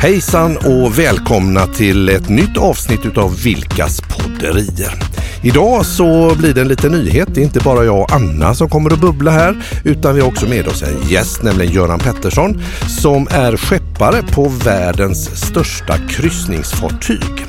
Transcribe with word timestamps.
Hejsan 0.00 0.56
och 0.56 0.98
välkomna 0.98 1.66
till 1.66 2.08
ett 2.08 2.28
nytt 2.28 2.56
avsnitt 2.56 3.06
utav 3.06 3.42
Vilkas 3.42 4.00
podderier. 4.00 4.94
Idag 5.42 5.86
så 5.86 6.34
blir 6.34 6.54
det 6.54 6.60
en 6.60 6.68
liten 6.68 6.92
nyhet. 6.92 7.28
Det 7.34 7.40
är 7.40 7.44
inte 7.44 7.60
bara 7.60 7.84
jag 7.84 8.00
och 8.00 8.12
Anna 8.12 8.54
som 8.54 8.68
kommer 8.68 8.92
att 8.92 9.00
bubbla 9.00 9.30
här 9.30 9.56
utan 9.84 10.14
vi 10.14 10.20
har 10.20 10.28
också 10.28 10.46
med 10.46 10.68
oss 10.68 10.82
en 10.82 11.08
gäst, 11.08 11.42
nämligen 11.42 11.72
Göran 11.72 11.98
Pettersson 11.98 12.62
som 13.00 13.28
är 13.30 13.56
skeppare 13.56 14.22
på 14.22 14.48
världens 14.48 15.46
största 15.46 15.98
kryssningsfartyg. 16.08 17.46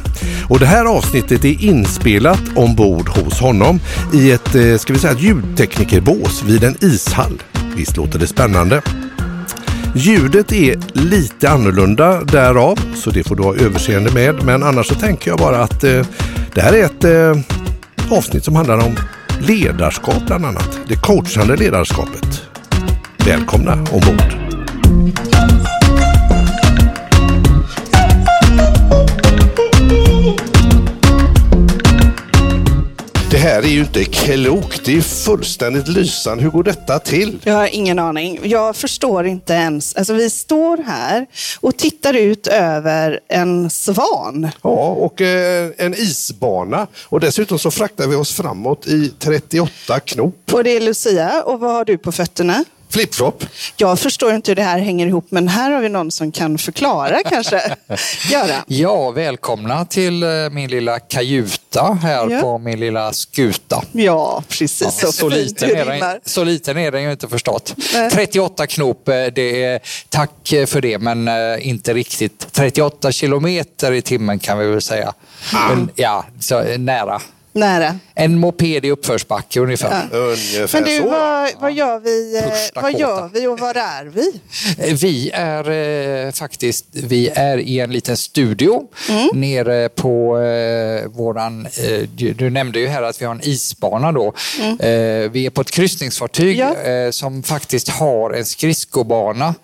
Och 0.50 0.60
det 0.60 0.66
här 0.66 0.86
avsnittet 0.86 1.46
är 1.46 1.64
inspelat 1.64 2.42
ombord 2.56 3.10
hos 3.10 3.40
honom 3.40 3.80
i 4.14 4.32
ett, 4.32 4.56
eh, 4.56 4.78
ska 4.78 4.94
vi 4.94 5.00
säga, 5.00 5.20
ljudteknikerbås 5.20 6.44
vid 6.44 6.64
en 6.64 6.76
ishall. 6.82 7.42
Visst 7.76 7.98
låter 7.98 8.20
det 8.20 8.28
spännande? 8.28 8.82
Ljudet 9.96 10.52
är 10.52 10.80
lite 10.94 11.50
annorlunda 11.50 12.24
därav, 12.24 12.80
så 12.96 13.10
det 13.10 13.24
får 13.24 13.36
du 13.36 13.44
ha 13.44 13.56
överseende 13.56 14.12
med. 14.12 14.44
Men 14.44 14.64
annars 14.64 14.88
så 14.88 14.96
tänker 14.96 15.32
jag 15.32 15.40
bara 15.40 15.64
att 15.64 15.84
eh, 15.84 16.06
det 16.54 16.62
här 16.62 16.74
är 16.74 16.86
ett 16.86 17.04
eh, 17.04 18.18
avsnitt 18.18 18.44
som 18.44 18.56
handlar 18.56 18.78
om 18.78 18.96
ledarskap 19.40 20.26
bland 20.28 20.46
annat. 20.46 20.80
Det 20.88 20.96
coachande 20.96 21.56
ledarskapet. 21.56 22.42
Välkomna 23.26 23.74
ombord! 23.74 24.42
Här 33.42 33.62
är 33.62 33.68
ju 33.68 33.80
inte 33.80 34.04
klokt. 34.04 34.86
Det 34.86 34.98
är 34.98 35.02
fullständigt 35.02 35.88
lysande. 35.88 36.44
Hur 36.44 36.50
går 36.50 36.64
detta 36.64 37.00
till? 37.00 37.40
Jag 37.44 37.54
har 37.54 37.76
ingen 37.76 38.00
aning. 38.00 38.40
Jag 38.44 38.76
förstår 38.76 39.26
inte 39.26 39.54
ens. 39.54 39.96
Alltså, 39.96 40.14
vi 40.14 40.30
står 40.30 40.78
här 40.78 41.28
och 41.60 41.78
tittar 41.78 42.14
ut 42.14 42.48
över 42.48 43.20
en 43.28 43.70
svan. 43.70 44.50
Ja, 44.62 44.88
och 44.88 45.22
eh, 45.22 45.72
en 45.78 45.94
isbana. 45.94 46.88
Och 47.04 47.20
dessutom 47.20 47.60
så 47.60 47.72
fraktar 47.72 48.08
vi 48.08 48.16
oss 48.16 48.34
framåt 48.34 48.88
i 48.88 49.14
38 49.20 50.00
knop. 50.00 50.36
Och 50.52 50.64
det 50.64 50.76
är 50.76 50.82
Lucia. 50.82 51.44
Och 51.46 51.60
vad 51.60 51.72
har 51.72 51.86
du 51.86 51.98
på 51.98 52.12
fötterna? 52.12 52.64
Flipflop. 52.92 53.46
Jag 53.78 54.00
förstår 54.00 54.34
inte 54.34 54.52
hur 54.52 54.56
det 54.56 54.64
här 54.64 54.80
hänger 54.80 55.08
ihop, 55.08 55.26
men 55.30 55.48
här 55.48 55.72
har 55.72 55.82
vi 55.82 55.90
någon 55.90 56.12
som 56.12 56.32
kan 56.32 56.58
förklara 56.58 57.18
kanske. 57.30 57.76
Göran? 58.32 58.62
Ja, 58.68 59.12
välkomna 59.12 59.86
till 59.86 60.24
eh, 60.24 60.30
min 60.52 60.70
lilla 60.70 61.00
kajuta 61.00 61.98
här 62.02 62.30
Ja. 62.30 62.42
på 62.42 62.58
min 62.58 62.80
lilla 62.80 63.14
skuta. 63.14 63.84
Ja, 63.92 64.44
precis. 64.50 65.00
så 65.00 65.12
Så 65.12 65.30
liten, 65.30 65.70
är 65.78 65.86
den, 65.86 66.20
så 66.26 66.44
liten 66.44 66.78
är 66.78 66.92
den 66.92 67.04
ju 67.04 67.12
inte 67.12 67.28
förstått. 67.28 67.76
Nej. 67.94 68.10
38 68.10 68.68
knop, 68.68 69.08
eh, 69.08 69.14
det 69.36 69.64
är, 69.64 69.80
tack 70.10 70.54
eh, 70.54 70.66
för 70.66 70.82
det, 70.82 70.98
men 70.98 71.30
inte 71.62 71.94
riktigt. 71.94 72.48
38 72.52 73.12
kilometer 73.12 73.92
i 73.92 74.02
timmen 74.02 74.40
kan 74.40 74.58
vi 74.60 74.66
väl 74.68 74.82
säga. 74.82 75.14
Men, 75.70 75.90
ja, 75.96 76.26
så 76.40 76.64
nära. 76.78 77.22
Nära. 77.54 78.00
En 78.16 78.40
moped 78.40 78.86
i 78.86 78.92
uppförsbacke 78.92 79.60
ungefär. 79.60 80.08
Ungefär 80.16 80.82
Men 80.82 80.90
du, 80.90 80.98
så. 80.98 81.10
vad, 81.10 81.50
vad, 81.60 81.74
gör 81.74 82.00
vi, 82.00 82.38
eh, 82.38 82.82
vad 82.82 83.00
gör 83.00 83.30
vi 83.34 83.48
och 83.48 83.60
var 83.60 83.76
är 83.78 84.06
vi? 84.06 84.34
Eh, 84.78 84.96
Vi 85.02 85.32
är 85.34 85.70
eh, 86.28 86.32
faktiskt 86.32 86.86
vi 86.92 87.30
är 87.36 87.58
i 87.58 87.80
en 87.80 87.92
liten 87.92 88.18
studio 88.18 88.88
Mm. 89.10 89.30
nere 89.34 89.90
på 89.90 90.40
eh, 90.40 91.08
våran... 91.08 91.66
Eh, 91.66 92.08
du, 92.16 92.34
du 92.34 92.50
nämnde 92.50 92.80
ju 92.80 92.88
här 92.88 93.02
att 93.04 93.22
vi 93.22 93.26
har 93.26 93.36
en 93.36 93.42
isbana 93.44 94.12
då. 94.12 94.28
Eh, 94.80 95.32
vi 95.32 95.46
är 95.46 95.50
på 95.50 95.62
ett 95.62 95.72
kryssningsfartyg 95.72 96.60
Mm. 96.60 96.74
Ja. 96.86 96.92
eh, 96.92 97.12
som 97.12 97.44
faktiskt 97.44 97.90
har 97.90 98.32
en 98.32 98.46
skridskobana 98.46 99.56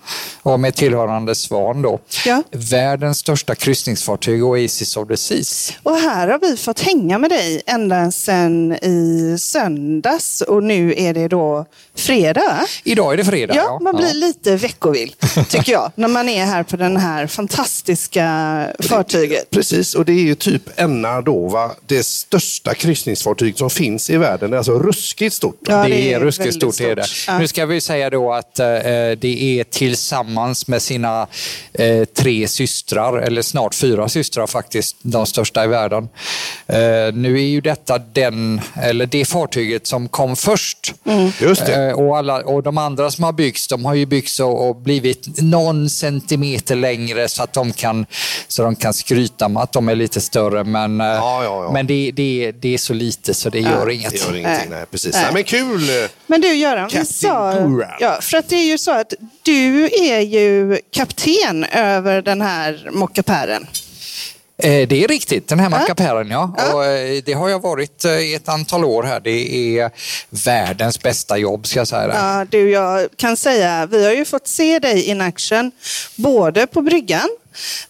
och 0.43 0.59
med 0.59 0.75
tillhörande 0.75 1.35
svan 1.35 1.81
då. 1.81 1.99
Ja. 2.25 2.43
Världens 2.51 3.17
största 3.17 3.55
kryssningsfartyg 3.55 4.43
Oasis 4.43 4.97
of 4.97 5.07
the 5.07 5.17
Seas. 5.17 5.73
Och 5.83 5.95
här 5.97 6.27
har 6.27 6.39
vi 6.39 6.57
fått 6.57 6.79
hänga 6.79 7.17
med 7.17 7.29
dig 7.29 7.61
ända 7.77 8.11
sedan 8.11 8.73
i 8.73 9.35
söndags 9.39 10.41
och 10.41 10.63
nu 10.63 10.93
är 10.97 11.13
det 11.13 11.27
då 11.27 11.65
fredag. 11.95 12.65
Idag 12.83 13.13
är 13.13 13.17
det 13.17 13.25
fredag. 13.25 13.55
Ja, 13.55 13.79
man 13.81 13.95
blir 13.95 14.07
Ja. 14.07 14.13
lite 14.13 14.55
veckovill, 14.55 15.15
tycker 15.49 15.71
jag, 15.71 15.91
när 15.95 16.07
man 16.07 16.29
är 16.29 16.45
här 16.45 16.63
på 16.63 16.77
den 16.77 16.97
här 16.97 17.27
fantastiska 17.27 18.27
fartyget. 18.79 19.49
Precis, 19.49 19.95
och 19.95 20.05
det 20.05 20.11
är 20.11 20.23
ju 20.23 20.35
typ 20.35 20.61
Enna 20.75 21.21
då, 21.21 21.47
va? 21.47 21.71
det 21.87 22.05
största 22.05 22.73
kryssningsfartyg 22.73 23.57
som 23.57 23.69
finns 23.69 24.09
i 24.09 24.17
världen. 24.17 24.49
Det 24.49 24.55
är 24.55 24.57
alltså 24.57 24.79
ruskigt 24.79 25.35
stort. 25.35 25.59
Ja, 25.67 25.83
det, 25.87 26.13
är 26.13 26.19
ruskigt 26.19 26.45
väldigt 26.55 26.75
stort. 26.75 26.87
Är 26.87 26.95
det. 26.95 27.05
Ja. 27.27 27.39
Nu 27.39 27.47
ska 27.47 27.65
vi 27.65 27.81
säga 27.81 28.09
då 28.09 28.33
att 28.33 28.59
eh, 28.59 28.65
det 28.65 29.59
är 29.59 29.63
tillsammans 29.63 30.67
med 30.67 30.81
sina 30.81 31.27
eh, 31.73 32.05
tre 32.05 32.47
systrar, 32.47 33.17
eller 33.17 33.41
snart 33.41 33.75
fyra 33.75 34.09
systrar 34.09 34.47
faktiskt, 34.47 34.95
de 35.01 35.25
största 35.25 35.63
i 35.63 35.67
världen. 35.67 36.09
Eh, 36.67 36.77
nu 37.13 37.35
är 37.35 37.47
ju 37.47 37.61
detta 37.67 37.97
den, 37.97 38.61
eller 38.81 39.05
det 39.05 39.25
fartyget 39.25 39.87
som 39.87 40.09
kom 40.09 40.35
först. 40.35 40.93
Just 41.41 41.65
det. 41.65 41.85
Eh, 41.85 41.93
och, 41.93 42.17
alla, 42.17 42.41
och 42.41 42.63
de 42.63 42.77
andra 42.77 43.11
som 43.11 43.23
har 43.23 43.31
byggts, 43.31 43.67
de 43.67 43.85
har 43.85 43.93
ju 43.93 44.05
byggts 44.05 44.39
och, 44.39 44.69
och 44.69 44.75
blivit 44.75 45.41
någon 45.41 45.89
centimeter 45.89 46.75
längre 46.75 47.27
så 47.27 47.43
att 47.43 47.53
de 47.53 47.73
kan, 47.73 48.05
så 48.47 48.63
de 48.63 48.75
kan 48.75 48.93
skryta 48.93 49.47
med 49.47 49.63
att 49.63 49.71
de 49.71 49.89
är 49.89 49.95
lite 49.95 50.21
större. 50.21 50.63
Men, 50.63 51.01
eh, 51.01 51.07
Ja, 51.07 51.43
ja, 51.43 51.63
ja. 51.63 51.71
men 51.71 51.87
det, 51.87 52.11
det, 52.11 52.51
det 52.51 52.73
är 52.73 52.77
så 52.77 52.93
lite 52.93 53.33
så 53.33 53.49
det 53.49 53.59
gör 53.59 53.89
inget. 53.89 54.11
Det 54.11 54.17
gör 54.17 54.35
ingenting, 54.35 54.69
nej. 54.69 54.85
precis. 54.91 55.13
Nej. 55.13 55.23
Nej. 55.23 55.33
men 55.33 55.43
kul! 55.43 55.81
Men 56.27 56.41
du 56.41 56.53
Göran, 56.53 56.87
vi 56.87 56.97
Captain 56.97 57.05
sa... 57.05 57.97
Ja, 57.99 58.17
för 58.21 58.37
att 58.37 58.49
det 58.49 58.55
är 58.55 58.65
ju 58.65 58.77
så 58.77 58.91
att 58.91 59.13
du 59.43 59.85
är 59.85 60.19
ju 60.19 60.79
kapten 60.91 61.63
över 61.63 62.21
den 62.21 62.41
här 62.41 62.89
mockapären. 62.91 63.67
Eh, 64.63 64.87
Det 64.87 65.03
är 65.03 65.07
riktigt, 65.07 65.47
den 65.47 65.59
här 65.59 65.69
mackapären 65.69 66.29
ja. 66.31 66.51
Och, 66.73 66.85
eh, 66.85 67.21
det 67.25 67.33
har 67.33 67.49
jag 67.49 67.61
varit 67.61 68.05
eh, 68.05 68.11
i 68.11 68.35
ett 68.35 68.49
antal 68.49 68.85
år 68.85 69.03
här. 69.03 69.19
Det 69.19 69.79
är 69.79 69.91
världens 70.45 71.01
bästa 71.01 71.37
jobb 71.37 71.67
ska 71.67 71.79
jag 71.79 71.87
säga. 71.87 72.11
Ja, 72.13 72.45
du, 72.49 72.69
jag 72.69 73.07
kan 73.15 73.37
säga, 73.37 73.85
vi 73.85 74.05
har 74.05 74.13
ju 74.13 74.25
fått 74.25 74.47
se 74.47 74.79
dig 74.79 75.03
in 75.03 75.21
action, 75.21 75.71
både 76.15 76.67
på 76.67 76.81
bryggan, 76.81 77.29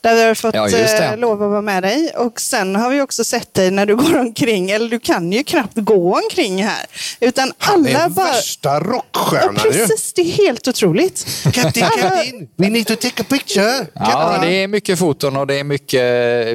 där 0.01 0.15
vi 0.15 0.23
har 0.23 0.35
fått 0.35 0.55
Ja, 0.55 0.69
eh, 0.69 1.17
lov 1.17 1.43
att 1.43 1.49
vara 1.49 1.61
med 1.61 1.83
dig. 1.83 2.11
Och 2.15 2.41
sen 2.41 2.75
har 2.75 2.89
vi 2.89 3.01
också 3.01 3.23
sett 3.23 3.53
dig 3.53 3.71
när 3.71 3.85
du 3.85 3.95
går 3.95 4.17
omkring, 4.19 4.71
eller 4.71 4.89
du 4.89 4.99
kan 4.99 5.31
ju 5.31 5.43
knappt 5.43 5.75
gå 5.77 6.15
omkring 6.23 6.63
här. 6.63 6.85
Utan 7.19 7.53
Han 7.57 7.79
alla 7.87 7.99
är 7.99 8.09
bara... 8.09 8.25
värsta 8.25 8.69
Ja, 8.73 8.79
rockstjärnan 8.79 9.55
ju. 9.65 9.71
precis, 9.71 10.13
det 10.13 10.21
är 10.21 10.25
helt 10.45 10.67
otroligt. 10.67 11.27
Captain, 11.53 11.85
Captain, 11.99 12.47
we 12.55 12.69
need 12.69 12.87
to 12.87 12.95
take 12.95 13.21
a 13.21 13.25
picture. 13.29 13.85
Ja, 13.93 14.37
det 14.41 14.63
är 14.63 14.67
mycket 14.67 14.99
foton 14.99 15.37
och 15.37 15.47
det 15.47 15.59
är 15.59 15.63
mycket, 15.63 16.01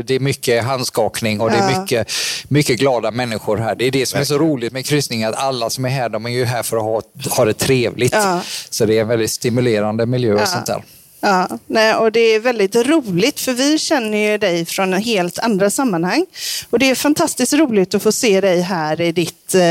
det 0.07 0.11
är 0.15 0.21
mycket 0.21 0.65
handskakning 0.65 1.41
och 1.41 1.51
det 1.51 1.57
är 1.57 1.71
Ja. 1.71 1.81
mycket, 1.81 2.13
mycket 2.49 2.79
glada 2.79 3.11
människor 3.11 3.57
här. 3.57 3.75
Det 3.75 3.85
är 3.85 3.91
det 3.91 4.07
som 4.07 4.21
är 4.21 4.25
så 4.25 4.39
roligt 4.39 4.73
med 4.73 4.87
kryssning, 4.87 5.25
att 5.25 5.35
alla 5.37 5.71
som 5.71 5.85
är 5.85 5.89
här, 5.89 6.09
de 6.09 6.27
är 6.27 6.31
ju 6.31 6.45
här 6.45 6.63
för 6.63 6.77
att 6.77 6.83
ha, 6.83 7.03
ha 7.37 7.45
det 7.45 7.55
trevligt. 7.55 8.13
Ja. 8.13 8.41
Så 8.71 8.85
det 8.87 8.97
är 8.99 9.03
en 9.03 9.09
väldigt 9.09 9.31
stimulerande 9.31 10.07
miljö 10.07 10.43
och 10.43 10.49
sånt 10.49 10.67
där. 10.67 10.83
Ja, 11.25 11.49
nej, 11.67 11.95
och 11.95 12.13
det 12.13 12.21
är 12.21 12.41
väldigt 12.41 12.77
roligt 12.77 13.41
för 13.41 13.53
vi 13.53 13.79
känner 13.79 14.19
ju 14.19 14.39
dig 14.39 14.65
från 14.65 14.93
helt 14.93 15.39
andra 15.39 15.71
sammanhang. 15.71 16.27
Och 16.71 16.79
det 16.79 16.91
är 16.91 16.95
fantastiskt 16.95 17.53
roligt 17.53 17.95
att 17.95 18.03
få 18.03 18.13
se 18.13 18.41
dig 18.41 18.61
här 18.61 19.01
i 19.01 19.13
ditt, 19.13 19.55
eh, 19.55 19.63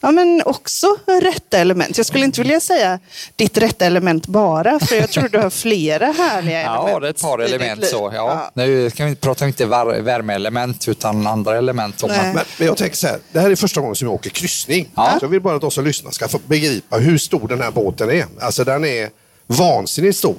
ja 0.00 0.10
men 0.10 0.42
också 0.44 0.86
rätta 1.22 1.58
element. 1.58 1.96
Jag 1.96 2.06
skulle 2.06 2.24
inte 2.24 2.40
vilja 2.40 2.60
säga 2.60 2.98
ditt 3.36 3.58
rätta 3.58 3.86
element 3.86 4.26
bara, 4.26 4.80
för 4.80 4.96
jag 4.96 5.10
tror 5.10 5.28
du 5.28 5.38
har 5.38 5.50
flera 5.50 6.06
härliga 6.06 6.60
element. 6.60 6.90
Ja, 6.90 7.00
det 7.00 7.06
är 7.06 7.10
ett 7.10 7.22
par 7.22 7.38
element 7.38 7.86
så. 7.86 8.12
Ja. 8.14 8.50
Nu 8.54 8.90
kan 8.90 9.06
vi 9.06 9.16
prata 9.16 9.46
inte 9.46 9.66
var, 9.66 10.00
värmeelement 10.00 10.88
utan 10.88 11.26
andra 11.26 11.58
element. 11.58 12.02
Om 12.02 12.10
Nej. 12.10 12.18
man, 12.18 12.34
Men, 12.34 12.44
men 12.58 12.66
jag 12.66 12.76
tänker 12.76 12.96
så 12.96 13.06
här, 13.06 13.18
det 13.32 13.40
här 13.40 13.50
är 13.50 13.56
första 13.56 13.80
gången 13.80 13.96
som 13.96 14.08
jag 14.08 14.14
åker 14.14 14.30
kryssning. 14.30 14.88
Ja. 14.94 15.16
Så 15.18 15.24
jag 15.24 15.30
vill 15.30 15.40
bara 15.40 15.54
att 15.54 15.60
de 15.60 15.70
som 15.70 15.84
lyssnar 15.84 16.10
ska 16.10 16.28
få 16.28 16.38
begripa 16.46 16.96
hur 16.96 17.18
stor 17.18 17.48
den 17.48 17.60
här 17.60 17.70
båten 17.70 18.10
är. 18.10 18.26
Alltså 18.40 18.64
den 18.64 18.84
är 18.84 19.10
vansinnigt 19.46 20.16
stor. 20.16 20.36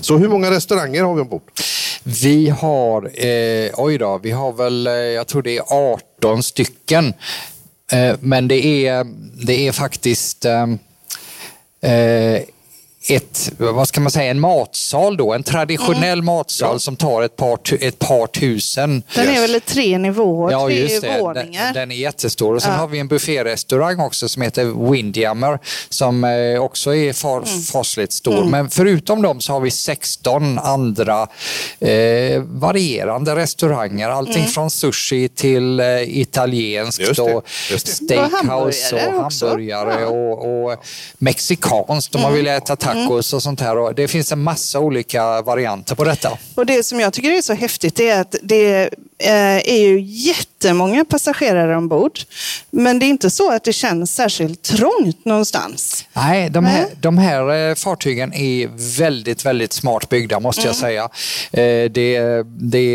Så 0.00 0.18
hur 0.18 0.28
många 0.28 0.50
restauranger 0.50 1.02
har 1.02 1.14
vi 1.14 1.20
ombord? 1.20 1.42
Vi 2.04 2.48
har, 2.48 3.26
eh, 3.26 3.70
oj 3.76 3.98
då, 3.98 4.18
vi 4.22 4.30
har 4.30 4.52
väl, 4.52 4.86
eh, 4.86 4.92
jag 4.92 5.26
tror 5.26 5.42
det 5.42 5.56
är 5.56 5.64
18 6.20 6.42
stycken. 6.42 7.14
Eh, 7.92 8.16
men 8.20 8.48
det 8.48 8.86
är, 8.86 9.06
det 9.46 9.68
är 9.68 9.72
faktiskt 9.72 10.44
eh, 10.44 10.62
eh, 11.92 12.42
ett, 13.08 13.52
vad 13.58 13.88
ska 13.88 14.00
man 14.00 14.10
säga, 14.10 14.30
en 14.30 14.40
matsal 14.40 15.16
då, 15.16 15.32
en 15.32 15.42
traditionell 15.42 16.22
matsal 16.22 16.80
som 16.80 16.96
tar 16.96 17.22
ett 17.22 17.36
par, 17.36 17.58
ett 17.80 17.98
par 17.98 18.26
tusen. 18.26 19.02
Den 19.14 19.28
är 19.28 19.40
väl 19.40 19.60
tre 19.60 19.98
nivåer, 19.98 20.52
Ja, 20.52 20.66
tre 20.66 20.80
just 20.82 21.02
det. 21.02 21.18
våningar. 21.20 21.64
Den, 21.64 21.74
den 21.74 21.90
är 21.92 21.96
jättestor. 21.96 22.54
Och 22.54 22.62
sen 22.62 22.72
har 22.74 22.86
vi 22.88 22.98
en 22.98 23.08
bufférestaurang 23.08 24.00
också 24.00 24.28
som 24.28 24.42
heter 24.42 24.90
Windjammer 24.90 25.58
som 25.88 26.24
eh, 26.24 26.62
också 26.62 26.94
är 26.94 27.12
far, 27.12 27.32
Mm. 27.42 27.62
fasligt 27.62 28.12
stor. 28.12 28.44
Men 28.44 28.70
förutom 28.70 29.22
dem 29.22 29.40
så 29.40 29.52
har 29.52 29.60
vi 29.60 29.70
16 29.70 30.58
andra 30.58 31.22
eh, 31.80 32.42
varierande 32.42 33.36
restauranger. 33.36 34.08
Allting 34.08 34.36
Mm. 34.42 34.48
från 34.50 34.70
sushi 34.70 35.28
till 35.28 35.80
eh, 35.80 35.86
italienskt 36.18 37.18
och 37.18 37.42
steakhouse 37.78 38.94
Och 38.96 39.00
hamburgare 39.00 39.16
och 39.16 39.22
hamburgare 39.22 40.00
Ja. 40.00 40.06
och, 40.06 40.64
och 40.72 40.84
mexikanskt 41.18 42.14
om 42.14 42.20
man 42.22 42.34
vill 42.34 42.46
äta 42.46 42.76
tacos 42.92 43.32
och 43.32 43.42
sånt 43.42 43.60
här. 43.60 43.94
Det 43.94 44.08
finns 44.08 44.32
en 44.32 44.42
massa 44.42 44.80
olika 44.80 45.42
varianter 45.42 45.94
på 45.94 46.04
detta. 46.04 46.38
Och 46.54 46.66
det 46.66 46.82
som 46.82 47.00
jag 47.00 47.12
tycker 47.12 47.30
är 47.30 47.42
så 47.42 47.54
häftigt 47.54 48.00
är 48.00 48.20
att 48.20 48.34
det 48.42 48.82
eh, 49.18 49.72
är 49.74 49.78
ju 49.78 50.00
jättemånga 50.00 51.04
passagerare 51.04 51.76
ombord. 51.76 52.18
Men 52.70 52.98
det 52.98 53.06
är 53.06 53.08
inte 53.08 53.30
så 53.30 53.52
att 53.52 53.64
det 53.64 53.72
känns 53.72 54.14
särskilt 54.14 54.62
trångt 54.62 55.24
någonstans. 55.24 56.04
Nej, 56.12 56.50
de 56.50 56.64
här, 56.64 56.86
de 57.00 57.18
här 57.18 57.68
eh, 57.70 57.74
fartygen 57.74 58.32
är 58.32 58.70
väldigt, 58.98 59.44
väldigt 59.46 59.72
smart 59.72 60.08
byggda 60.08 60.40
måste 60.40 60.66
jag 60.66 60.76
säga. 60.76 61.08
Eh, 61.52 61.90
Det, 61.90 62.42
det, 62.46 62.94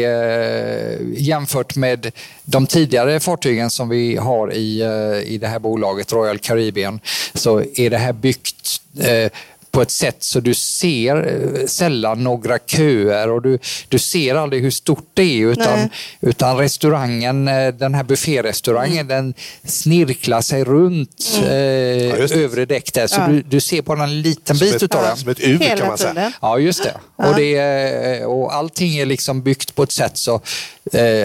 jämfört 1.17 1.75
med 1.75 2.11
de 2.43 2.67
tidigare 2.67 3.19
fartygen 3.19 3.69
som 3.69 3.89
vi 3.89 4.15
har 4.15 4.53
i, 4.53 4.83
i 5.25 5.37
det 5.37 5.47
här 5.47 5.59
bolaget, 5.59 6.13
Royal 6.13 6.39
Caribbean, 6.39 6.99
så 7.33 7.63
är 7.75 7.89
det 7.89 7.97
här 7.97 8.13
byggt 8.13 8.81
eh, 8.99 9.31
på 9.77 9.81
ett 9.81 9.91
sätt 9.91 10.17
så 10.19 10.39
du 10.39 10.53
ser 10.53 11.15
eh, 11.15 11.65
sällan 11.67 12.23
några 12.23 12.59
köer 12.59 13.29
och 13.29 13.41
du, 13.41 13.59
du 13.89 13.99
ser 13.99 14.35
aldrig 14.35 14.61
hur 14.63 14.71
stort 14.71 15.09
det 15.13 15.21
är 15.23 15.47
utan, 15.47 15.79
Nej. 15.79 15.89
utan 16.21 16.57
restaurangen, 16.57 17.47
eh, 17.47 17.67
den 17.73 17.93
här 17.93 18.03
bufférestaurangen, 18.03 19.07
den 19.07 19.33
snirklar 19.63 20.41
sig 20.41 20.63
runt 20.63 21.41
eh, 21.43 22.19
just 22.19 22.33
det. 22.33 22.39
övre 22.43 22.65
däck 22.65 22.93
där 22.93 23.07
så 23.07 23.15
Ja. 23.19 23.27
du, 23.27 23.41
du 23.41 23.59
ser 23.59 23.81
bara 23.81 24.03
en 24.03 24.21
liten 24.21 24.57
bit 24.57 24.67
Som 24.69 24.75
ett, 24.75 24.83
utav 24.83 25.03
den. 25.03 25.17
som 25.17 25.29
ett 25.29 25.39
U 25.39 25.59
kan 25.77 25.87
man 25.87 25.97
säga. 25.97 26.31
Ja, 26.41 26.59
just 26.59 26.83
det. 26.83 26.93
Och, 27.15 27.35
det 27.35 27.55
är, 27.57 28.25
och 28.25 28.55
allting 28.55 28.97
är 28.97 29.05
liksom 29.05 29.41
byggt 29.41 29.75
på 29.75 29.83
ett 29.83 29.91
sätt 29.91 30.17
så 30.17 30.35
eh, 30.35 30.41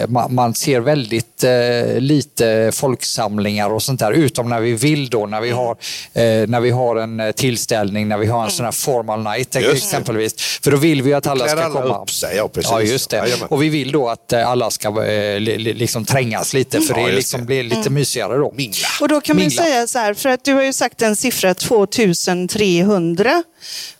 man, 0.07 0.33
man 0.35 0.53
ser 0.53 0.79
väldigt 0.79 1.43
eh, 1.43 1.99
lite 1.99 2.71
folksamlingar 2.73 3.69
och 3.69 3.83
sånt 3.83 3.99
där, 3.99 4.11
utom 4.11 4.49
när 4.49 4.59
vi 4.61 4.73
vill 4.73 5.09
då, 5.09 5.25
när 5.25 5.41
vi 5.41 5.49
Mm. 5.53 5.57
har, 5.65 5.71
eh, 6.13 6.47
när 6.47 6.59
vi 6.59 6.69
har 6.69 6.95
en 6.95 7.19
eh, 7.19 7.31
tillställning, 7.31 8.07
när 8.07 8.17
vi 8.17 8.27
har 8.27 8.43
en 8.45 8.51
sån 8.51 8.65
här 8.65 8.71
formal 8.71 9.23
night 9.23 9.55
Just 9.55 9.67
det. 9.69 9.71
exempelvis. 9.77 10.33
För 10.63 10.71
då 10.71 10.77
vill 10.77 11.01
vi 11.01 11.13
att 11.13 11.27
alla 11.27 11.47
ska 11.47 11.63
alla 11.63 11.81
komma. 11.81 12.01
upp 12.01 12.09
sig, 12.11 12.35
ja, 12.37 12.47
precis. 12.47 12.71
Ja, 12.71 12.81
just 12.81 13.09
det. 13.09 13.35
Och 13.49 13.63
vi 13.63 13.69
vill 13.69 13.91
då 13.91 14.09
att 14.09 14.33
eh, 14.33 14.47
alla 14.49 14.69
ska 14.69 14.87
eh, 15.03 15.39
li, 15.39 15.57
li, 15.57 15.73
liksom 15.73 16.05
trängas 16.05 16.53
lite, 16.53 16.81
för 16.81 16.99
Ja, 16.99 17.05
det 17.07 17.11
liksom 17.15 17.39
det. 17.39 17.45
blir 17.45 17.63
lite 17.63 17.89
mysigare 17.89 18.37
då. 18.37 18.53
Mingla. 18.57 18.87
Och 19.01 19.07
då 19.07 19.21
kan 19.21 19.35
man 19.35 19.41
Mingla. 19.45 19.63
säga 19.63 19.87
så 19.87 19.99
här, 19.99 20.13
för 20.13 20.29
att 20.29 20.43
du 20.45 20.53
har 20.53 20.63
ju 20.63 20.73
sagt 20.73 21.01
en 21.01 21.15
siffra 21.15 21.53
2300. 21.53 23.43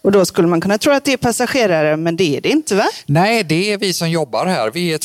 Och 0.02 0.12
då 0.12 0.26
skulle 0.26 0.48
man 0.48 0.62
kunna 0.62 0.78
tro 0.78 0.94
att 0.94 1.06
det 1.06 1.14
är 1.14 1.18
passagerare, 1.18 1.98
men 1.98 2.16
det 2.16 2.38
är 2.38 2.42
det 2.42 2.50
inte 2.50 2.76
va? 2.76 2.86
Nej, 3.06 3.44
det 3.44 3.74
är 3.74 3.78
vi 3.78 3.94
som 3.94 4.10
jobbar 4.10 4.46
här. 4.46 4.72
Vi 4.72 4.94
är 4.94 4.98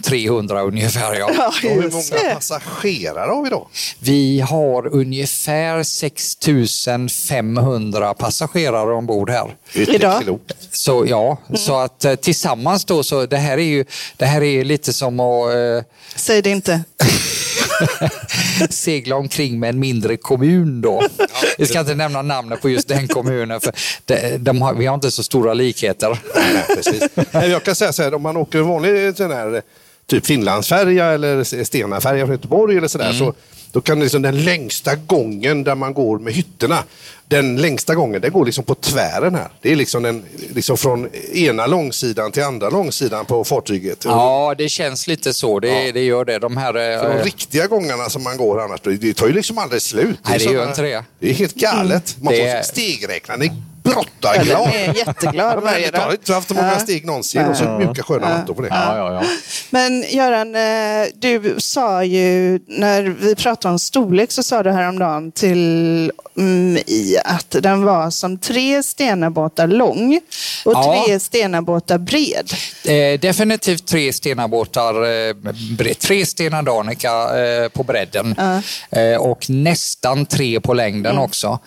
2300 0.00 0.62
ungefär. 0.62 1.14
Ja. 1.18 1.30
Ja, 1.36 1.46
Och 1.46 1.54
hur 1.62 1.90
många 1.90 2.34
passagerare 2.34 3.30
har 3.30 3.42
vi 3.44 3.50
då? 3.50 3.68
Vi 3.98 4.40
har 4.40 4.86
ungefär 4.94 5.82
6500 5.82 8.14
passagerare 8.14 8.94
ombord 8.94 9.30
här. 9.30 9.56
Idag? 9.72 10.38
Så 10.70 11.06
ja, 11.08 11.38
så 11.54 11.76
att 11.76 12.04
eh, 12.04 12.14
tillsammans 12.14 12.84
då 12.84 13.02
så 13.02 13.26
det 13.26 13.36
här 13.36 13.58
är 13.58 13.62
ju 13.62 13.84
det 14.16 14.26
här 14.26 14.42
är 14.42 14.64
lite 14.64 14.92
som 14.92 15.20
att 15.20 15.54
eh, 15.54 15.82
Säg 16.16 16.42
det 16.42 16.50
inte. 16.50 16.80
segla 18.70 19.16
omkring 19.16 19.60
med 19.60 19.70
en 19.70 19.78
mindre 19.78 20.16
kommun 20.16 20.80
då. 20.80 21.02
Vi 21.58 21.66
ska 21.66 21.80
inte 21.80 21.94
nämna 21.94 22.22
namnet 22.22 22.62
på 22.62 22.70
just 22.70 22.88
den 22.88 23.08
kommunen 23.08 23.60
för 23.60 23.72
de, 24.04 24.36
de 24.38 24.62
har, 24.62 24.74
vi 24.74 24.86
har 24.86 24.94
inte 24.94 25.10
så 25.10 25.22
stora 25.22 25.54
likheter. 25.54 26.18
Nej, 26.34 26.64
precis. 26.76 27.02
Jag 27.32 27.64
kan 27.64 27.74
säga 27.74 27.92
så 27.92 28.02
här, 28.02 28.14
om 28.14 28.22
man 28.22 28.36
åker 28.36 28.58
en 28.58 28.68
vanlig 28.68 29.16
sån 29.16 29.30
här, 29.30 29.62
typ 30.06 30.26
Finlandsfärja 30.26 31.06
eller 31.06 31.64
Stenafärja 31.64 32.26
från 32.26 32.34
Göteborg 32.36 32.76
eller 32.76 32.88
sådär, 32.88 33.12
så 33.12 33.34
då 33.72 33.80
kan 33.80 34.00
liksom 34.00 34.22
den 34.22 34.44
längsta 34.44 34.94
gången 34.94 35.64
där 35.64 35.74
man 35.74 35.94
går 35.94 36.18
med 36.18 36.34
hytterna, 36.34 36.84
den 37.28 37.56
längsta 37.56 37.94
gången, 37.94 38.20
den 38.20 38.32
går 38.32 38.44
liksom 38.44 38.64
på 38.64 38.74
tvären 38.74 39.34
här. 39.34 39.48
Det 39.62 39.72
är 39.72 39.76
liksom, 39.76 40.02
den, 40.02 40.24
liksom 40.54 40.76
från 40.76 41.08
ena 41.32 41.66
långsidan 41.66 42.32
till 42.32 42.42
andra 42.42 42.70
långsidan 42.70 43.24
på 43.24 43.44
fartyget. 43.44 44.04
Ja, 44.04 44.54
det 44.58 44.68
känns 44.68 45.06
lite 45.06 45.34
så. 45.34 45.60
Det, 45.60 45.92
det 45.92 46.04
gör 46.04 46.24
det. 46.24 46.38
De 46.38 46.56
här... 46.56 46.74
eh, 46.74 47.00
För 47.00 47.18
de 47.18 47.24
riktiga 47.24 47.66
gångarna 47.66 48.10
som 48.10 48.22
man 48.22 48.36
går 48.36 48.60
annars, 48.60 48.80
det 48.82 49.14
tar 49.14 49.26
ju 49.26 49.32
liksom 49.32 49.58
aldrig 49.58 49.82
slut. 49.82 50.18
Nej, 50.28 50.38
det 50.38 50.44
är 50.44 50.52
gör 50.52 50.68
inte 50.68 50.82
det. 50.82 51.04
Det 51.18 51.30
är 51.30 51.34
helt 51.34 51.54
galet. 51.54 52.16
Man 52.20 52.32
Det 52.32 52.38
får 52.38 52.46
Ja, 53.48 53.56
brottarglad. 53.84 54.68
är 54.74 54.94
jätteglad 54.96 55.64
ärligt 55.66 55.92
talat, 55.92 56.08
dag. 56.08 56.14
inte 56.14 56.32
haft 56.34 56.48
så 56.48 56.54
många 56.54 56.78
steg 56.78 57.06
någonsin 57.06 57.44
och 57.44 57.56
så 57.56 57.64
mjuka 57.64 58.02
sköna 58.02 58.28
mattor 58.38 58.54
på 58.54 58.62
det. 58.62 58.68
ja, 58.68 58.96
ja, 58.96 59.12
ja. 59.14 59.22
Men 59.70 60.04
Göran, 60.08 60.54
eh, 60.54 61.06
du 61.14 61.54
sa 61.58 62.04
ju 62.04 62.60
när 62.66 63.02
vi 63.02 63.34
pratade 63.34 63.72
om 63.72 63.78
storlek 63.78 64.32
så 64.32 64.42
sa 64.42 64.62
du 64.62 64.70
häromdagen 64.70 65.32
till 65.32 66.12
mig 66.34 67.18
att 67.24 67.56
den 67.60 67.84
var 67.84 68.10
som 68.10 68.38
tre 68.38 68.82
stenabåtar 68.82 69.66
lång 69.66 70.20
och 70.64 70.72
Ja. 70.72 71.04
tre 71.06 71.20
stenabåtar 71.20 71.98
bred. 71.98 72.50
Eh, 72.84 73.20
definitivt 73.20 73.86
tre 73.86 74.12
stenabåtar, 74.12 74.94
eh, 74.94 75.34
bre- 75.78 75.94
tre 75.94 76.26
Stena 76.26 76.62
Danica 76.62 77.38
eh, 77.44 77.68
på 77.68 77.82
bredden 77.82 78.34
eh, 78.90 79.16
och 79.20 79.50
nästan 79.50 80.26
tre 80.26 80.60
på 80.60 80.74
längden 80.74 81.18
också. 81.18 81.58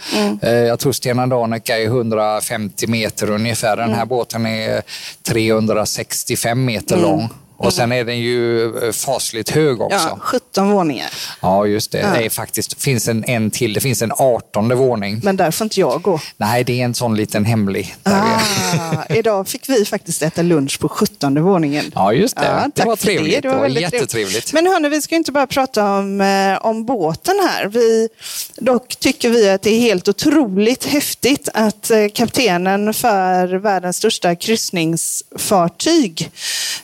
Eh, 0.42 0.52
jag 0.52 0.80
tror 0.80 0.92
Stena 0.92 1.28
Danica 1.28 1.78
är 1.80 1.88
150 2.08 2.88
meter 2.88 3.30
ungefär. 3.30 3.78
Den 3.78 3.94
här 3.94 4.06
båten 4.06 4.46
är 4.46 4.82
365 5.24 6.66
meter 6.66 6.98
lång. 6.98 7.30
Och 7.58 7.74
sen 7.74 7.92
är 7.92 8.04
den 8.06 8.20
ju 8.20 8.66
eh, 8.78 8.92
fasligt 8.92 9.50
hög 9.50 9.82
också. 9.82 9.98
Ja, 9.98 10.20
17 10.22 10.70
våningar. 10.72 11.10
Ja, 11.42 11.66
just 11.66 11.92
det. 11.92 11.98
Det 11.98 12.26
är 12.26 12.30
faktiskt, 12.30 12.82
finns 12.82 13.08
en, 13.08 13.24
en 13.24 13.52
till. 13.52 13.74
Det 13.74 13.80
finns 13.80 14.02
en 14.02 14.12
18 14.18 14.78
våning. 14.78 15.20
Men 15.24 15.38
där 15.38 15.52
får 15.52 15.66
inte 15.66 15.80
jag 15.80 16.02
gå. 16.02 16.20
Nej, 16.38 16.64
det 16.64 16.82
är 16.82 16.86
en 16.86 16.94
sån 16.94 17.16
liten 17.16 17.46
hemlig. 17.46 17.96
Ah, 18.04 19.04
idag 19.10 19.48
fick 19.48 19.70
vi 19.70 19.86
faktiskt 19.86 20.22
äta 20.22 20.42
lunch 20.42 20.80
på 20.80 20.90
17 20.90 21.44
våningen. 21.44 21.92
Ja, 21.96 22.14
just 22.14 22.36
det. 22.36 22.42
Det 22.42 22.72
tack 22.76 22.88
var 22.88 22.96
för 22.96 23.06
trevligt. 23.06 23.42
Det 23.42 23.50
var 23.50 23.62
väldigt 23.62 23.94
jättetrevligt. 23.94 24.54
Men 24.54 24.68
hörni, 24.68 24.90
vi 24.90 25.02
ska 25.02 25.16
inte 25.16 25.32
bara 25.32 25.48
prata 25.48 25.98
om, 25.98 26.22
eh, 26.22 26.66
om 26.66 26.86
båten 26.86 27.36
här. 27.50 27.68
Vi, 27.68 28.10
dock 28.56 28.96
tycker 28.96 29.30
vi 29.30 29.50
att 29.50 29.62
det 29.62 29.70
är 29.70 29.80
helt 29.80 30.08
otroligt 30.08 30.86
häftigt 30.86 31.50
att 31.54 31.92
eh, 31.92 32.08
kaptenen 32.14 32.94
för 32.94 33.48
världens 33.48 33.98
största 33.98 34.36
kryssningsfartyg 34.36 36.32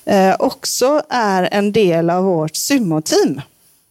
eh, 0.05 0.35
också 0.63 1.01
är 1.09 1.49
en 1.51 1.71
del 1.71 2.09
av 2.09 2.23
vårt 2.23 2.55
sumoteam. 2.55 3.41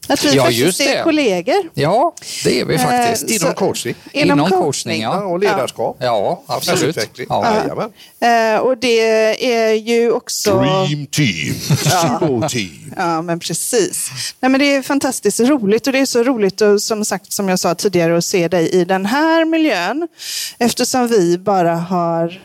Att 0.09 0.25
vi 0.25 0.35
Ja, 0.35 0.43
faktiskt 0.43 0.61
just 0.65 0.81
är 0.81 0.97
det. 0.97 1.03
kollegor. 1.03 1.63
Ja, 1.75 2.15
det 2.45 2.61
är 2.61 2.65
vi 2.65 2.79
faktiskt. 2.79 3.31
Eh, 3.31 3.37
Inom 3.37 3.49
så- 3.51 3.55
coaching. 3.57 3.95
Inom, 4.13 4.39
Inom 4.39 4.51
coachning. 4.51 4.63
coachning, 4.63 5.03
Ja, 5.03 5.25
och 5.25 5.39
ledarskap. 5.39 5.97
Ja, 6.01 6.43
absolut. 6.47 6.83
Utveckling. 6.85 7.27
Ja. 7.31 7.55
Jajamän. 7.57 7.91
Eh, 8.55 8.61
och 8.61 8.79
det 8.79 9.01
är 9.55 9.73
ju 9.73 10.13
också... 10.13 10.59
Dream 10.59 11.07
team. 11.07 11.55
Sumo 12.21 12.49
team. 12.49 12.95
Ja, 12.97 13.23
men 13.23 13.39
precis. 13.41 14.11
Nej, 14.41 14.51
men 14.51 14.61
det 14.61 14.75
är 14.75 14.83
fantastiskt 14.83 15.41
roligt 15.41 15.87
och 15.87 15.93
det 15.93 15.99
är 15.99 16.07
så 16.07 16.23
roligt 16.23 16.61
och 16.61 16.83
som 16.83 17.05
sagt, 17.05 17.33
som 17.33 17.49
jag 17.49 17.59
sa 17.59 17.75
tidigare, 17.75 18.17
att 18.19 18.25
se 18.25 18.49
dig 18.49 18.69
i 18.69 18.85
den 18.85 19.07
här 19.07 19.45
miljön. 19.45 20.09
Eftersom 20.59 21.09
vi 21.09 21.39
bara 21.39 21.75
har 21.75 22.41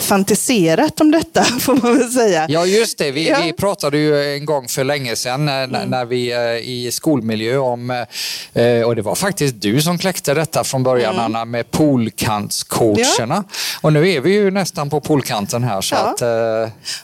fantiserat 0.00 1.00
om 1.00 1.10
detta, 1.10 1.42
får 1.60 1.74
man 1.82 1.98
väl 1.98 2.10
säga. 2.12 2.46
Ja, 2.48 2.66
just 2.66 2.98
det. 2.98 3.10
Vi, 3.10 3.28
Ja. 3.28 3.38
vi 3.44 3.52
pratade 3.52 3.98
ju 3.98 4.34
en 4.34 4.44
gång 4.46 4.68
för 4.68 4.84
länge 4.84 5.16
sedan 5.16 5.44
när, 5.46 5.64
Mm. 5.64 5.88
när 5.90 6.04
vi 6.04 6.32
eh, 6.32 6.40
i 6.70 6.90
skolmiljö 6.92 7.56
om, 7.58 7.90
eh, 8.54 8.82
och 8.86 8.96
det 8.96 9.02
var 9.02 9.14
faktiskt 9.14 9.54
du 9.60 9.80
som 9.82 9.98
kläckte 9.98 10.34
detta 10.34 10.64
från 10.64 10.82
början 10.82 11.12
Mm. 11.14 11.24
Anna, 11.24 11.44
med 11.44 11.70
poolkantscoacherna. 11.70 13.44
Och 13.80 13.92
nu 13.92 14.08
är 14.10 14.20
vi 14.20 14.32
ju 14.32 14.50
nästan 14.50 14.90
på 14.90 15.00
poolkanten 15.00 15.64
här. 15.64 15.80
Så 15.80 15.94
Ja. 15.94 15.98
att, 16.00 16.22
eh, 16.22 16.28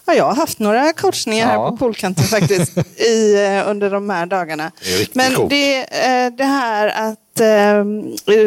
Ja, 0.06 0.14
jag 0.14 0.24
har 0.24 0.34
haft 0.36 0.58
några 0.58 0.92
coachningar 0.92 1.46
här 1.46 1.54
Ja. 1.54 1.70
på 1.70 1.76
poolkanten 1.76 2.24
faktiskt 2.24 2.72
i, 3.00 3.34
eh, 3.44 3.70
under 3.70 3.90
de 3.90 4.10
här 4.10 4.26
dagarna. 4.26 4.70
Det 4.84 5.14
Men 5.14 5.48
det, 5.48 5.76
eh, 5.78 6.32
det 6.38 6.44
här 6.44 6.88
att 7.10 7.18
eh, 7.40 7.84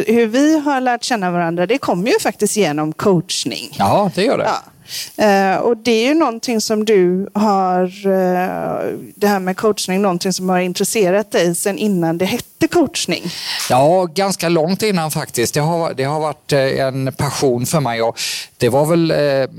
hur 0.08 0.28
vi 0.28 0.60
har 0.60 0.82
lärt 0.82 1.04
känna 1.04 1.32
varandra, 1.32 1.66
det 1.66 1.78
kommer 1.78 2.12
ju 2.12 2.20
faktiskt 2.20 2.58
genom 2.58 2.94
coachning. 2.94 3.70
ja, 3.78 4.12
det 4.16 4.24
gör 4.24 4.38
det. 4.38 4.44
Ja. 4.44 4.72
Eh, 5.18 5.58
och 5.58 5.78
det 5.78 5.92
är 5.92 6.08
ju 6.08 6.14
någonting 6.14 6.62
som 6.62 6.86
du 6.86 7.30
har, 7.34 7.84
eh, 8.06 8.86
det 9.16 9.28
här 9.28 9.40
med 9.40 9.58
coachning, 9.58 10.02
någonting 10.02 10.34
som 10.34 10.50
har 10.50 10.60
intresserat 10.60 11.32
dig 11.32 11.56
sedan 11.56 11.78
innan 11.78 12.18
det 12.18 12.26
hette 12.26 12.68
coachning. 12.68 13.24
Ja, 13.70 14.06
ganska 14.06 14.50
långt 14.50 14.84
innan 14.84 15.12
faktiskt. 15.12 15.54
Det 15.54 15.60
har, 15.60 15.94
det 15.94 16.04
har 16.04 16.20
varit 16.20 16.54
eh, 16.54 16.60
en 16.60 17.14
passion 17.18 17.66
för 17.66 17.80
mig. 17.80 18.02
Och 18.02 18.20
det 18.58 18.70
var 18.70 18.86
väl, 18.86 19.12
eh, 19.12 19.50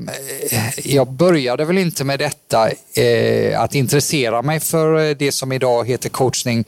jag 0.84 1.12
började 1.12 1.64
väl 1.64 1.78
inte 1.78 2.04
med 2.04 2.18
detta, 2.18 2.68
eh, 2.94 3.60
att 3.60 3.74
intressera 3.74 4.42
mig 4.42 4.60
för 4.60 5.08
eh, 5.08 5.16
det 5.16 5.32
som 5.32 5.52
idag 5.52 5.88
heter 5.88 6.08
coachning 6.08 6.64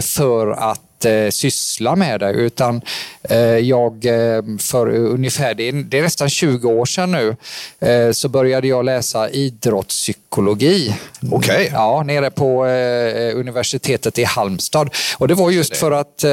för 0.00 0.50
att 0.70 0.80
eh, 1.04 1.30
syssla 1.30 1.96
med 1.96 2.20
det 2.20 2.30
utan 2.30 2.80
eh, 3.22 3.38
jag 3.38 4.04
eh, 4.06 4.42
för 4.60 4.88
ungefär, 4.88 5.54
det 5.54 5.68
är, 5.68 5.72
det 5.72 5.98
är 5.98 6.02
nästan 6.02 6.30
20 6.30 6.68
år 6.68 6.86
sedan 6.86 7.12
nu, 7.12 7.36
eh, 7.80 8.12
så 8.12 8.28
började 8.28 8.68
jag 8.68 8.84
läsa 8.84 9.30
idrottspsykologi. 9.30 10.94
Okej. 11.32 11.70
Ja, 11.72 12.02
nere 12.02 12.30
på 12.30 12.66
eh, 12.66 13.38
universitetet 13.38 14.18
i 14.18 14.24
Halmstad. 14.24 14.90
Och 15.18 15.28
det 15.28 15.34
var 15.34 15.50
just 15.50 15.76
för 15.76 15.92
att 15.92 16.24
eh, 16.24 16.30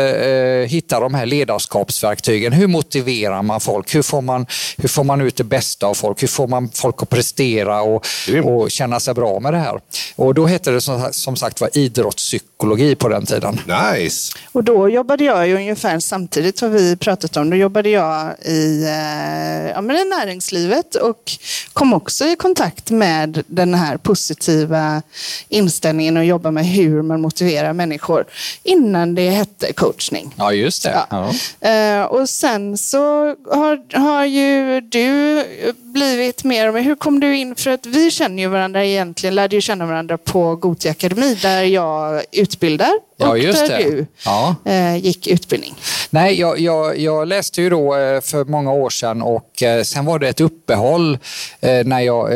hitta 0.68 1.00
de 1.00 1.14
här 1.14 1.26
ledarskapsverktygen. 1.26 2.54
Hur 2.54 2.68
motiverar 2.68 3.42
man 3.42 3.60
folk? 3.60 3.96
Hur 3.96 4.02
får 4.02 4.22
man, 4.22 4.46
hur 4.78 4.90
får 4.90 5.04
man 5.04 5.22
ut 5.22 5.36
det 5.36 5.44
bästa 5.44 5.88
av 5.88 5.94
folk? 5.94 6.24
Hur 6.24 6.28
får 6.28 6.48
man 6.48 6.70
folk 6.74 7.04
att 7.04 7.10
prestera 7.10 7.82
och, 7.82 8.06
och 8.44 8.72
känna 8.72 9.00
sig 9.00 9.14
bra 9.14 9.40
med 9.40 9.54
det 9.54 9.60
här? 9.60 9.80
Och 10.16 10.34
då 10.34 10.46
hette 10.46 10.72
det 10.72 10.82
som, 10.82 11.10
som 11.12 11.36
sagt 11.36 11.62
var 11.62 11.70
idrottspsykologi 11.78 12.96
på 12.96 13.10
den 13.10 13.26
tiden. 13.26 13.60
Nice. 13.94 14.34
Och 14.54 14.64
då 14.64 14.90
jobbade 14.90 15.24
jag 15.24 15.48
ju 15.48 15.56
ungefär 15.56 16.00
samtidigt 16.00 16.62
har 16.62 16.70
vi 16.70 16.96
pratat 16.96 17.38
om. 17.38 17.50
Då 17.50 17.56
jobbade 17.56 17.90
jag 17.90 18.34
i, 18.46 18.84
eh, 18.84 19.72
ja, 19.72 19.82
men 19.82 19.96
i 19.96 20.06
näringslivet 20.06 20.96
och 20.96 21.32
kom 21.74 21.94
också 21.94 22.26
i 22.26 22.36
kontakt 22.36 22.90
med 22.92 23.44
den 23.48 23.74
här 23.74 23.98
positiva 23.98 25.02
inställningen 25.50 26.18
och 26.18 26.26
jobba 26.26 26.52
med 26.52 26.66
hur 26.66 27.02
man 27.02 27.22
motiverar 27.22 27.74
människor 27.74 28.26
innan 28.64 29.16
det 29.16 29.30
hette 29.30 29.74
coachning. 29.74 30.36
Ja, 30.38 30.54
just 30.54 30.84
det. 30.84 31.06
Ja. 31.10 31.34
Eh, 31.70 32.04
och 32.04 32.30
sen 32.30 32.78
så 32.78 33.36
har, 33.52 33.98
har 34.00 34.26
ju 34.26 34.82
du 34.82 35.44
blivit 35.74 36.44
mer 36.44 36.68
och 36.68 36.74
mer, 36.74 36.82
hur 36.82 36.96
kom 36.96 37.20
du 37.20 37.38
in? 37.38 37.56
För 37.56 37.72
att 37.72 37.86
vi 37.86 38.12
känner 38.12 38.44
ju 38.44 38.50
varandra 38.50 38.86
egentligen, 38.86 39.36
lärde 39.36 39.56
ju 39.56 39.62
känna 39.62 39.86
varandra 39.86 40.18
på 40.18 40.56
Gothia 40.56 40.92
Akademi 40.92 41.36
där 41.42 41.64
jag 41.64 42.24
utbildar 42.32 42.94
Ja, 43.18 43.30
och 43.30 43.40
just 43.40 43.68
där 43.68 43.78
det. 43.78 43.84
du 43.90 44.06
Ja. 44.26 44.56
eh, 44.66 44.96
gick 44.98 45.28
utbildning. 45.28 45.76
Nej, 46.10 46.40
jag, 46.40 46.60
jag, 46.60 47.00
jag 47.00 47.28
läste 47.28 47.62
ju 47.62 47.70
då 47.70 47.96
eh, 47.96 48.22
för 48.22 48.46
många 48.46 48.72
år 48.74 48.90
sedan 48.90 49.22
och 49.22 49.64
eh, 49.64 49.84
sen 49.84 50.06
var 50.06 50.20
det 50.20 50.30
ett 50.30 50.42
uppehåll 50.42 51.18
eh, 51.62 51.86
när 51.86 52.00
jag 52.00 52.34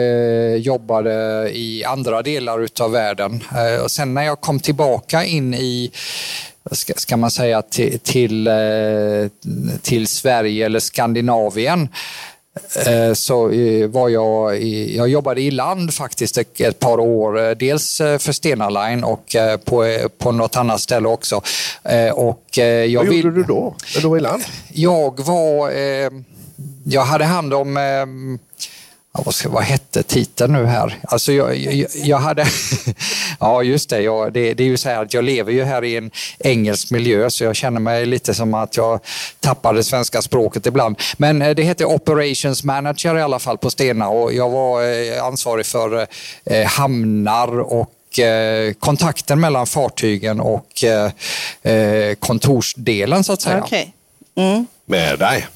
jobbade 0.58 1.12
i 1.54 1.84
andra 1.84 2.22
delar 2.22 2.60
utav 2.64 2.92
världen. 2.92 3.44
Och 3.84 3.92
sen 3.92 4.14
när 4.14 4.24
jag 4.24 4.42
kom 4.42 4.60
tillbaka 4.60 5.24
in 5.26 5.54
i 5.54 5.92
Ska, 6.72 6.94
ska 6.94 7.18
man 7.18 7.32
säga 7.32 7.62
till, 7.62 8.00
till, 8.00 8.50
till 9.82 10.08
Sverige 10.08 10.66
eller 10.66 10.80
Skandinavien 10.80 11.90
så 13.16 13.50
eh, 13.52 13.88
var 13.88 14.10
jag, 14.10 14.58
i, 14.58 14.98
jag 14.98 15.10
jobbade 15.10 15.42
i 15.42 15.52
land 15.52 15.94
faktiskt 15.94 16.38
ett, 16.38 16.80
par 16.80 17.00
år. 17.00 17.40
eh, 17.50 17.52
Dels 17.52 18.02
eh, 18.02 18.18
för 18.18 18.32
Stena 18.32 18.70
Line 18.70 19.04
och 19.04 19.36
på, 19.66 19.98
på 20.18 20.32
något 20.32 20.56
annat 20.58 20.82
ställe 20.82 21.08
också. 21.08 21.42
Och 22.14 22.44
jag 22.58 23.00
Vad 23.00 23.08
vill- 23.08 23.24
gjorde 23.24 23.36
du 23.36 23.44
då? 23.44 23.76
När 23.96 24.02
du 24.02 24.08
var 24.08 24.18
i 24.18 24.20
land? 24.20 24.44
jag 24.74 25.20
var... 25.26 25.72
Jag 26.84 27.02
hade 27.02 27.26
hand 27.26 27.54
om... 27.54 27.78
Ja, 29.18 29.24
vad, 29.26 29.36
ska, 29.36 29.50
vad 29.50 29.64
hette 29.64 30.04
titeln 30.04 30.54
nu 30.54 30.66
här? 30.66 31.00
Alltså 31.04 31.34
jag, 31.34 31.58
jag, 31.58 31.88
jag 31.94 32.18
hade... 32.18 32.46
ja, 33.40 33.64
just 33.64 33.90
det, 33.90 34.02
jag, 34.02 34.34
det. 34.34 34.54
Det 34.54 34.64
är 34.64 34.68
ju 34.68 34.78
så 34.78 34.90
här 34.90 35.02
att 35.02 35.14
jag 35.14 35.24
lever 35.24 35.52
ju 35.52 35.64
här 35.64 35.84
i 35.84 35.98
en 35.98 36.12
engelsk 36.40 36.92
miljö 36.92 37.30
så 37.30 37.44
jag 37.44 37.56
känner 37.56 37.80
mig 37.80 38.06
lite 38.06 38.34
som 38.34 38.54
att 38.54 38.78
jag 38.78 39.00
tappar 39.40 39.74
det 39.74 39.84
svenska 39.84 40.22
språket 40.22 40.66
ibland. 40.66 41.00
Men 41.18 41.42
eh, 41.42 41.56
det 41.56 41.64
hette 41.64 41.86
Operations 41.86 42.64
Manager 42.64 43.18
i 43.18 43.22
alla 43.22 43.40
fall 43.40 43.58
på 43.58 43.70
Stena 43.70 44.10
och 44.10 44.34
jag 44.34 44.50
var 44.50 44.84
eh, 44.84 45.24
ansvarig 45.24 45.66
för 45.66 46.08
eh, 46.46 46.66
hamnar 46.66 47.60
och 47.60 47.94
kontakten 48.80 49.40
mellan 49.40 49.68
fartygen 49.68 50.40
och 50.40 50.84
kontorsdelen 52.20 53.24
så 53.24 53.34
att 53.34 53.42
säga. 53.42 53.62
Okej. 53.64 53.94
Mm. 54.36 54.68
Med 54.86 55.20
dig. 55.20 55.48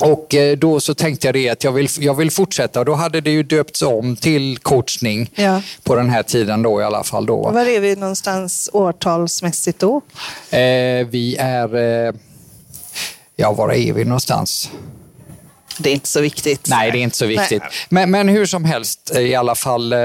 Och 0.00 0.34
eh, 0.34 0.56
då 0.56 0.80
så 0.80 0.94
tänkte 0.94 1.26
jag 1.26 1.34
det 1.34 1.48
att 1.48 1.64
jag 1.64 1.72
vill, 1.72 1.88
jag 1.98 2.14
vill 2.14 2.30
fortsätta 2.30 2.84
då 2.84 2.94
hade 2.94 3.20
det 3.20 3.30
ju 3.30 3.42
döpts 3.42 3.82
om 3.82 4.16
till 4.16 4.58
coachning 4.58 5.30
Ja. 5.34 5.62
på 5.82 5.94
den 5.94 6.10
här 6.10 6.22
tiden 6.22 6.62
då 6.62 6.80
i 6.80 6.84
alla 6.84 7.04
fall. 7.04 7.26
Då. 7.26 7.50
Var 7.50 7.66
är 7.66 7.80
vi 7.80 7.96
någonstans 7.96 8.70
årtalsmässigt 8.72 9.78
då? 9.78 9.96
Eh, 10.50 11.06
vi 11.10 11.36
är, 11.38 11.76
eh, 12.08 12.14
ja 13.36 13.52
var 13.52 13.72
är 13.72 13.92
vi 13.92 14.04
någonstans? 14.04 14.70
Det 15.78 15.90
är 15.90 15.94
inte 15.94 16.08
så 16.08 16.20
viktigt. 16.20 16.66
Nej, 16.70 16.90
det 16.90 16.98
är 16.98 17.02
inte 17.02 17.16
så 17.16 17.26
viktigt. 17.26 17.62
Men, 17.88 18.10
men 18.10 18.28
hur 18.28 18.46
som 18.46 18.64
helst 18.64 19.12
eh, 19.14 19.20
i 19.20 19.34
alla 19.34 19.54
fall 19.54 19.92
eh, 19.92 19.98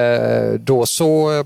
då 0.59 0.85
så 0.85 1.43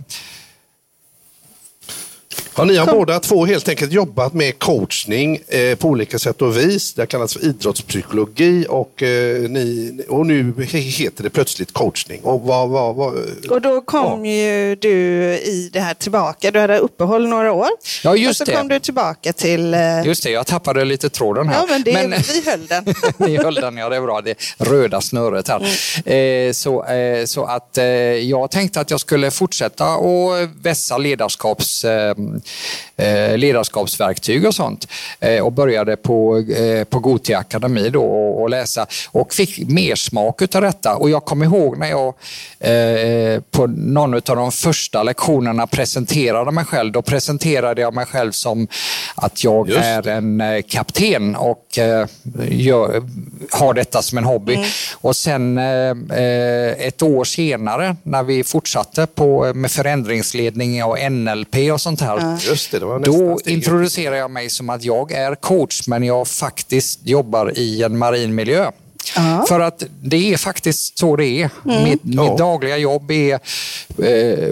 Ja, 2.57 2.63
ni 2.63 2.75
har 2.77 2.85
båda 2.93 3.19
två 3.19 3.45
helt 3.45 3.69
enkelt 3.69 3.91
jobbat 3.91 4.33
med 4.33 4.59
coachning 4.59 5.39
eh, 5.47 5.75
på 5.75 5.87
olika 5.87 6.19
sätt 6.19 6.41
och 6.41 6.57
vis. 6.57 6.93
Det 6.93 7.05
kallas 7.05 7.33
för 7.33 7.45
idrottspsykologi 7.45 8.65
och, 8.69 9.03
eh, 9.03 9.49
ni, 9.49 9.97
och 10.09 10.25
nu 10.25 10.53
heter 10.67 11.23
det 11.23 11.29
plötsligt 11.29 11.73
coachning. 11.73 12.21
Och 12.23 12.41
vad, 12.41 12.69
vad, 12.69 12.95
vad, 12.95 13.13
Och 13.49 13.61
då 13.61 13.81
kom 13.81 14.25
ju 14.25 14.75
du 14.75 14.91
i 15.33 15.69
det 15.73 15.79
här 15.79 15.93
tillbaka. 15.93 16.51
Du 16.51 16.59
hade 16.59 16.77
uppehåll 16.77 17.27
några 17.27 17.51
år. 17.51 17.67
Ja, 18.03 18.15
just 18.15 18.41
och 18.41 18.47
så 18.47 18.51
det. 18.51 18.57
kom 18.57 18.67
du 18.67 18.79
tillbaka 18.79 19.33
till... 19.33 19.73
eh, 19.73 20.05
Just 20.05 20.23
det, 20.23 20.29
jag 20.31 20.47
tappade 20.47 20.85
lite 20.85 21.09
tråden 21.09 21.49
här. 21.49 21.55
Ja, 21.55 21.65
men, 21.69 21.83
det, 21.83 22.23
vi 22.33 22.51
höll 22.51 22.65
den. 22.67 22.85
Ni 23.17 23.37
höll 23.37 23.55
den, 23.55 23.77
ja 23.77 23.89
det 23.89 23.95
är 23.95 24.01
bra. 24.01 24.21
Det 24.21 24.35
röda 24.57 25.01
snöret 25.01 25.47
här. 25.47 25.67
Mm. 26.05 26.47
Eh, 26.47 26.53
så, 26.53 26.85
eh, 26.85 27.25
så 27.25 27.43
att 27.45 27.77
eh, 27.77 27.85
jag 27.85 28.51
tänkte 28.51 28.79
att 28.79 28.91
jag 28.91 28.99
skulle 28.99 29.31
fortsätta 29.31 29.95
och 29.95 30.49
vässa 30.61 30.97
ledarskaps, 30.97 31.85
eh, 32.97 33.37
ledarskapsverktyg 33.37 34.45
och 34.45 34.55
sånt. 34.55 34.87
Eh, 35.19 35.39
och 35.39 35.51
började 35.51 35.95
på, 35.95 36.37
eh, 36.37 36.83
på 36.83 36.99
Gothia 36.99 37.37
Akademi 37.37 37.89
då 37.89 38.03
och, 38.03 38.41
och 38.41 38.49
läsa 38.49 38.87
och 39.11 39.33
fick 39.33 39.69
mer 39.69 39.95
smak 39.95 40.41
utav 40.41 40.61
detta. 40.61 40.95
Och 40.95 41.09
jag 41.09 41.25
kommer 41.25 41.45
ihåg 41.45 41.77
när 41.77 41.89
jag 41.89 42.13
på 43.51 43.67
någon 43.67 44.13
av 44.13 44.21
de 44.21 44.51
första 44.51 45.03
lektionerna 45.03 45.67
presenterade 45.67 46.51
mig 46.51 46.65
själv. 46.65 46.91
Då 46.91 47.01
presenterade 47.01 47.81
jag 47.81 47.93
mig 47.93 48.05
själv 48.05 48.31
som 48.31 48.67
att 49.15 49.43
jag 49.43 49.69
Just 49.69 49.79
är 49.79 50.07
en 50.07 50.63
kapten 50.67 51.35
och 51.35 51.79
gör, 52.49 53.03
har 53.51 53.73
detta 53.73 54.01
som 54.01 54.17
en 54.17 54.23
hobby. 54.23 54.65
Och 54.93 55.15
sen 55.15 55.57
ett 56.77 57.01
år 57.01 57.23
senare 57.23 57.95
när 58.03 58.23
vi 58.23 58.43
fortsatte 58.43 59.07
på, 59.07 59.53
med 59.53 59.71
förändringsledning 59.71 60.83
och 60.83 61.11
NLP 61.11 61.55
och 61.73 61.81
sånt 61.81 62.01
här. 62.01 62.34
Just 62.41 62.71
det, 62.71 62.79
det 62.79 62.85
var 62.85 62.99
Då 62.99 63.39
introducerar 63.45 64.15
jag 64.15 64.31
mig 64.31 64.49
som 64.49 64.69
att 64.69 64.83
jag 64.83 65.11
är 65.11 65.35
coach 65.35 65.87
men 65.87 66.03
jag 66.03 66.27
faktiskt 66.27 66.99
jobbar 67.03 67.57
i 67.59 67.83
en 67.83 67.97
marin 67.97 68.35
miljö. 68.35 68.71
Ja. 69.15 69.45
För 69.47 69.59
att 69.59 69.83
det 70.03 70.33
är 70.33 70.37
faktiskt 70.37 70.97
så 70.99 71.15
det 71.15 71.25
är. 71.25 71.49
Mitt, 71.63 72.01
Ja. 72.03 72.23
mitt 72.29 72.37
dagliga 72.37 72.77
jobb 72.77 73.11
är 73.11 73.33
eh, 73.33 73.39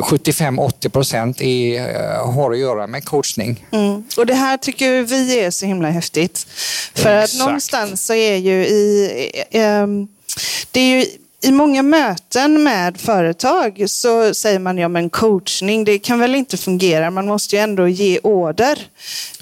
75-80 0.02 0.90
procent 0.90 1.42
eh, 1.42 2.34
har 2.34 2.52
att 2.52 2.58
göra 2.60 2.88
med 2.88 3.06
coachning. 3.06 3.66
Mm. 3.72 4.04
Och 4.18 4.26
det 4.26 4.34
här 4.34 4.58
tycker 4.58 5.02
vi 5.02 5.40
är 5.40 5.52
så 5.52 5.66
himla 5.66 5.90
häftigt. 5.90 6.48
För 6.94 7.16
att 7.16 7.24
Exakt. 7.24 7.46
någonstans 7.46 8.06
så 8.06 8.14
är 8.14 8.36
ju 8.36 8.66
i... 8.66 9.44
ehm, 9.52 10.08
det 10.72 10.80
är 10.80 11.00
ju 11.00 11.06
i 11.44 11.52
många 11.52 11.82
möten 11.82 12.64
med 12.64 12.98
företag 12.98 13.84
så 13.88 14.34
säger 14.34 14.60
man 14.60 14.78
ja 14.78 14.88
men 14.88 15.10
coachning, 15.10 15.84
det 15.84 16.00
kan 16.00 16.20
väl 16.20 16.36
inte 16.36 16.58
fungera. 16.58 17.12
Man 17.12 17.26
måste 17.28 17.56
ju 17.56 17.62
ändå 17.62 17.88
ge 17.88 18.20
order. 18.24 18.80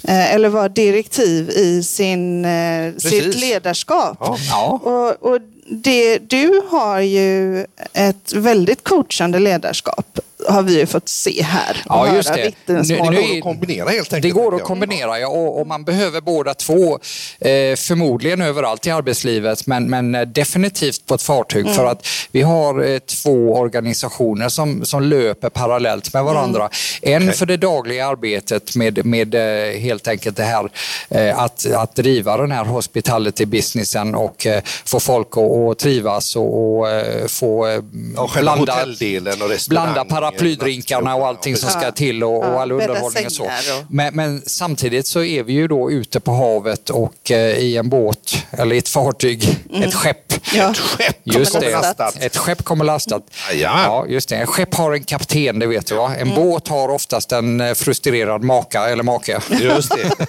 Eh, 0.04 0.34
eller 0.34 0.48
vara 0.48 0.68
direktiv 0.68 1.50
i 1.50 1.82
sin, 1.82 2.44
eh, 2.44 2.94
sitt 2.96 3.40
ledarskap. 3.40 4.16
Ja. 4.20 4.36
Ja. 4.50 4.80
Och, 4.82 5.32
och 5.32 5.40
det, 5.70 6.18
du 6.18 6.62
har 6.68 7.00
ju 7.00 7.60
ett 7.92 8.32
väldigt 8.34 8.84
coachande 8.84 9.38
ledarskap 9.38 10.18
har 10.48 10.62
vi 10.62 10.78
ju 10.78 10.86
fått 10.86 11.08
se 11.08 11.42
här. 11.42 11.82
Ja, 11.88 12.14
just 12.14 12.34
det. 12.34 12.52
Nu- 12.66 12.82
nu 12.82 12.96
går 12.96 13.36
att 13.36 13.42
kombinera 13.42 13.88
helt 13.88 14.12
enkelt. 14.12 14.22
Det 14.34 14.40
går 14.42 14.56
att 14.56 14.62
kombinera 14.62 15.18
ja, 15.18 15.28
och, 15.28 15.60
och 15.60 15.66
man 15.66 15.84
behöver 15.84 16.20
båda 16.20 16.54
två. 16.54 16.98
Eh, 17.40 17.76
förmodligen 17.76 18.42
överallt 18.42 18.86
i 18.86 18.90
arbetslivet 18.90 19.66
men, 19.66 19.90
men 19.90 20.14
eh, 20.14 20.20
definitivt 20.22 21.06
på 21.06 21.14
ett 21.14 21.22
fartyg 21.22 21.68
för 21.74 21.86
att 21.86 22.06
vi 22.30 22.42
har 22.42 22.84
eh, 22.84 22.98
två 22.98 23.54
organisationer 23.56 24.48
som, 24.48 24.84
som 24.84 25.02
löper 25.02 25.48
parallellt 25.48 26.14
med 26.14 26.24
varandra. 26.24 26.68
En 27.02 27.32
för 27.32 27.46
det 27.46 27.56
dagliga 27.56 28.06
arbetet 28.06 28.76
med, 28.76 29.06
med 29.06 29.34
eh, 29.34 29.78
helt 29.80 30.08
enkelt 30.08 30.36
det 30.36 30.42
här 30.42 30.70
eh, 31.08 31.38
att, 31.38 31.66
att 31.74 31.94
driva 31.94 32.36
den 32.36 32.52
här 32.52 32.64
hospitality-businessen 32.64 34.14
och 34.14 34.46
eh, 34.46 34.62
få 34.84 35.00
folk 35.00 35.28
att, 35.36 35.42
att 35.42 35.78
trivas 35.78 36.36
och, 36.36 36.78
och 36.78 36.86
få 37.28 37.82
hotelldelen 38.46 39.42
och 39.42 39.50
blanda 39.68 40.04
paraplydrinkarna 40.38 41.14
och 41.14 41.26
allting 41.26 41.56
som 41.56 41.70
ska 41.70 41.92
till 41.92 42.24
och, 42.24 42.36
och 42.38 42.60
all 42.60 42.72
underhållning 42.72 43.26
och 43.26 43.32
så. 43.32 43.50
Men, 43.88 44.14
men 44.14 44.42
samtidigt 44.46 45.06
så 45.06 45.22
är 45.24 45.42
vi 45.42 45.52
ju 45.52 45.68
då 45.68 45.90
ute 45.90 46.20
på 46.20 46.32
havet 46.32 46.90
och 46.90 47.30
eh, 47.30 47.58
i 47.58 47.76
en 47.76 47.88
båt 47.88 48.36
eller 48.50 48.74
i 48.74 48.78
ett 48.78 48.88
fartyg, 48.88 49.58
ett 49.84 49.94
skepp. 49.94 50.18
Ja. 50.54 50.70
Ett 50.70 50.76
skepp 50.78 51.16
Just 51.24 51.52
kommer 51.52 51.66
det, 51.66 51.72
lastat. 51.72 52.16
ett 52.20 52.36
skepp 52.36 52.64
kommer 52.64 52.84
lastat. 52.84 53.22
Ja. 53.52 53.56
Ja, 53.84 54.06
just 54.08 54.28
det. 54.28 54.36
En 54.36 54.46
skepp 54.46 54.74
har 54.74 54.92
en 54.92 55.04
kapten, 55.04 55.58
det 55.58 55.66
vet 55.66 55.86
du 55.86 55.94
va? 55.94 56.14
En 56.16 56.32
Mm. 56.32 56.34
båt 56.44 56.68
har 56.68 56.88
oftast 56.88 57.32
en 57.32 57.60
eh, 57.60 57.74
frustrerad 57.74 58.42
maka 58.44 58.88
eller 58.88 59.02
make. 59.02 59.40
Just 59.60 59.90
det. 59.96 60.26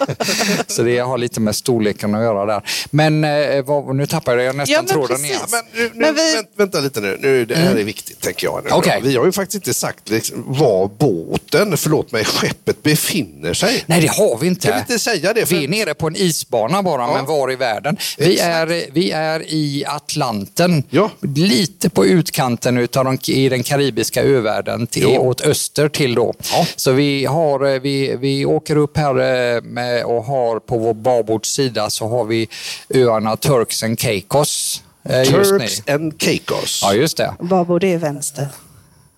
Så 0.67 0.83
det 0.83 0.99
har 0.99 1.17
lite 1.17 1.39
med 1.39 1.55
storleken 1.55 2.15
att 2.15 2.21
göra 2.23 2.45
där. 2.45 2.61
Men 2.91 3.23
eh, 3.23 3.61
vad, 3.63 3.95
nu 3.95 4.05
tappade 4.05 4.43
jag 4.43 4.55
nästan 4.55 4.73
Ja, 4.73 4.81
men 4.81 4.87
tråden 4.91 5.07
precis. 5.17 5.29
igen. 5.29 5.41
Men, 5.51 5.61
nu, 5.73 5.83
nu, 5.93 6.01
Men 6.05 6.15
vi- 6.15 6.33
vänt, 6.35 6.49
vänta 6.55 6.79
lite 6.79 7.01
nu. 7.01 7.17
nu 7.21 7.45
det 7.45 7.55
här 7.55 7.75
är 7.75 7.83
viktigt, 7.83 8.21
tänker 8.21 8.47
jag. 8.47 8.63
Nu. 8.63 8.69
Mm. 8.69 8.79
Okej. 8.79 8.99
Vi 9.03 9.15
har 9.17 9.25
ju 9.25 9.31
faktiskt 9.31 9.55
inte 9.55 9.73
sagt 9.73 9.92
liksom, 10.05 10.43
var 10.47 10.87
båten, 10.97 11.77
förlåt 11.77 12.11
mig, 12.11 12.25
skeppet 12.25 12.83
befinner 12.83 13.53
sig. 13.53 13.83
Nej, 13.87 14.01
det 14.01 14.07
har 14.11 14.37
vi 14.37 14.47
inte. 14.47 14.67
Kan 14.67 14.75
vi 14.75 14.79
inte 14.79 14.99
säga 14.99 15.33
det? 15.33 15.45
För- 15.45 15.55
Vi 15.55 15.63
är 15.63 15.67
nere 15.67 15.93
på 15.93 16.07
en 16.07 16.15
isbana 16.15 16.83
bara, 16.83 17.13
men 17.13 17.25
var 17.25 17.51
i 17.51 17.55
världen? 17.55 17.97
Vi 18.17 18.33
Exakt. 18.33 18.47
är, 18.49 18.91
vi 18.93 19.11
är 19.11 19.43
i 19.53 19.83
Atlanten, 19.87 20.83
Ja. 20.89 21.11
lite 21.35 21.89
på 21.89 22.05
utkanten 22.05 22.77
utav 22.77 23.05
de, 23.05 23.17
i 23.31 23.49
den 23.49 23.63
karibiska 23.63 24.23
övärlden, 24.23 24.87
till, 24.87 25.03
Ja. 25.03 25.19
åt 25.19 25.41
öster 25.41 25.89
till 25.89 26.15
då. 26.15 26.33
Ja. 26.51 26.67
Så 26.75 26.91
vi, 26.91 27.25
har, 27.25 27.73
eh, 27.73 27.81
vi, 27.81 28.15
vi 28.15 28.45
åker 28.45 28.75
upp 28.75 28.97
här 28.97 29.15
eh, 29.55 29.61
med, 29.61 30.03
och 30.03 30.23
har 30.23 30.59
på 30.59 30.77
vår 30.77 30.93
babordssida 30.93 31.89
så 31.89 32.07
har 32.07 32.25
vi 32.25 32.47
öarna 32.89 33.37
Turks 33.37 33.83
and 33.83 33.99
Caicos. 33.99 34.81
eh. 35.09 35.23
Turks 35.23 35.81
and 35.87 36.17
Caicos. 36.19 36.79
Ja, 36.83 36.93
just 36.93 37.17
det. 37.17 37.33
Babord 37.39 37.83
är 37.83 37.97
vänster. 37.97 38.47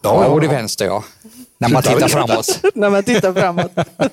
Ja, 0.05 0.25
och 0.25 0.41
det 0.41 0.47
vänster 0.47 0.85
ja. 0.85 1.03
När 1.57 1.69
man 1.69 1.83
tittar 1.83 2.07
framåt. 2.07 2.59
När 2.75 2.89
man 2.89 3.03
tittar 3.03 3.33
framåt. 3.33 3.71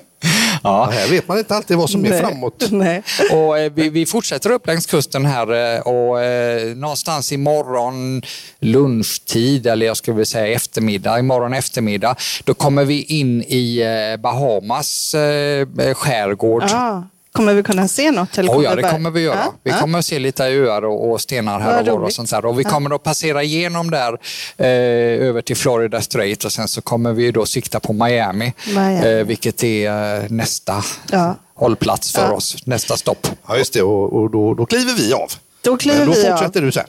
Ja, 0.63 0.89
Ja. 0.89 0.89
här 0.91 1.07
vet 1.09 1.27
man 1.27 1.37
inte 1.37 1.55
alltid 1.55 1.77
vad 1.77 1.89
som 1.89 2.05
är 2.05 2.09
Nej. 2.09 2.19
framåt. 2.19 2.63
Nej. 2.71 3.03
Och 3.31 3.59
eh, 3.59 3.71
vi, 3.75 3.89
vi 3.89 4.05
fortsätter 4.05 4.49
upp 4.51 4.67
längs 4.67 4.85
kusten 4.85 5.25
här 5.25 5.75
eh, 5.75 5.79
och 5.81 6.21
eh, 6.21 6.75
någonstans 6.75 7.31
imorgon 7.31 8.21
lunchtid, 8.59 9.67
eller 9.67 9.85
jag 9.85 9.97
skulle 9.97 10.15
vilja 10.15 10.25
säga 10.25 10.47
eftermiddag, 10.55 11.19
imorgon 11.19 11.53
eftermiddag, 11.53 12.15
då 12.43 12.53
kommer 12.53 12.85
vi 12.85 13.03
in 13.03 13.43
i 13.47 13.81
eh, 13.81 14.21
Bahamas 14.21 15.13
eh, 15.13 15.67
skärgård. 15.93 16.63
Ja. 16.69 17.03
Kommer 17.33 17.53
vi 17.53 17.63
kunna 17.63 17.87
se 17.87 18.11
något? 18.11 18.37
Eller 18.37 18.51
Oh 18.53 18.63
ja, 18.63 18.75
det 18.75 18.81
bara- 18.81 18.91
kommer 18.91 19.11
vi 19.11 19.21
göra. 19.21 19.35
Ja, 19.45 19.53
Vi 19.63 19.71
ja. 19.71 19.79
kommer 19.79 19.99
att 19.99 20.05
se 20.05 20.19
lite 20.19 20.43
öar 20.45 20.85
och, 20.85 21.11
och 21.11 21.21
stenar 21.21 21.59
här 21.59 21.79
och 21.91 21.99
var 21.99 22.05
och 22.05 22.13
sånt 22.13 22.29
där. 22.29 22.45
Och 22.45 22.59
vi 22.59 22.63
kommer 22.63 22.95
att 22.95 23.03
passera 23.03 23.43
igenom 23.43 23.91
där 23.91 24.13
eh, 24.57 25.27
över 25.27 25.41
till 25.41 25.55
Florida 25.57 26.01
Strait 26.01 26.43
och 26.45 26.51
sen 26.51 26.67
så 26.67 26.81
kommer 26.81 27.13
vi 27.13 27.31
då 27.31 27.45
sikta 27.45 27.79
på 27.79 27.93
Miami, 27.93 28.53
Miami. 28.67 29.07
Eh, 29.19 29.25
vilket 29.25 29.63
är 29.63 30.15
eh, 30.23 30.29
nästa 30.29 30.83
Ja. 31.11 31.35
hållplats 31.55 32.11
för 32.11 32.21
Ja. 32.21 32.31
oss, 32.31 32.57
nästa 32.65 32.97
stopp. 32.97 33.27
Ja, 33.47 33.57
just 33.57 33.73
det. 33.73 33.81
Och, 33.81 34.13
och 34.21 34.31
då, 34.31 34.53
då 34.53 34.65
kliver 34.65 34.93
vi 34.93 35.13
av. 35.13 35.31
Då 35.61 35.77
kliver 35.77 35.97
Men 35.97 36.07
då 36.07 36.13
vi 36.13 36.27
av. 36.29 36.37
fortsätter 36.37 36.61
du 36.61 36.71
sen. 36.71 36.85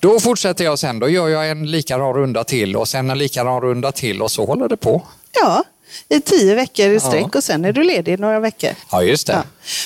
Då 0.00 0.20
fortsätter 0.20 0.64
jag 0.64 0.78
sen. 0.78 0.98
Då 0.98 1.08
gör 1.08 1.28
jag 1.28 1.50
en 1.50 1.70
likadan 1.70 2.14
runda 2.14 2.44
till 2.44 2.76
och 2.76 2.88
sen 2.88 3.10
en 3.10 3.18
likadan 3.18 3.60
runda 3.60 3.92
till 3.92 4.22
och 4.22 4.30
så 4.30 4.46
håller 4.46 4.68
det 4.68 4.76
på. 4.76 5.02
Ja, 5.32 5.64
i 6.08 6.20
tio 6.20 6.54
veckor 6.54 6.88
i 6.88 7.00
sträck 7.00 7.34
och 7.34 7.44
sen 7.44 7.64
är 7.64 7.72
du 7.72 7.82
ledig 7.82 8.12
i 8.12 8.16
några 8.16 8.40
veckor. 8.40 8.70
Ja, 8.90 9.02
just 9.02 9.26
det. 9.26 9.32
Ja. 9.32 9.42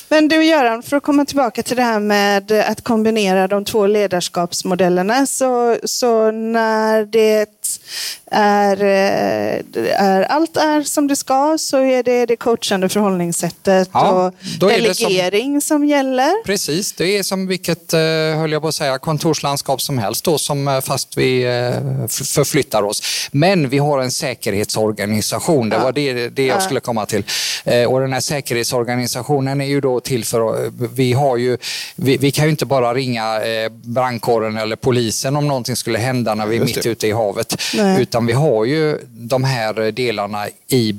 Men 0.09 0.29
du 0.29 0.45
Göran, 0.45 0.83
för 0.83 0.97
att 0.97 1.03
komma 1.03 1.25
tillbaka 1.25 1.63
till 1.63 1.77
det 1.77 1.83
här 1.83 2.01
med 2.01 2.53
att 2.53 2.85
kombinera 2.85 3.49
de 3.49 3.65
två 3.65 3.87
ledarskapsmodellerna. 3.87 5.27
Så, 5.27 5.77
så 5.85 6.31
när 6.31 7.05
det 7.05 7.62
är, 8.31 8.83
eh, 8.83 10.05
är, 10.07 10.23
allt 10.23 10.57
är 10.57 10.83
som 10.83 11.09
det 11.09 11.17
ska 11.17 11.57
så 11.59 11.79
är 11.79 12.03
det 12.03 12.27
det 12.27 12.37
coachande 12.37 12.89
förhållningssättet 12.89 13.89
Ja, 13.93 14.11
och 14.11 14.35
det 14.43 14.59
som- 14.59 14.69
delegering 14.69 15.61
som... 15.61 15.85
gäller. 15.85 16.45
Precis, 16.45 16.93
det 16.93 17.19
är 17.19 17.23
som 17.23 17.47
vilket, 17.47 17.93
eh, 17.93 18.01
höll 18.39 18.53
jag 18.53 18.63
på 18.63 18.69
att 18.69 18.75
säga, 18.75 18.99
kontorslandskap 18.99 19.83
som 19.83 19.99
helst 19.99 20.25
då, 20.25 20.39
som 20.39 20.69
eh, 20.69 20.81
fast 20.81 21.17
vi 21.17 21.43
förflyttar 22.09 22.83
oss. 22.83 23.29
Men 23.33 23.69
vi 23.69 23.79
har 23.79 23.99
en 23.99 24.11
säkerhetsorganisation, 24.11 25.69
det 25.69 25.79
var 25.79 25.93
det, 25.93 26.29
det 26.29 26.47
jag 26.47 26.63
skulle 26.63 26.81
komma 26.81 27.07
till. 27.07 27.25
Och 27.89 28.01
den 28.01 28.13
här 28.13 28.21
säkerhetsorganisationen 28.21 29.61
är 29.61 29.65
ju 29.67 29.81
då 29.81 30.01
till 30.01 30.25
för, 30.25 30.71
vi 30.95 31.13
har 31.13 31.37
ju, 31.37 31.59
vi, 31.97 32.17
vi 32.17 32.31
kan 32.31 32.45
ju 32.45 32.51
inte 32.51 32.67
bara 32.67 32.95
ringa 32.95 33.41
brandkåren 33.71 34.57
eller 34.57 34.77
polisen 34.77 35.37
om 35.37 35.49
någonting 35.49 35.77
skulle 35.77 35.99
hända 35.99 36.35
när 36.35 36.47
vi 36.47 36.57
är 36.57 36.65
mitt 36.65 36.87
ute 36.87 37.07
i 37.09 37.13
havet. 37.13 37.62
Nej. 37.75 38.03
Utan 38.03 38.27
vi 38.27 38.33
har 38.33 38.65
ju 38.65 38.99
de 39.11 39.45
här 39.45 39.91
delarna 39.93 40.47
i, 40.69 40.95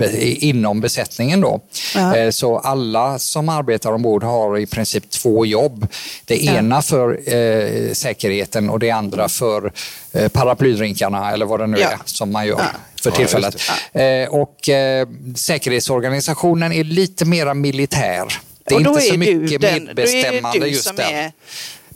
inom 0.50 0.82
besättningen 0.82 1.42
då. 1.42 1.62
Ja. 1.96 2.16
Eh, 2.18 2.30
Så 2.30 2.58
alla 2.58 3.20
som 3.20 3.50
arbetar 3.50 3.92
ombord 3.92 4.24
har 4.24 4.58
i 4.58 4.66
princip 4.66 5.10
två 5.10 5.46
jobb. 5.46 5.88
Det 6.26 6.44
ena 6.46 6.82
för 6.82 7.34
eh, 7.36 7.92
säkerheten 7.94 8.70
och 8.70 8.80
det 8.80 8.92
andra 8.92 9.30
för 9.30 9.72
eh, 10.12 10.28
paraplydrinkarna 10.28 11.32
eller 11.32 11.46
vad 11.46 11.60
det 11.60 11.68
nu 11.68 11.78
Ja. 11.80 11.88
är 11.90 11.98
som 12.06 12.32
man 12.32 12.48
gör 12.48 12.60
Ja. 12.60 12.66
för 13.04 13.12
tillfället. 13.12 13.56
Eh, 13.94 14.30
och 14.30 14.70
eh, 14.70 15.08
säkerhetsorganisationen 15.36 16.74
är 16.74 16.84
lite 16.84 17.26
mera 17.26 17.54
militär. 17.54 18.24
Det 18.66 18.74
är 18.74 18.78
och 18.78 18.84
då 18.84 18.90
inte 18.90 19.02
så 19.02 19.14
är 19.14 19.18
du 19.18 19.36
mycket 19.36 19.62
den, 19.62 19.84
medbestämmande 19.84 20.42
då 20.42 20.48
är 20.50 20.60
det 20.60 20.66
du 20.66 20.72
just 20.72 20.84
som 20.88 20.96
där. 20.96 21.32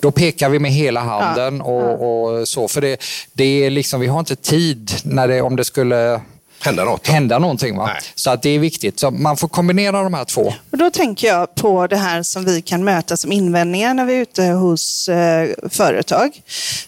Då 0.01 0.11
pekar 0.11 0.49
vi 0.49 0.59
med 0.59 0.71
hela 0.71 0.99
handen 0.99 1.61
och, 1.61 2.39
och 2.39 2.47
så. 2.47 2.67
För 2.67 2.81
det, 2.81 3.03
det 3.33 3.65
är 3.65 3.69
liksom, 3.69 3.99
vi 4.01 4.07
har 4.07 4.19
inte 4.19 4.35
tid 4.35 4.91
när 5.03 5.27
det, 5.27 5.41
om 5.41 5.55
det 5.55 5.65
skulle 5.65 6.21
Hända 6.59 6.83
något. 6.83 7.07
hända 7.07 7.39
någonting. 7.39 7.77
Va? 7.77 7.85
Nej. 7.85 8.01
Så 8.15 8.29
att 8.29 8.41
det 8.41 8.49
är 8.49 8.59
viktigt. 8.59 8.99
Så 8.99 9.11
man 9.11 9.37
får 9.37 9.47
kombinera 9.47 10.03
de 10.03 10.13
här 10.13 10.25
två. 10.25 10.53
Och 10.71 10.77
då 10.77 10.89
tänker 10.89 11.27
jag 11.27 11.55
på 11.55 11.87
det 11.87 11.97
här 11.97 12.23
som 12.23 12.45
vi 12.45 12.61
kan 12.61 12.83
möta 12.83 13.17
som 13.17 13.31
invändningar 13.31 13.93
när 13.93 14.05
vi 14.05 14.15
är 14.15 14.21
ute 14.21 14.43
hos 14.43 15.09
eh, 15.09 15.49
företag. 15.69 16.41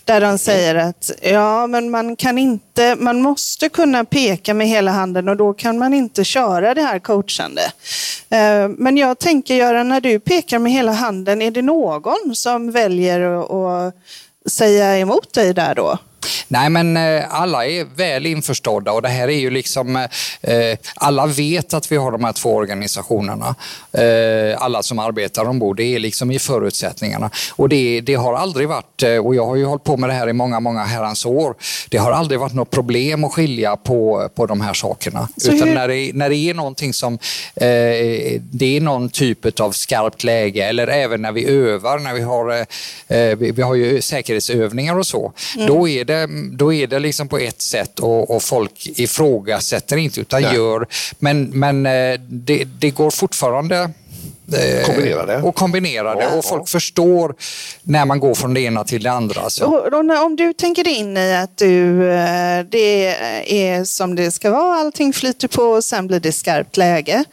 Där 0.06 0.22
de 0.22 0.38
säger 0.38 0.76
att 0.76 1.12
ja, 1.22 1.68
men 1.68 1.90
man 1.92 2.16
kan 2.16 2.38
inte, 2.38 2.96
man 2.96 3.22
måste 3.22 3.70
kunna 3.70 4.06
peka 4.06 4.54
med 4.54 4.68
hela 4.68 4.92
handen 4.92 5.30
och 5.30 5.38
då 5.38 5.54
kan 5.54 5.78
man 5.78 5.94
inte 5.94 6.24
köra 6.24 6.74
det 6.74 6.82
här 6.82 7.00
coachande. 7.00 7.62
Eh, 8.30 8.68
men 8.78 8.98
jag 8.98 9.20
tänker 9.20 9.56
Göran, 9.56 9.90
när 9.90 10.02
du 10.02 10.20
pekar 10.20 10.60
med 10.60 10.72
hela 10.72 10.92
handen, 10.92 11.42
är 11.42 11.52
det 11.52 11.62
någon 11.62 12.36
som 12.36 12.72
väljer 12.72 13.22
att, 13.22 13.52
att 13.52 13.96
säga 14.52 14.98
emot 14.98 15.34
dig 15.34 15.54
där 15.54 15.76
då? 15.76 15.98
Nej, 16.52 16.70
men 16.70 16.98
eh, 16.98 17.24
alla 17.30 17.66
är 17.66 17.86
väl 17.96 18.26
införstådda 18.26 18.92
och 18.92 19.02
det 19.02 19.10
här 19.10 19.28
är 19.28 19.40
ju 19.40 19.50
liksom, 19.50 19.96
eh, 20.42 20.78
alla 20.96 21.26
vet 21.26 21.74
att 21.74 21.92
vi 21.92 21.96
har 21.98 22.12
de 22.12 22.24
här 22.24 22.32
två 22.34 22.56
organisationerna. 22.56 23.56
Eh, 23.92 24.62
alla 24.62 24.84
som 24.84 25.00
arbetar 25.00 25.46
ombord, 25.46 25.78
det 25.78 25.96
är 25.96 26.00
liksom 26.00 26.32
i 26.32 26.40
förutsättningarna. 26.40 27.30
Och 27.56 27.70
det, 27.70 28.02
det 28.02 28.14
har 28.16 28.34
aldrig 28.34 28.68
varit, 28.68 29.04
och 29.24 29.36
jag 29.36 29.46
har 29.46 29.56
ju 29.56 29.66
hållit 29.66 29.84
på 29.84 29.98
med 29.98 30.10
det 30.10 30.14
här 30.14 30.30
i 30.30 30.34
många, 30.34 30.60
många 30.60 30.84
herrans 30.84 31.26
år, 31.26 31.56
det 31.90 31.98
har 31.98 32.12
aldrig 32.12 32.40
varit 32.40 32.54
något 32.54 32.72
problem 32.72 33.24
att 33.24 33.34
skilja 33.34 33.76
på, 33.76 34.30
på 34.36 34.46
de 34.46 34.62
här 34.62 34.74
sakerna. 34.74 35.28
Så 35.38 35.52
Utan 35.52 35.68
hur- 35.68 35.76
när 35.76 35.88
det, 35.88 36.12
när 36.14 36.30
det 36.30 36.36
är 36.36 36.54
någonting 36.54 36.94
som, 36.94 37.14
eh, 37.56 37.68
det 38.52 38.78
är 38.78 38.82
någon 38.82 39.10
typ 39.10 39.60
av 39.60 39.72
skarpt 39.72 40.24
läge 40.24 40.64
eller 40.66 40.88
även 40.88 41.22
när 41.22 41.32
vi 41.32 41.46
övar, 41.46 42.00
när 42.00 42.14
vi 42.14 42.22
har, 42.22 42.66
eh, 43.08 43.36
vi, 43.38 43.52
vi 43.52 43.62
har 43.62 43.76
ju 43.76 44.02
säkerhetsövningar 44.02 44.98
och 44.98 45.08
så, 45.08 45.34
då 45.68 45.88
är 45.90 46.06
det, 46.06 46.30
då 46.58 46.74
är 46.74 46.88
det 46.88 47.00
liksom 47.00 47.28
på 47.28 47.38
ett 47.38 47.62
sätt 47.62 48.00
och, 48.00 48.36
och 48.36 48.44
folk 48.44 48.88
ifrågasätter 49.00 49.98
inte 49.98 50.22
utan 50.22 50.42
Nej. 50.42 50.56
gör, 50.56 50.88
men, 51.20 51.44
men 51.44 51.86
eh, 51.86 52.20
det, 52.30 52.64
det 52.80 52.90
går 52.92 53.10
fortfarande 53.12 53.78
eh, 54.54 54.86
Kombinera 54.86 55.26
det. 55.26 55.42
Och 55.42 55.56
kombinera 55.56 56.16
det. 56.16 56.24
Ja, 56.24 56.38
och 56.38 56.46
folk 56.46 56.62
ja. 56.62 56.66
förstår 56.66 57.36
när 57.84 58.06
man 58.06 58.20
går 58.20 58.36
från 58.36 58.54
det 58.54 58.62
ena 58.62 58.84
till 58.84 59.04
det 59.04 59.12
andra. 59.12 59.50
Så. 59.50 59.66
Och, 59.66 59.94
och 59.94 60.06
när- 60.06 60.24
om 60.26 60.36
du 60.36 60.54
tänker 60.54 60.84
dig 60.84 60.94
in 60.94 61.18
i 61.18 61.36
att 61.36 61.58
du, 61.58 62.10
eh, 62.12 62.66
det 62.70 63.06
är 63.46 63.84
som 63.84 64.16
det 64.16 64.32
ska 64.32 64.52
vara, 64.52 64.80
allting 64.80 65.14
flyter 65.14 65.48
på 65.48 65.64
och 65.64 65.84
sen 65.84 66.08
blir 66.08 66.20
det 66.20 66.32
skarpt 66.32 66.78
läge. 66.78 67.24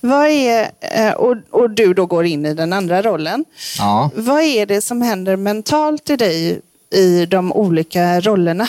Vad 0.00 0.26
är, 0.26 0.70
och, 1.16 1.36
och 1.50 1.70
du 1.70 1.94
då 1.94 2.06
går 2.06 2.24
in 2.26 2.46
i 2.46 2.54
den 2.54 2.72
andra 2.72 3.02
rollen. 3.02 3.44
Ja. 3.78 4.10
Vad 4.14 4.42
är 4.42 4.66
det 4.66 4.80
som 4.80 5.02
händer 5.02 5.36
mentalt 5.36 6.10
i 6.10 6.16
dig 6.16 6.60
i 6.90 7.26
de 7.26 7.52
olika 7.52 8.20
rollerna? 8.20 8.68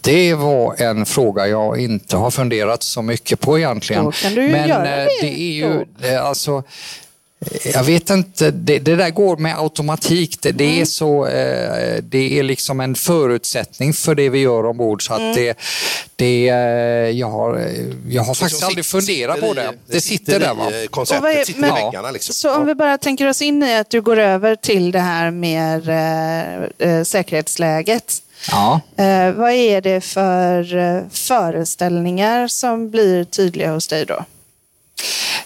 Det 0.00 0.34
var 0.34 0.82
en 0.82 1.06
fråga 1.06 1.48
jag 1.48 1.80
inte 1.80 2.16
har 2.16 2.30
funderat 2.30 2.82
så 2.82 3.02
mycket 3.02 3.40
på 3.40 3.58
egentligen. 3.58 4.12
Men 4.24 4.68
göra 4.68 5.00
eh, 5.00 5.06
det 5.06 5.20
det 5.20 5.40
är 5.40 5.52
ju, 5.52 5.84
eh, 6.02 6.24
alltså, 6.24 6.62
Jag 7.74 7.84
vet 7.84 8.10
inte, 8.10 8.50
det, 8.50 8.78
det, 8.78 8.96
där 8.96 9.10
går 9.10 9.36
med 9.36 9.58
automatik. 9.58 10.42
Det, 10.42 10.52
det 10.52 10.64
är 10.64 10.72
Mm. 10.74 10.86
så, 10.86 11.26
eh, 11.26 12.02
det 12.02 12.38
är 12.38 12.42
liksom 12.42 12.80
en 12.80 12.94
förutsättning 12.94 13.92
för 13.92 14.14
det 14.14 14.28
vi 14.28 14.38
gör 14.38 14.66
ombord. 14.66 15.06
Så 15.06 15.12
att 15.14 15.20
Mm. 15.20 15.34
det, 15.34 15.58
det, 16.16 16.48
eh, 16.48 16.56
jag, 17.18 17.30
har, 17.30 17.68
jag 18.08 18.22
har 18.22 18.34
faktiskt 18.34 18.62
aldrig 18.62 18.84
funderat 18.86 19.40
på 19.40 19.54
det. 19.54 19.62
i- 19.62 19.92
Det 19.92 20.00
sitter 20.00 20.40
där 20.40 20.54
va? 20.54 20.70
vad 20.72 20.90
konceptet, 20.90 21.36
är- 21.38 21.44
sitter 21.44 21.58
i 21.58 21.60
men- 21.60 21.74
väggarna 21.74 22.10
liksom. 22.10 22.34
Så 22.34 22.54
om 22.56 22.66
vi 22.66 22.74
bara 22.74 22.98
tänker 22.98 23.28
oss 23.28 23.42
in 23.42 23.62
i 23.62 23.74
att 23.76 23.90
du 23.90 24.00
går 24.02 24.18
över 24.18 24.56
till 24.56 24.90
det 24.92 25.00
här 25.00 25.30
med 25.30 25.88
eh, 26.78 26.88
eh, 26.90 27.02
säkerhetsläget. 27.04 28.14
Ja. 28.50 28.80
Eh, 28.96 29.32
vad 29.32 29.50
är 29.52 29.80
det 29.80 30.00
för 30.00 30.76
eh, 30.76 31.02
föreställningar 31.10 32.48
som 32.48 32.90
blir 32.90 33.24
tydliga 33.24 33.72
hos 33.72 33.88
dig 33.88 34.04
då? 34.06 34.24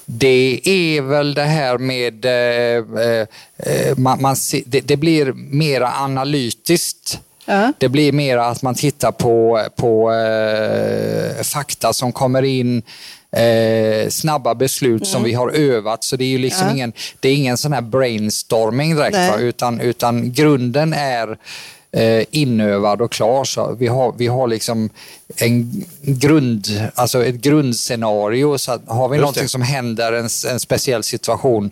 Det 0.06 0.60
är 0.64 1.00
väl 1.02 1.34
det 1.34 1.42
här 1.42 1.78
med... 1.78 2.24
Eh, 2.24 3.26
eh, 3.56 3.96
man, 3.98 4.22
man, 4.22 4.36
se- 4.36 4.62
det, 4.66 4.80
det 4.80 4.96
blir 4.96 5.32
mera 5.32 5.92
analytiskt. 5.92 7.20
Ja. 7.46 7.72
Det 7.78 7.88
blir 7.88 8.12
mera 8.12 8.46
att 8.46 8.62
man 8.62 8.74
tittar 8.74 9.12
på, 9.12 9.60
på 9.76 10.12
eh, 10.12 11.42
fakta 11.42 11.92
som 11.92 12.12
kommer 12.12 12.42
in, 12.42 12.82
eh, 13.32 14.08
snabba 14.08 14.54
beslut 14.54 15.06
som 15.06 15.22
vi 15.22 15.32
har 15.32 15.48
övat. 15.50 16.04
Så 16.04 16.16
det 16.16 16.24
är 16.24 16.28
ju 16.28 16.38
liksom 16.38 16.62
Mm. 16.62 16.70
Ja. 16.70 16.76
ingen, 16.76 16.92
det 17.20 17.28
är 17.28 17.34
ingen 17.34 17.56
sån 17.56 17.72
här 17.72 17.80
brainstorming 17.80 18.96
direkt? 18.96 19.38
Utan, 19.40 19.80
utan 19.80 20.32
grunden 20.32 20.92
är 20.92 21.38
eh, 21.94 22.24
inövad 22.30 23.02
och 23.02 23.12
klar. 23.12 23.44
Så 23.44 23.74
vi, 23.78 23.86
har, 23.86 24.14
vi 24.18 24.26
har 24.26 24.48
liksom 24.48 24.90
en 25.36 25.84
grund, 26.02 26.66
alltså 26.94 27.24
ett 27.24 27.34
grundscenario. 27.34 28.58
Så 28.58 28.72
att 28.72 28.80
har 28.86 29.08
vi 29.08 29.16
Just 29.16 29.20
någonting 29.20 29.42
det. 29.42 29.48
som 29.48 29.62
händer, 29.62 30.12
en, 30.12 30.28
en 30.52 30.60
speciell 30.60 31.02
situation, 31.02 31.70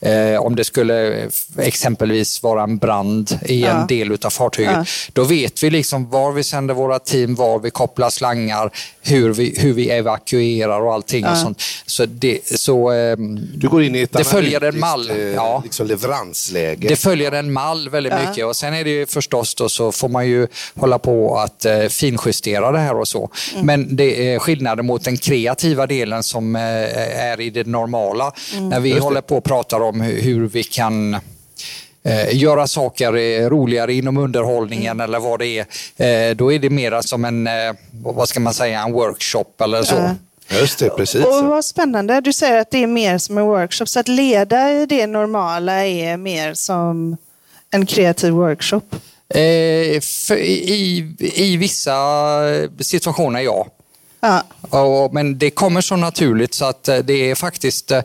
eh, 0.00 0.36
om 0.40 0.56
det 0.56 0.64
skulle 0.64 1.12
eh, 1.22 1.28
exempelvis 1.58 2.42
vara 2.42 2.62
en 2.62 2.78
brand 2.78 3.38
i 3.46 3.60
Ja. 3.62 3.68
en 3.80 3.86
del 3.86 4.18
av 4.24 4.30
fartyget, 4.30 4.72
Ja. 4.76 4.84
då 5.12 5.24
vet 5.24 5.62
vi 5.62 5.70
liksom 5.70 6.10
var 6.10 6.32
vi 6.32 6.44
sänder 6.44 6.74
våra 6.74 6.98
team, 6.98 7.34
var 7.34 7.58
vi 7.58 7.70
kopplar 7.70 8.10
slangar, 8.10 8.70
hur 9.02 9.32
vi, 9.34 9.54
hur 9.58 9.72
vi 9.72 9.90
evakuerar 9.90 10.80
och 10.80 10.92
allting. 10.94 11.26
Och 11.26 11.36
sånt. 11.36 11.62
Så 11.86 12.06
det, 12.06 12.58
så, 12.58 12.90
ehm, 12.90 13.40
Du 13.54 13.68
går 13.68 13.82
in 13.82 13.94
i 13.94 14.00
ett 14.00 14.12
det 14.12 14.24
följer 14.24 14.60
en 14.64 14.78
mall. 14.78 15.10
eh, 15.10 15.16
Ja. 15.18 15.60
liksom 15.64 15.86
leveransläge. 15.86 16.88
Det 16.88 16.96
följer 16.96 17.32
en 17.32 17.52
mall 17.52 17.88
väldigt 17.88 18.12
Ja. 18.12 18.28
mycket 18.30 18.46
och 18.46 18.56
sen 18.56 18.74
är 18.74 18.84
det 18.84 18.90
ju 18.90 19.06
förstås 19.06 19.54
då 19.62 19.68
så 19.68 19.92
får 19.92 20.08
man 20.08 20.26
ju 20.26 20.46
hålla 20.74 20.98
på 20.98 21.38
att 21.38 21.64
eh, 21.64 21.86
finjustera 21.88 22.72
det 22.72 22.78
här 22.78 22.96
och 22.96 23.08
så. 23.08 23.30
Mm. 23.54 23.66
Men 23.66 23.96
det 23.96 24.34
är 24.34 24.38
skillnaden 24.38 24.86
mot 24.86 25.04
den 25.04 25.16
kreativa 25.16 25.86
delen 25.86 26.22
som 26.22 26.56
eh, 26.56 26.62
är 27.32 27.40
i 27.40 27.50
det 27.50 27.66
normala. 27.66 28.32
Mm. 28.52 28.68
När 28.68 28.80
vi 28.80 28.88
Just 28.88 29.02
håller 29.02 29.20
på 29.20 29.36
och 29.36 29.44
pratar 29.44 29.80
om 29.80 30.00
hur, 30.00 30.22
hur 30.22 30.48
vi 30.48 30.62
kan 30.62 31.14
eh, 32.04 32.36
göra 32.36 32.66
saker 32.66 33.16
eh, 33.16 33.50
roligare 33.50 33.94
inom 33.94 34.16
underhållningen 34.16 34.92
Mm. 34.92 35.04
eller 35.04 35.18
vad 35.18 35.38
det 35.38 35.46
är. 35.58 35.66
Eh, 35.96 36.36
då 36.36 36.52
är 36.52 36.58
det 36.58 36.70
mera 36.70 37.02
som 37.02 37.24
en, 37.24 37.46
eh, 37.46 37.52
vad 37.92 38.28
ska 38.28 38.40
man 38.40 38.54
säga, 38.54 38.82
en 38.82 38.92
workshop 38.92 39.44
eller 39.64 39.82
så. 39.82 39.94
Ja. 39.94 40.14
Just 40.60 40.78
det, 40.78 40.90
precis. 40.90 41.24
Och 41.24 41.44
vad 41.44 41.64
spännande, 41.64 42.20
du 42.20 42.32
säger 42.32 42.58
att 42.60 42.70
det 42.70 42.82
är 42.82 42.86
mer 42.86 43.18
som 43.18 43.38
en 43.38 43.44
workshop. 43.44 43.86
Så 43.86 44.00
att 44.00 44.08
leda 44.08 44.72
i 44.72 44.86
det 44.86 45.06
normala 45.06 45.86
är 45.86 46.16
mer 46.16 46.54
som 46.54 47.16
en 47.70 47.86
kreativ 47.86 48.32
workshop. 48.32 48.80
Eh, 49.34 50.00
för, 50.00 50.36
i, 50.36 51.16
I 51.34 51.56
vissa 51.56 52.40
situationer, 52.80 53.40
ja. 53.40 53.66
Ja. 54.22 54.42
Och, 54.78 55.14
men 55.14 55.38
det 55.38 55.50
kommer 55.50 55.80
så 55.80 55.96
naturligt 55.96 56.54
så 56.54 56.64
att 56.64 56.88
eh, 56.88 56.98
det 56.98 57.30
är 57.30 57.34
faktiskt 57.34 57.90
eh, 57.90 58.02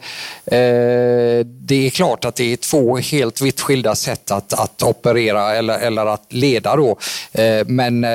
det 1.46 1.86
är 1.86 1.90
klart 1.90 2.26
att 2.26 2.36
det 2.36 2.54
är 2.54 2.58
två 2.58 2.98
helt 2.98 3.42
vitt 3.42 3.62
skilda 3.62 3.96
sätt 3.96 4.32
att, 4.32 4.54
att 4.54 4.84
operera 4.84 5.56
eller, 5.56 5.80
eller 5.80 6.06
att 6.06 6.34
leda 6.34 6.76
då. 6.76 6.98
Eh, 7.32 7.66
men 7.66 8.04
eh, 8.04 8.10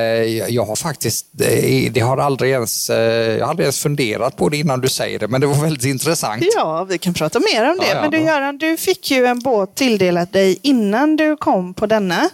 jag 0.48 0.64
har 0.64 0.76
faktiskt, 0.76 1.26
eh, 1.40 1.92
det 1.92 2.00
har 2.00 2.18
aldrig 2.18 2.50
ens, 2.50 2.90
eh, 2.90 3.38
jag 3.38 3.44
har 3.44 3.50
aldrig 3.50 3.64
ens 3.64 3.82
funderat 3.82 4.36
på 4.36 4.48
det 4.48 4.56
innan 4.56 4.80
du 4.80 4.88
säger 4.88 5.18
det, 5.18 5.28
men 5.28 5.40
det 5.40 5.46
var 5.46 5.62
väldigt 5.62 5.84
intressant. 5.84 6.44
ja, 6.54 6.84
vi 6.84 6.98
kan 6.98 7.14
prata 7.14 7.40
mer 7.40 7.70
om 7.70 7.78
det. 7.78 7.86
Ja, 7.86 7.94
ja. 7.94 8.00
Men 8.00 8.10
du 8.10 8.18
Göran, 8.18 8.58
du 8.58 8.76
fick 8.76 9.10
ju 9.10 9.26
en 9.26 9.38
båt 9.38 9.74
tilldelat 9.74 10.32
dig 10.32 10.58
innan 10.62 11.16
du 11.16 11.36
kom 11.36 11.74
på 11.74 11.86
denna. 11.86 12.30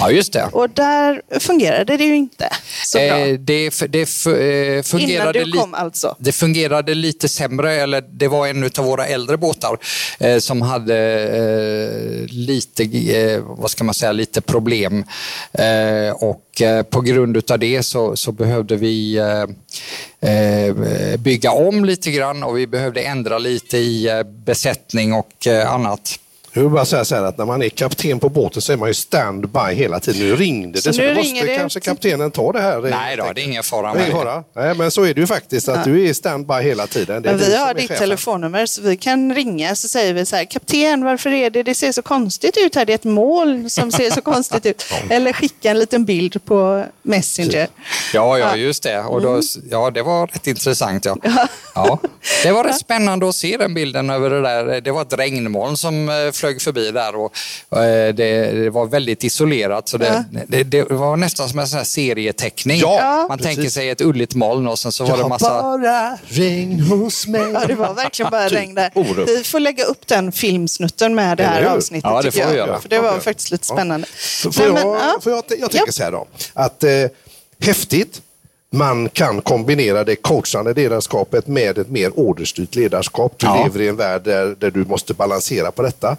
Ja, 0.00 0.10
just 0.10 0.32
det. 0.32 0.48
Och 0.52 0.70
där 0.70 1.22
fungerade 1.40 1.96
det 1.96 2.04
ju 2.04 2.16
inte 2.16 2.50
så 2.84 2.98
bra. 2.98 3.06
Eh, 3.06 3.38
det, 3.38 3.70
det 3.88 4.26
eh, 4.26 4.82
fungerade 5.08 5.38
Innan 5.38 5.50
du 5.50 5.58
kom 5.58 5.74
alltså? 5.74 6.16
Det 6.18 6.32
fungerade 6.32 6.94
lite 6.94 7.28
sämre, 7.28 7.72
eller 7.72 8.00
det 8.00 8.28
var 8.28 8.46
en 8.46 8.64
av 8.64 8.84
våra 8.84 9.06
äldre 9.06 9.36
båtar 9.36 9.78
eh, 10.20 10.38
som 10.38 10.62
hade 10.62 10.98
eh, 11.22 12.26
lite, 12.26 12.82
eh, 12.84 13.40
vad 13.44 13.70
ska 13.70 13.84
man 13.84 13.94
säga, 13.94 14.12
lite 14.12 14.40
problem. 14.40 15.04
Eh, 15.52 16.12
och 16.12 16.62
eh, 16.62 16.82
på 16.82 17.00
grund 17.00 17.50
av 17.50 17.58
det 17.58 17.82
så, 17.82 18.16
så 18.16 18.32
behövde 18.32 18.76
vi 18.76 19.16
eh, 20.20 20.74
bygga 21.18 21.50
om 21.50 21.84
lite 21.84 22.10
grann 22.10 22.42
och 22.42 22.58
vi 22.58 22.66
behövde 22.66 23.00
ändra 23.00 23.38
lite 23.38 23.78
i 23.78 24.24
besättning 24.44 25.12
och 25.12 25.46
annat. 25.66 26.18
Jag 26.52 26.62
vill 26.62 26.70
bara 26.70 26.84
säga 26.84 27.04
så 27.04 27.14
här 27.14 27.22
att 27.22 27.38
när 27.38 27.44
man 27.44 27.62
är 27.62 27.68
kapten 27.68 28.18
på 28.20 28.28
båten 28.28 28.62
så 28.62 28.72
är 28.72 28.76
man 28.76 28.88
ju 28.88 28.94
standby 28.94 29.58
hela 29.74 30.00
tiden. 30.00 30.20
Nu 30.28 30.36
ringde 30.36 30.80
Så 30.82 30.88
det, 30.88 30.94
så 30.94 31.02
nu 31.02 31.14
måste 31.14 31.46
det. 31.46 31.56
kanske 31.56 31.80
kaptenen 31.80 32.30
ta 32.30 32.52
det 32.52 32.60
här. 32.60 32.80
Nej 32.80 33.16
då, 33.16 33.32
det 33.34 33.40
är 33.40 33.44
ingen 33.44 33.62
fara 33.62 33.94
med 33.94 34.06
det. 34.06 34.12
fara. 34.12 34.44
Nej, 34.56 34.74
men 34.74 34.90
så 34.90 35.02
är 35.04 35.14
det 35.14 35.20
ju 35.20 35.26
faktiskt, 35.26 35.68
att 35.68 35.84
du 35.84 36.08
är 36.08 36.12
standby 36.12 36.54
hela 36.54 36.86
tiden. 36.86 37.22
Det 37.22 37.28
är 37.28 37.32
Men 37.34 37.44
vi 37.46 37.56
har 37.56 37.74
ditt 37.74 37.82
chefen. 37.88 37.96
telefonnummer 37.98 38.66
så 38.66 38.82
vi 38.82 38.96
kan 38.96 39.34
ringa 39.34 39.74
så 39.74 39.88
säger 39.88 40.14
vi 40.14 40.26
så 40.26 40.36
här, 40.36 40.44
kapten 40.44 41.04
varför 41.04 41.30
är 41.30 41.50
det, 41.50 41.62
det 41.62 41.74
ser 41.74 41.92
så 41.92 42.02
konstigt 42.02 42.56
ut 42.56 42.74
här, 42.74 42.84
det 42.84 42.92
är 42.92 42.94
ett 42.94 43.04
moln 43.04 43.70
som 43.70 43.92
ser 43.92 44.10
så 44.10 44.20
konstigt 44.20 44.66
ut. 44.66 44.84
Eller 45.10 45.32
skicka 45.32 45.70
en 45.70 45.78
liten 45.78 46.04
bild 46.04 46.44
på 46.44 46.84
Messenger. 47.02 47.68
Ja, 48.14 48.38
ja, 48.38 48.48
Ja. 48.50 48.56
just 48.56 48.82
det. 48.82 49.00
Och 49.00 49.20
då, 49.22 49.40
ja, 49.70 49.90
det 49.90 50.02
var 50.02 50.26
rätt 50.26 50.46
intressant. 50.46 51.04
Ja. 51.04 51.16
Ja. 51.74 51.98
Det 52.42 52.52
var 52.52 52.64
rätt 52.64 52.78
spännande 52.80 53.28
att 53.28 53.34
se 53.34 53.56
den 53.56 53.74
bilden 53.74 54.10
över 54.10 54.30
det 54.30 54.42
där. 54.42 54.80
Det 54.80 54.90
var 54.90 55.02
ett 55.02 55.12
regnmoln 55.18 55.76
som 55.76 56.08
eh, 56.08 56.14
flög 56.38 56.62
förbi 56.62 56.90
där 56.90 57.16
och 57.16 57.32
eh, 57.78 58.14
det, 58.14 58.52
det 58.52 58.70
var 58.70 58.86
väldigt 58.86 59.24
isolerat. 59.24 59.88
Så 59.88 59.98
det, 59.98 60.24
det, 60.48 60.62
det 60.64 60.82
var 60.82 61.16
nästan 61.16 61.48
som 61.48 61.58
en 61.58 61.68
sån 61.68 61.76
här 61.76 61.84
serieteckning. 61.84 62.78
Ja, 62.80 63.26
Man 63.28 63.38
precis. 63.38 63.54
tänker 63.56 63.70
sig 63.70 63.90
ett 63.90 64.00
ulligt 64.00 64.34
moln 64.34 64.68
och 64.68 64.78
sen 64.78 64.92
så 64.92 65.04
var 65.04 65.16
det 65.16 65.20
Jag 65.20 65.28
massa... 65.28 65.62
bara 65.62 66.18
regn 66.28 66.80
hos 66.80 67.26
mig. 67.26 67.50
Ja, 67.52 67.64
det 67.66 67.74
var 67.74 67.94
verkligen 67.94 68.30
bara 68.30 68.48
Typ 68.48 68.58
regn 68.58 68.74
där. 68.74 69.26
Vi 69.36 69.44
får 69.44 69.60
lägga 69.60 69.84
upp 69.84 70.06
den 70.06 70.32
filmsnutten 70.32 71.14
med 71.14 71.36
det 71.36 71.44
här 71.44 71.62
avsnittet. 71.64 72.10
Ja, 72.10 72.22
det 72.22 72.30
får 72.30 72.50
vi 72.50 72.56
göra. 72.56 72.80
För 72.80 72.88
det 72.88 72.98
var 72.98 73.12
Ja. 73.12 73.20
faktiskt 73.20 73.50
lite 73.50 73.66
Ja. 73.68 73.74
spännande. 73.74 74.06
Får, 74.52 74.64
jag, 74.64 74.74
men, 74.74 74.82
ja. 74.86 75.18
får 75.22 75.32
jag, 75.32 75.44
jag 75.48 75.70
tänker 75.70 75.86
Ja. 75.86 75.92
så 75.92 76.02
här 76.02 76.12
då, 76.12 76.26
att 76.54 76.84
eh, 76.84 76.90
häftigt, 77.60 78.22
man 78.70 79.08
kan 79.08 79.40
kombinera 79.40 80.04
det 80.04 80.16
coachande 80.16 80.74
ledarskapet 80.74 81.46
med 81.46 81.78
ett 81.78 81.88
mer 81.88 82.12
orderstyrt 82.18 82.74
ledarskap. 82.74 83.34
Du 83.36 83.46
Ja. 83.46 83.64
lever 83.64 83.80
i 83.80 83.88
en 83.88 83.96
värld 83.96 84.22
där, 84.24 84.56
där 84.58 84.70
du 84.70 84.84
måste 84.84 85.14
balansera 85.14 85.70
på 85.70 85.82
detta. 85.82 86.16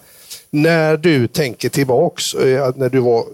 När 0.49 0.97
du 0.97 1.27
tänker 1.27 1.69
tillbaks, 1.69 2.33
eh, 2.33 2.71
när 2.75 2.89
du 2.89 2.99
var 2.99 3.25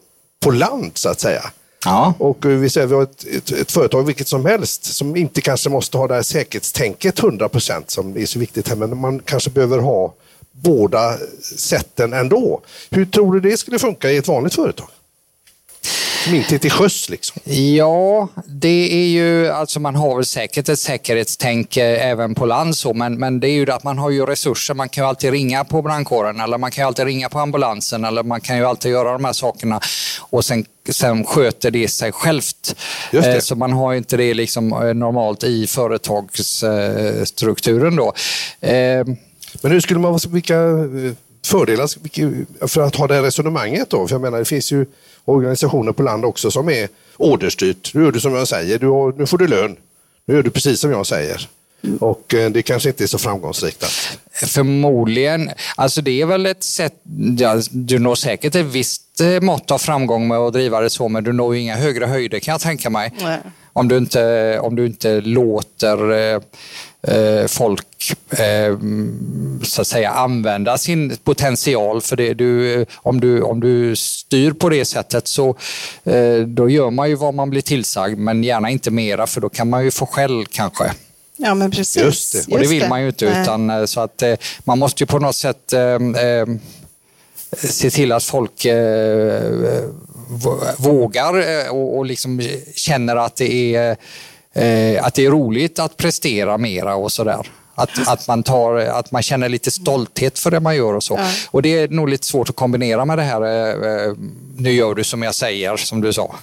på 0.44 0.52
land 0.52 0.92
så 0.94 1.10
att 1.10 1.20
säga, 1.20 1.42
Ja. 1.86 2.14
och 2.18 2.46
eh, 2.46 2.52
vi 2.52 2.70
säger 2.70 2.88
vi 2.88 2.96
har 2.96 3.04
ett, 3.04 3.26
ett, 3.36 3.52
ett 3.52 3.72
företag, 3.72 4.04
vilket 4.04 4.28
som 4.28 4.46
helst, 4.46 4.86
som 4.96 5.16
inte 5.16 5.42
kanske 5.42 5.70
måste 5.70 5.98
ha 5.98 6.08
det 6.08 6.14
här 6.16 6.22
säkerhetstänket 6.22 7.20
100 7.20 7.50
procent 7.50 7.92
som 7.92 8.18
är 8.18 8.26
så 8.26 8.40
viktigt 8.40 8.68
här, 8.70 8.76
men 8.76 8.98
man 8.98 9.20
kanske 9.20 9.50
behöver 9.50 9.80
ha 9.80 10.14
båda 10.52 11.18
sätten 11.58 12.14
ändå. 12.14 12.62
Hur 12.90 13.06
tror 13.06 13.34
du 13.40 13.50
det 13.50 13.58
skulle 13.58 13.80
funka 13.80 14.12
i 14.12 14.18
ett 14.18 14.28
vanligt 14.28 14.54
företag? 14.56 14.88
Är 16.28 16.58
till 16.58 16.72
sjöss 16.72 17.10
liksom. 17.10 17.42
Ja, 17.54 18.28
det 18.46 18.94
är 18.94 19.08
ju, 19.08 19.50
alltså 19.50 19.80
man 19.80 19.96
har 19.96 20.16
väl 20.16 20.26
säkert 20.26 20.70
ett 20.70 20.80
säkerhetstänk 20.80 21.78
eh, 21.78 22.10
även 22.10 22.36
på 22.36 22.46
land 22.46 22.78
så, 22.78 22.94
men, 22.94 23.20
men 23.20 23.40
det 23.40 23.50
är 23.50 23.52
ju 23.52 23.72
att 23.72 23.84
man 23.84 23.98
har 23.98 24.10
ju 24.10 24.26
resurser. 24.26 24.74
Man 24.74 24.90
kan 24.90 25.04
ju 25.04 25.08
alltid 25.08 25.32
ringa 25.32 25.64
på 25.64 25.82
brandkåren 25.82 26.40
eller 26.40 26.58
man 26.58 26.72
kan 26.72 26.84
ju 26.84 26.88
alltid 26.88 27.06
ringa 27.06 27.30
på 27.30 27.40
ambulansen 27.40 28.06
eller 28.06 28.24
man 28.24 28.42
kan 28.42 28.58
ju 28.58 28.66
alltid 28.66 28.92
göra 28.92 29.12
de 29.12 29.26
här 29.26 29.34
sakerna 29.34 29.80
och 30.20 30.46
sen, 30.46 30.66
sen 30.90 31.26
sköter 31.26 31.72
det 31.72 31.88
sig 31.88 32.12
självt. 32.12 32.76
Det. 33.12 33.18
Eh, 33.18 33.40
Så 33.40 33.56
man 33.56 33.74
har 33.74 33.92
ju 33.92 33.98
inte 33.98 34.18
det 34.18 34.34
liksom 34.34 34.74
eh, 34.74 34.94
normalt 34.94 35.44
i 35.44 35.68
företagsstrukturen 35.68 37.96
då. 37.96 38.14
Men 39.62 39.72
hur 39.72 39.80
skulle 39.80 40.00
man, 40.00 40.20
vilka 40.30 40.56
fördelar 41.46 42.68
för 42.68 42.82
att 42.82 42.96
ha 42.96 43.08
det 43.08 43.14
här 43.14 43.22
resonemanget 43.22 43.90
då? 43.90 44.08
För 44.08 44.16
jag 44.16 44.22
menar, 44.22 44.40
det 44.40 44.46
finns 44.46 44.72
ju 44.72 44.86
organisationer 45.26 45.92
på 45.92 46.04
land 46.04 46.26
också 46.26 46.52
som 46.52 46.70
är 46.70 46.88
orderstyrt. 47.18 47.92
Nu 47.94 48.04
gör 48.04 48.12
du 48.12 48.20
som 48.20 48.36
jag 48.36 48.48
säger, 48.48 48.80
du 48.80 48.88
har, 48.88 49.14
nu 49.18 49.26
får 49.26 49.38
du 49.38 49.48
lön. 49.48 49.76
Nu 50.26 50.36
gör 50.36 50.44
du 50.44 50.50
precis 50.50 50.80
som 50.80 50.92
jag 50.92 51.06
säger. 51.06 51.50
Och 52.00 52.34
eh, 52.34 52.52
det 52.52 52.62
kanske 52.62 52.90
inte 52.90 53.04
är 53.04 53.08
så 53.08 53.18
framgångsrikt. 53.18 53.84
Att, 53.84 54.18
Förmodligen. 54.32 55.52
Alltså 55.76 56.02
det 56.02 56.22
är 56.22 56.26
väl 56.26 56.46
ett 56.46 56.64
sätt, 56.64 56.94
ja, 57.38 57.62
du 57.72 58.00
når 58.00 58.16
säkert 58.16 58.56
ett 58.56 58.66
visst 58.66 59.22
eh, 59.22 59.42
mått 59.42 59.72
av 59.72 59.78
framgång 59.78 60.28
med 60.28 60.38
att 60.38 60.54
driva 60.54 60.80
det 60.82 60.90
så, 60.90 61.08
men 61.08 61.24
du 61.24 61.34
når 61.34 61.56
ju 61.56 61.62
inga 61.62 61.76
högre 61.76 62.06
höjder 62.06 62.40
kan 62.40 62.52
jag 62.52 62.62
tänka 62.62 62.90
mig. 62.90 63.14
Nej. 63.22 63.40
Om 63.76 63.88
du 63.88 63.98
inte, 63.98 64.60
om 64.60 64.76
du 64.76 64.86
inte 64.86 65.22
låter 65.22 66.12
eh, 66.12 66.42
eh, 67.16 67.48
folk 67.48 68.16
eh, 68.30 68.78
så 69.64 69.82
att 69.82 69.88
säga 69.88 70.10
använda 70.10 70.78
sin 70.78 71.18
potential. 71.24 72.02
För 72.02 72.16
det, 72.16 72.34
du, 72.34 72.86
om, 72.96 73.20
du, 73.20 73.42
om 73.42 73.60
du 73.60 73.96
styr 73.96 74.52
på 74.52 74.70
det 74.70 74.86
sättet 74.86 75.28
så 75.28 75.56
eh, 76.04 76.38
då 76.38 76.70
gör 76.70 76.90
man 76.90 77.10
ju 77.10 77.16
vad 77.16 77.34
man 77.34 77.50
blir 77.50 77.62
tillsagd 77.62 78.18
men 78.18 78.44
gärna 78.44 78.70
inte 78.70 78.92
mera 78.92 79.28
för 79.28 79.42
då 79.42 79.50
kan 79.50 79.70
man 79.70 79.84
ju 79.84 79.92
få 79.92 80.06
skäll 80.06 80.46
kanske. 80.52 80.92
Ja, 81.38 81.56
men 81.56 81.72
precis. 81.72 82.04
Just 82.04 82.48
det. 82.48 82.54
Och 82.54 82.60
det 82.60 82.68
vill 82.68 82.90
man 82.90 83.02
ju 83.02 83.08
inte. 83.08 83.30
Nej. 83.30 83.42
Utan, 83.42 83.70
eh, 83.70 83.86
så 83.86 84.00
att, 84.00 84.22
eh, 84.22 84.36
man 84.64 84.80
måste 84.80 85.04
ju 85.04 85.08
på 85.08 85.20
något 85.20 85.36
sätt 85.36 85.74
eh, 85.74 85.82
eh, 85.82 86.48
se 87.58 87.90
till 87.90 88.12
att 88.12 88.24
folk 88.24 88.66
eh, 88.66 89.84
vågar 90.78 91.40
eh, 91.40 91.70
och, 91.70 91.98
och 91.98 92.06
liksom 92.06 92.42
känner 92.76 93.16
att 93.16 93.36
det, 93.36 93.76
är, 93.76 93.98
eh, 94.54 95.06
att 95.06 95.14
det 95.14 95.26
är 95.26 95.32
roligt 95.32 95.80
att 95.80 95.98
prestera 95.98 96.58
mera 96.58 96.96
och 96.96 97.12
sådär. 97.12 97.48
Att, 97.76 98.08
att, 98.08 98.28
man 98.28 98.44
tar, 98.44 98.76
att 98.76 99.12
man 99.12 99.22
känner 99.22 99.50
lite 99.50 99.72
stolthet 99.72 100.40
för 100.40 100.52
det 100.52 100.60
man 100.60 100.76
gör 100.76 100.94
och 100.94 101.04
så. 101.04 101.16
Ja. 101.18 101.30
Och 101.52 101.62
det 101.62 101.80
är 101.80 101.88
nog 101.88 102.10
lite 102.10 102.28
svårt 102.28 102.50
att 102.50 102.56
kombinera 102.56 103.06
med 103.06 103.18
det 103.18 103.24
här, 103.24 103.42
eh, 103.42 103.92
eh, 103.92 104.14
nu 104.58 104.72
gör 104.72 104.96
du 104.96 105.04
som 105.04 105.24
jag 105.24 105.36
säger, 105.36 105.78
som 105.78 106.02
du 106.02 106.14
sa. 106.14 106.36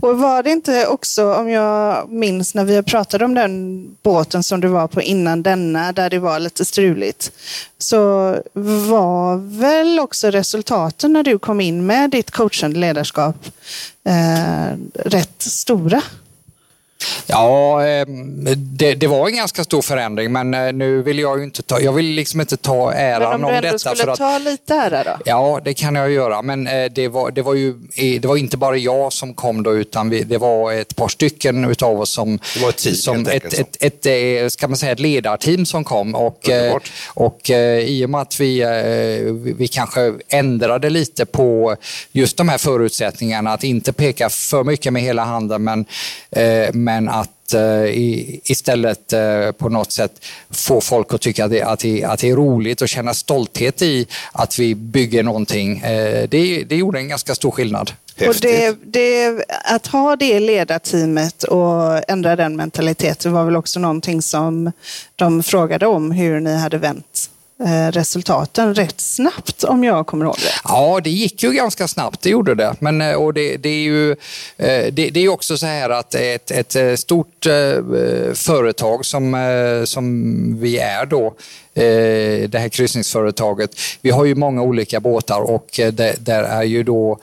Och 0.00 0.18
var 0.18 0.42
det 0.42 0.50
inte 0.50 0.86
också, 0.86 1.34
om 1.34 1.50
jag 1.50 2.08
minns 2.08 2.54
när 2.54 2.64
vi 2.64 2.82
pratade 2.82 3.24
om 3.24 3.34
den 3.34 3.86
båten 4.02 4.42
som 4.42 4.60
du 4.60 4.68
var 4.68 4.88
på 4.88 5.02
innan 5.02 5.42
denna, 5.42 5.92
där 5.92 6.10
det 6.10 6.18
var 6.18 6.38
lite 6.38 6.64
struligt, 6.64 7.32
så 7.78 8.36
var 8.52 9.36
väl 9.58 10.00
också 10.00 10.30
resultaten 10.30 11.12
när 11.12 11.22
du 11.22 11.38
kom 11.38 11.60
in 11.60 11.86
med 11.86 12.10
ditt 12.10 12.30
coachande 12.30 12.78
ledarskap 12.78 13.36
eh, 14.04 14.76
rätt 14.94 15.42
stora? 15.42 16.02
Ja, 17.26 17.86
eh, 17.86 18.06
det, 18.56 18.94
det 18.94 19.06
var 19.06 19.28
en 19.28 19.36
ganska 19.36 19.64
stor 19.64 19.82
förändring, 19.82 20.32
men 20.32 20.54
eh, 20.54 20.72
nu 20.72 21.02
vill 21.02 21.18
jag 21.18 21.38
ju 21.38 21.44
inte 21.44 21.62
ta, 21.62 21.80
jag 21.80 21.92
vill 21.92 22.06
liksom 22.06 22.40
inte 22.40 22.56
ta 22.56 22.90
Men 22.90 22.98
äran 22.98 23.34
om 23.34 23.44
om, 23.44 23.50
du 23.50 23.56
ändå 23.56 23.66
detta. 23.66 23.78
skulle 23.78 23.96
För 23.96 24.08
att, 24.08 24.18
ta 24.18 24.38
lite 24.38 24.74
ära 24.74 25.04
då? 25.04 25.16
Ja, 25.24 25.60
det 25.64 25.74
kan 25.74 25.94
jag 25.94 26.10
göra, 26.10 26.42
men 26.42 26.66
eh, 26.66 26.84
det 26.84 27.08
var, 27.08 27.30
det 27.30 27.42
var 27.42 27.54
ju 27.54 27.74
det 28.20 28.24
var 28.24 28.36
inte 28.36 28.56
bara 28.56 28.76
jag 28.76 29.12
som 29.12 29.34
kom 29.34 29.62
då, 29.62 29.76
utan 29.76 30.10
vi, 30.10 30.22
det 30.22 30.38
var 30.38 30.72
ett 30.72 30.96
par 30.96 31.08
stycken 31.08 31.64
utav 31.64 32.00
oss 32.00 32.10
som... 32.10 32.38
Det 32.54 32.62
var 32.62 32.68
ett 32.68 32.76
team, 32.76 32.94
som 32.94 33.26
ett, 33.26 33.54
ett, 33.54 33.76
ett, 33.80 34.06
eh, 34.06 34.48
ska 34.48 34.68
man 34.68 34.76
säga, 34.76 34.92
ett 34.92 35.00
ledarteam 35.00 35.66
som 35.66 35.84
kom. 35.84 36.14
Och, 36.14 36.48
Underbart. 36.48 36.92
och 37.06 37.50
i 37.50 38.04
och 38.04 38.10
med 38.10 38.20
att 38.20 38.40
vi, 38.40 38.64
vi 39.58 39.68
kanske 39.68 40.14
ändrade 40.28 40.90
lite 40.90 41.26
på 41.26 41.76
just 42.12 42.36
de 42.36 42.48
här 42.48 42.58
förutsättningarna, 42.58 43.52
att 43.52 43.64
inte 43.64 43.92
peka 43.92 44.28
för 44.28 44.64
mycket 44.64 44.92
med 44.92 45.02
hela 45.02 45.24
handen, 45.24 45.64
men, 45.64 45.84
eh, 46.30 46.74
men 46.96 47.08
att 47.08 47.54
eh, 47.54 47.84
i, 47.84 48.40
istället 48.44 49.12
eh, 49.12 49.52
på 49.52 49.68
något 49.68 49.92
sätt 49.92 50.24
få 50.50 50.80
folk 50.80 51.14
att 51.14 51.20
tycka 51.20 51.44
att 51.44 51.50
det, 51.50 51.62
att, 51.62 51.80
det, 51.80 52.04
att 52.04 52.20
det 52.20 52.30
är 52.30 52.36
roligt 52.36 52.82
och 52.82 52.88
känna 52.88 53.14
stolthet 53.14 53.82
i 53.82 54.06
att 54.32 54.58
vi 54.58 54.74
bygger 54.74 55.22
någonting. 55.22 55.78
Eh, 55.78 56.28
det, 56.28 56.64
det 56.64 56.76
gjorde 56.76 56.98
en 56.98 57.08
ganska 57.08 57.34
stor 57.34 57.50
skillnad. 57.50 57.92
Och 58.28 58.34
det, 58.42 58.76
det, 58.84 59.44
att 59.64 59.86
ha 59.86 60.16
det 60.16 60.40
ledarteamet 60.40 61.42
och 61.42 62.10
ändra 62.10 62.36
den 62.36 62.56
mentaliteten 62.56 63.32
var 63.32 63.44
väl 63.44 63.56
också 63.56 63.80
någonting 63.80 64.22
som 64.22 64.72
de 65.16 65.42
frågade 65.42 65.86
om 65.86 66.10
hur 66.10 66.40
ni 66.40 66.56
hade 66.56 66.78
vänt 66.78 67.30
Eh, 67.64 67.92
resultaten 67.92 68.74
rätt 68.74 69.00
snabbt 69.00 69.64
om 69.64 69.84
jag 69.84 70.06
kommer 70.06 70.24
ihåg 70.24 70.36
det. 70.38 70.52
Ja, 70.64 71.00
det 71.04 71.10
gick 71.10 71.42
ju 71.42 71.52
ganska 71.52 71.88
snabbt, 71.88 72.22
det 72.22 72.30
gjorde 72.30 72.54
det. 72.54 72.74
Men, 72.78 73.00
eh, 73.00 73.14
och 73.14 73.34
det, 73.34 73.56
det 73.56 73.68
är 73.68 73.82
ju 73.82 74.10
eh, 74.56 74.92
det, 74.92 75.10
det 75.10 75.20
är 75.20 75.28
också 75.28 75.58
så 75.58 75.66
här 75.66 75.90
att 75.90 76.14
ett, 76.14 76.50
ett 76.50 77.00
stort 77.00 77.46
företag 78.34 79.06
som, 79.06 79.36
som 79.86 80.60
vi 80.60 80.78
är 80.78 81.06
då, 81.06 81.34
eh, 81.76 82.48
det 82.48 82.58
här 82.58 82.68
kryssningsföretaget, 82.68 83.70
vi 84.00 84.10
har 84.10 84.24
ju 84.24 84.34
många 84.34 84.62
olika 84.62 85.00
båtar 85.00 85.40
och 85.40 85.80
eh, 85.80 85.92
det, 85.92 86.14
där 86.26 86.42
är 86.42 86.62
ju 86.62 86.82
då 86.82 87.18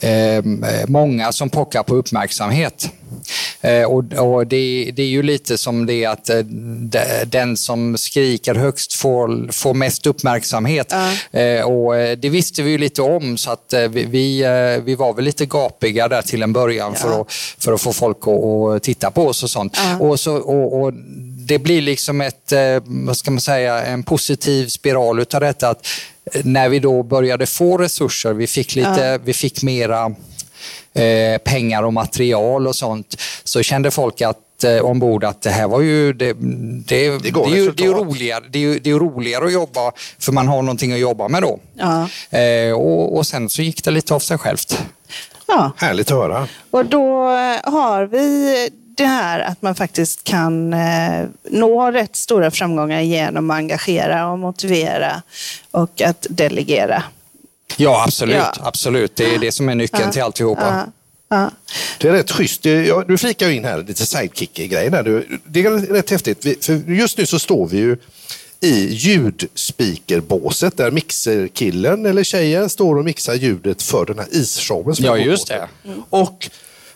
eh, 0.00 0.44
många 0.86 1.32
som 1.32 1.50
pockar 1.50 1.82
på 1.82 1.94
uppmärksamhet. 1.94 2.90
Eh, 3.60 3.82
och, 3.84 4.04
och 4.12 4.46
det, 4.46 4.90
det 4.96 5.02
är 5.02 5.06
ju 5.06 5.22
lite 5.22 5.58
som 5.58 5.86
det 5.86 6.04
att 6.04 6.30
eh, 6.30 6.38
de- 6.38 7.24
den 7.26 7.56
som 7.56 7.96
skriker 7.96 8.54
högst 8.54 8.92
får, 8.92 9.52
får 9.52 9.74
mest 9.74 10.06
uppmärksamhet. 10.06 10.92
Eh, 11.32 11.60
och 11.60 11.94
det 12.18 12.28
visste 12.28 12.62
vi 12.62 12.70
ju 12.70 12.78
lite 12.78 13.02
om 13.02 13.36
så 13.36 13.50
att 13.50 13.74
vi, 13.90 14.04
vi, 14.04 14.44
vi 14.84 14.94
var 14.94 15.12
väl 15.14 15.24
lite 15.24 15.46
gapiga 15.46 16.08
där 16.08 16.22
till 16.22 16.42
en 16.42 16.52
början 16.52 16.94
för, 16.94 17.20
att, 17.20 17.32
för 17.32 17.72
att 17.72 17.80
få 17.80 17.92
folk 17.92 18.18
att, 18.28 18.44
att 18.76 18.82
titta 18.82 19.10
på 19.10 19.26
oss 19.26 19.42
och 19.42 19.50
sånt. 19.50 19.76
Och, 20.00 20.20
så, 20.20 20.36
och, 20.36 20.82
och 20.82 20.92
det 21.46 21.58
blir 21.58 21.82
liksom 21.82 22.20
ett, 22.20 22.52
eh, 22.52 22.82
vad 22.86 23.16
ska 23.16 23.30
man 23.30 23.40
säga, 23.40 23.84
en 23.84 24.02
positiv 24.02 24.66
spiral 24.66 25.20
utav 25.20 25.40
detta. 25.40 25.68
Att 25.68 25.86
eh, 26.32 26.40
när 26.44 26.68
vi 26.68 26.78
då 26.78 27.02
började 27.02 27.46
få 27.46 27.78
resurser, 27.78 28.32
vi 28.32 28.46
fick, 28.46 28.74
lite, 28.74 29.20
vi 29.24 29.32
fick 29.32 29.62
mera 29.62 30.14
eh, 30.94 31.38
pengar 31.44 31.82
och 31.82 31.92
material 31.92 32.66
och 32.66 32.76
sånt, 32.76 33.20
så 33.44 33.62
kände 33.62 33.90
folk 33.90 34.20
att 34.20 34.64
eh, 34.64 34.78
ombord 34.78 35.24
att 35.24 35.42
det 35.42 35.50
här 35.50 35.68
var 35.68 35.80
ju, 35.80 36.12
det, 36.12 36.32
det, 36.86 37.18
det, 37.18 37.30
går 37.30 37.46
är, 37.46 37.56
ju, 37.56 37.70
det, 37.70 37.84
är 37.84 37.88
roligare, 37.88 38.44
det, 38.50 38.64
är 38.64 38.80
det 38.80 38.90
är 38.90 38.94
roligare 38.94 39.44
att 39.44 39.52
jobba 39.52 39.92
för 40.18 40.32
man 40.32 40.48
har 40.48 40.62
någonting 40.62 40.92
att 40.92 40.98
jobba 40.98 41.28
med 41.28 41.42
då. 41.42 41.58
Ja. 41.74 42.08
Eh, 42.38 42.72
och, 42.72 43.16
och 43.16 43.26
sen 43.26 43.48
så 43.48 43.62
gick 43.62 43.84
det 43.84 43.90
lite 43.90 44.14
av 44.14 44.20
sig 44.20 44.38
självt. 44.38 44.82
Ja. 45.46 45.72
Härligt 45.76 46.10
att 46.10 46.16
höra. 46.16 46.48
Och 46.70 46.86
då 46.86 47.24
har 47.64 48.06
vi 48.06 48.70
det 48.96 49.06
här 49.06 49.40
att 49.40 49.62
man 49.62 49.74
faktiskt 49.74 50.24
kan 50.24 50.72
eh, 50.72 51.26
nå 51.50 51.90
rätt 51.90 52.16
stora 52.16 52.50
framgångar 52.50 53.00
genom 53.00 53.50
att 53.50 53.56
engagera 53.56 54.28
och 54.32 54.38
motivera 54.38 55.22
och 55.70 56.00
att 56.00 56.26
delegera. 56.30 57.02
Ja, 57.76 58.04
absolut. 58.04 58.36
Ja. 58.36 58.52
absolut. 58.62 59.16
Det 59.16 59.34
är 59.34 59.38
det 59.38 59.52
som 59.52 59.68
är 59.68 59.74
nyckeln 59.74 60.10
till 60.10 60.22
alltihopa. 60.22 60.86
Ja. 60.86 60.92
Ja. 61.28 61.50
Det 61.98 62.08
är 62.08 62.12
rätt 62.12 62.30
schysst. 62.30 62.64
Ja, 62.64 63.04
Du 63.08 63.18
flikar 63.18 63.48
in 63.50 63.64
här 63.64 63.82
lite 63.82 64.06
sidekick-grejer. 64.06 64.90
Det 65.44 65.60
är 65.60 65.92
rätt 65.92 66.10
häftigt. 66.10 66.64
För 66.64 66.90
just 66.90 67.18
nu 67.18 67.26
så 67.26 67.38
står 67.38 67.66
vi 67.66 67.76
ju 67.76 67.96
i 68.60 68.94
ljudspeakerbåset 68.94 70.76
där 70.76 70.90
mixerkillen 70.90 72.06
eller 72.06 72.24
tjejen 72.24 72.70
står 72.70 72.98
och 72.98 73.04
mixar 73.04 73.34
ljudet 73.34 73.82
för 73.82 74.06
den 74.06 74.18
här 74.18 74.26
isshowen. 74.30 74.96
som 74.96 75.04
Ja, 75.04 75.16
just 75.16 75.48
det. 75.48 75.68
Och 76.10 76.50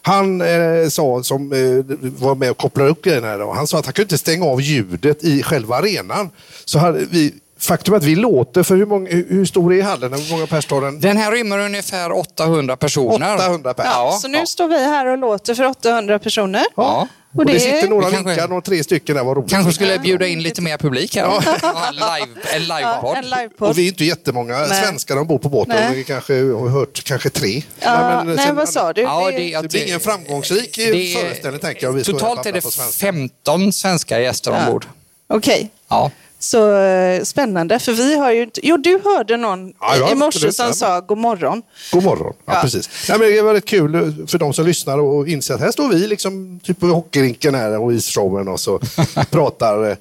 han 0.09 0.41
eh, 0.41 0.89
sa, 0.89 1.23
som 1.23 1.53
eh, 1.53 1.97
var 2.19 2.35
med 2.35 2.51
och 2.51 2.57
kopplade 2.57 2.91
upp 2.91 3.05
grejerna, 3.05 3.27
här 3.27 3.39
då, 3.39 3.53
han 3.53 3.67
sa 3.67 3.79
att 3.79 3.85
han 3.85 3.93
kunde 3.93 4.05
inte 4.05 4.19
stänga 4.19 4.47
av 4.47 4.61
ljudet 4.61 5.25
i 5.25 5.43
själva 5.43 5.77
arenan. 5.77 6.31
Så 6.65 6.79
hade 6.79 6.99
vi, 6.99 7.35
faktum 7.59 7.95
är 7.95 7.99
att 7.99 8.05
vi 8.05 8.17
låter, 8.17 8.63
för 8.63 8.77
hur, 8.77 8.87
många, 8.87 9.11
hur, 9.11 9.45
stor 9.45 9.75
är 9.75 9.83
hallen? 9.83 10.13
Hur 10.13 10.31
många 10.31 10.47
pers 10.47 10.65
står 10.65 10.81
den? 10.81 11.01
Den 11.01 11.17
här 11.17 11.33
rymmer 11.33 11.59
ungefär 11.59 12.13
800 12.13 12.77
personer. 12.77 13.35
800 13.35 13.75
pers. 13.75 13.87
Ja. 13.87 14.19
Så 14.23 14.29
nu 14.29 14.47
står 14.47 14.69
vi 14.69 14.85
här 14.85 15.07
och 15.07 15.19
låter 15.19 15.55
för 15.55 15.65
800 15.65 16.19
personer. 16.19 16.65
Ja. 16.77 17.09
Och 17.35 17.47
det, 17.47 17.53
det- 17.53 17.61
sitter 17.61 17.89
några 17.89 18.11
kanske- 18.11 18.29
vinkar, 18.29 18.49
några 18.49 18.63
tre 18.63 18.85
stycken 18.85 19.17
där, 19.17 19.25
vad 19.25 19.37
roligt. 19.37 19.51
Kanske 19.51 19.73
skulle 19.73 19.99
bjuda 19.99 20.27
in 20.27 20.43
lite 20.43 20.63
mer 20.63 20.77
publik 20.79 21.17
här. 21.17 21.23
Ja. 21.23 21.43
En, 21.89 21.95
live, 21.95 22.41
en 22.55 22.63
livepodd. 22.63 23.17
en 23.17 23.25
livepodd. 23.31 23.69
Och 23.71 23.79
vi 23.79 23.85
är 23.85 23.89
inte 23.89 24.05
jättemånga 24.05 24.59
Nej. 24.59 24.83
svenskar 24.83 25.15
som 25.17 25.27
bor 25.27 25.39
på 25.39 25.49
båten. 25.49 25.77
Nej. 25.77 25.97
Vi 25.97 26.05
kanske 26.05 26.35
har 26.53 26.69
hört 26.69 27.05
kanske 27.05 27.31
tre. 27.31 27.63
Ja, 27.81 28.23
nej, 28.25 28.39
sen- 28.39 28.57
vad 28.57 28.69
sa 28.69 28.93
du? 28.93 29.01
Ja, 29.03 29.31
Det- 29.31 29.39
det, 29.39 29.63
Det 29.63 29.69
blir 29.69 29.87
ingen 29.87 30.01
framgångsrik 30.01 30.79
eh, 30.79 30.87
det 30.93 31.15
föreställning 31.21 31.61
tänker 31.61 31.87
jag. 31.87 31.93
Vi 31.93 32.05
Totalt 32.05 32.41
och 32.41 32.47
är 32.47 32.53
det 32.53 32.53
babblar 32.53 32.61
på 32.61 32.71
svenska. 32.71 33.07
15 33.07 33.73
svenska 33.73 34.21
gäster 34.21 34.51
ombord. 34.61 34.87
Okej. 35.29 35.71
Ja. 35.89 36.11
Så 36.39 36.77
eh, 36.79 37.23
spännande, 37.23 37.79
för 37.79 37.93
vi 37.93 38.15
har 38.19 38.33
ju 38.33 38.43
inte... 38.43 38.61
Jo, 38.67 38.77
du 38.77 39.01
hörde 39.05 39.37
någon 39.37 39.73
Ja, 39.81 40.13
i 40.13 40.15
morse 40.15 40.53
som 40.53 40.73
sa 40.75 41.01
god 41.01 41.19
morgon. 41.19 41.63
God 41.93 42.03
morgon. 42.05 42.33
Ja, 42.47 42.55
Ja. 42.55 42.61
Precis. 42.63 43.09
Ja, 43.09 43.19
men 43.19 43.29
det 43.31 43.43
var 43.43 43.55
rätt 43.55 43.65
kul 43.65 44.15
för 44.29 44.39
de 44.39 44.53
som 44.53 44.67
lyssnar 44.67 44.99
och 44.99 45.29
inser 45.29 45.55
att 45.55 45.61
här 45.61 45.71
står 45.71 45.89
vi 45.89 46.07
liksom 46.07 46.61
typ 46.63 46.81
på 46.81 46.87
hockeyrinken 46.87 47.55
här 47.55 47.79
och 47.81 47.93
isshowen 47.93 48.49
och 48.49 48.61
så 48.61 48.79
pratar. 49.31 49.91
eh, 49.91 49.97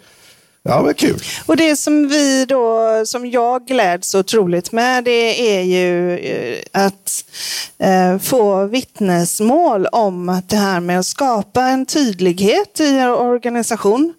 Ja, 0.69 0.81
men 0.85 0.93
kul. 0.93 1.19
Och 1.45 1.57
det 1.57 1.75
som 1.75 2.07
vi 2.07 2.45
då, 2.45 2.87
som 3.05 3.29
jag 3.29 3.65
gläds 3.67 4.15
otroligt 4.15 4.71
med, 4.71 5.03
det 5.03 5.57
är 5.57 5.61
ju 5.61 6.17
eh, 6.17 6.57
att 6.71 7.23
eh, 7.77 8.17
få 8.19 8.65
vittnesmål 8.65 9.85
om 9.85 10.29
att 10.29 10.49
det 10.49 10.55
här 10.57 10.79
med 10.79 10.99
att 10.99 11.05
skapa 11.05 11.61
en 11.61 11.85
tydlighet 11.85 12.79
i 12.79 12.97
en 12.97 13.09
organisation, 13.09 14.13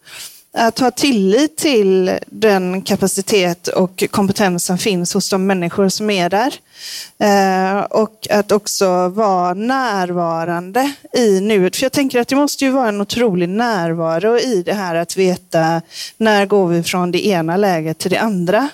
att 0.52 0.78
ha 0.78 0.90
tillit 0.90 1.56
till 1.56 2.18
den 2.26 2.82
kapacitet 2.82 3.68
och 3.68 4.04
kompetens 4.10 4.64
som 4.64 4.78
finns 4.78 5.14
hos 5.14 5.30
de 5.30 5.46
människor 5.46 5.88
som 5.88 6.10
är 6.10 6.30
där. 6.30 6.54
Eh, 7.18 7.80
och 7.80 8.26
att 8.30 8.52
också 8.52 9.08
vara 9.08 9.54
närvarande 9.54 10.92
i 11.16 11.40
nuet. 11.40 11.76
För 11.76 11.84
jag 11.84 11.92
tänker 11.92 12.20
att 12.20 12.28
det 12.28 12.36
måste 12.36 12.64
ju 12.64 12.70
vara 12.70 12.88
en 12.88 13.00
otrolig 13.00 13.48
närvaro 13.48 14.38
i 14.38 14.62
det 14.62 14.74
här 14.74 14.94
att 14.94 15.16
veta 15.16 15.82
när 16.16 16.46
går 16.46 16.68
vi 16.68 16.82
från 16.82 17.10
det 17.10 17.26
ena 17.26 17.56
läget 17.56 17.98
till 17.98 18.10
det 18.10 18.20
andra. 18.20 18.68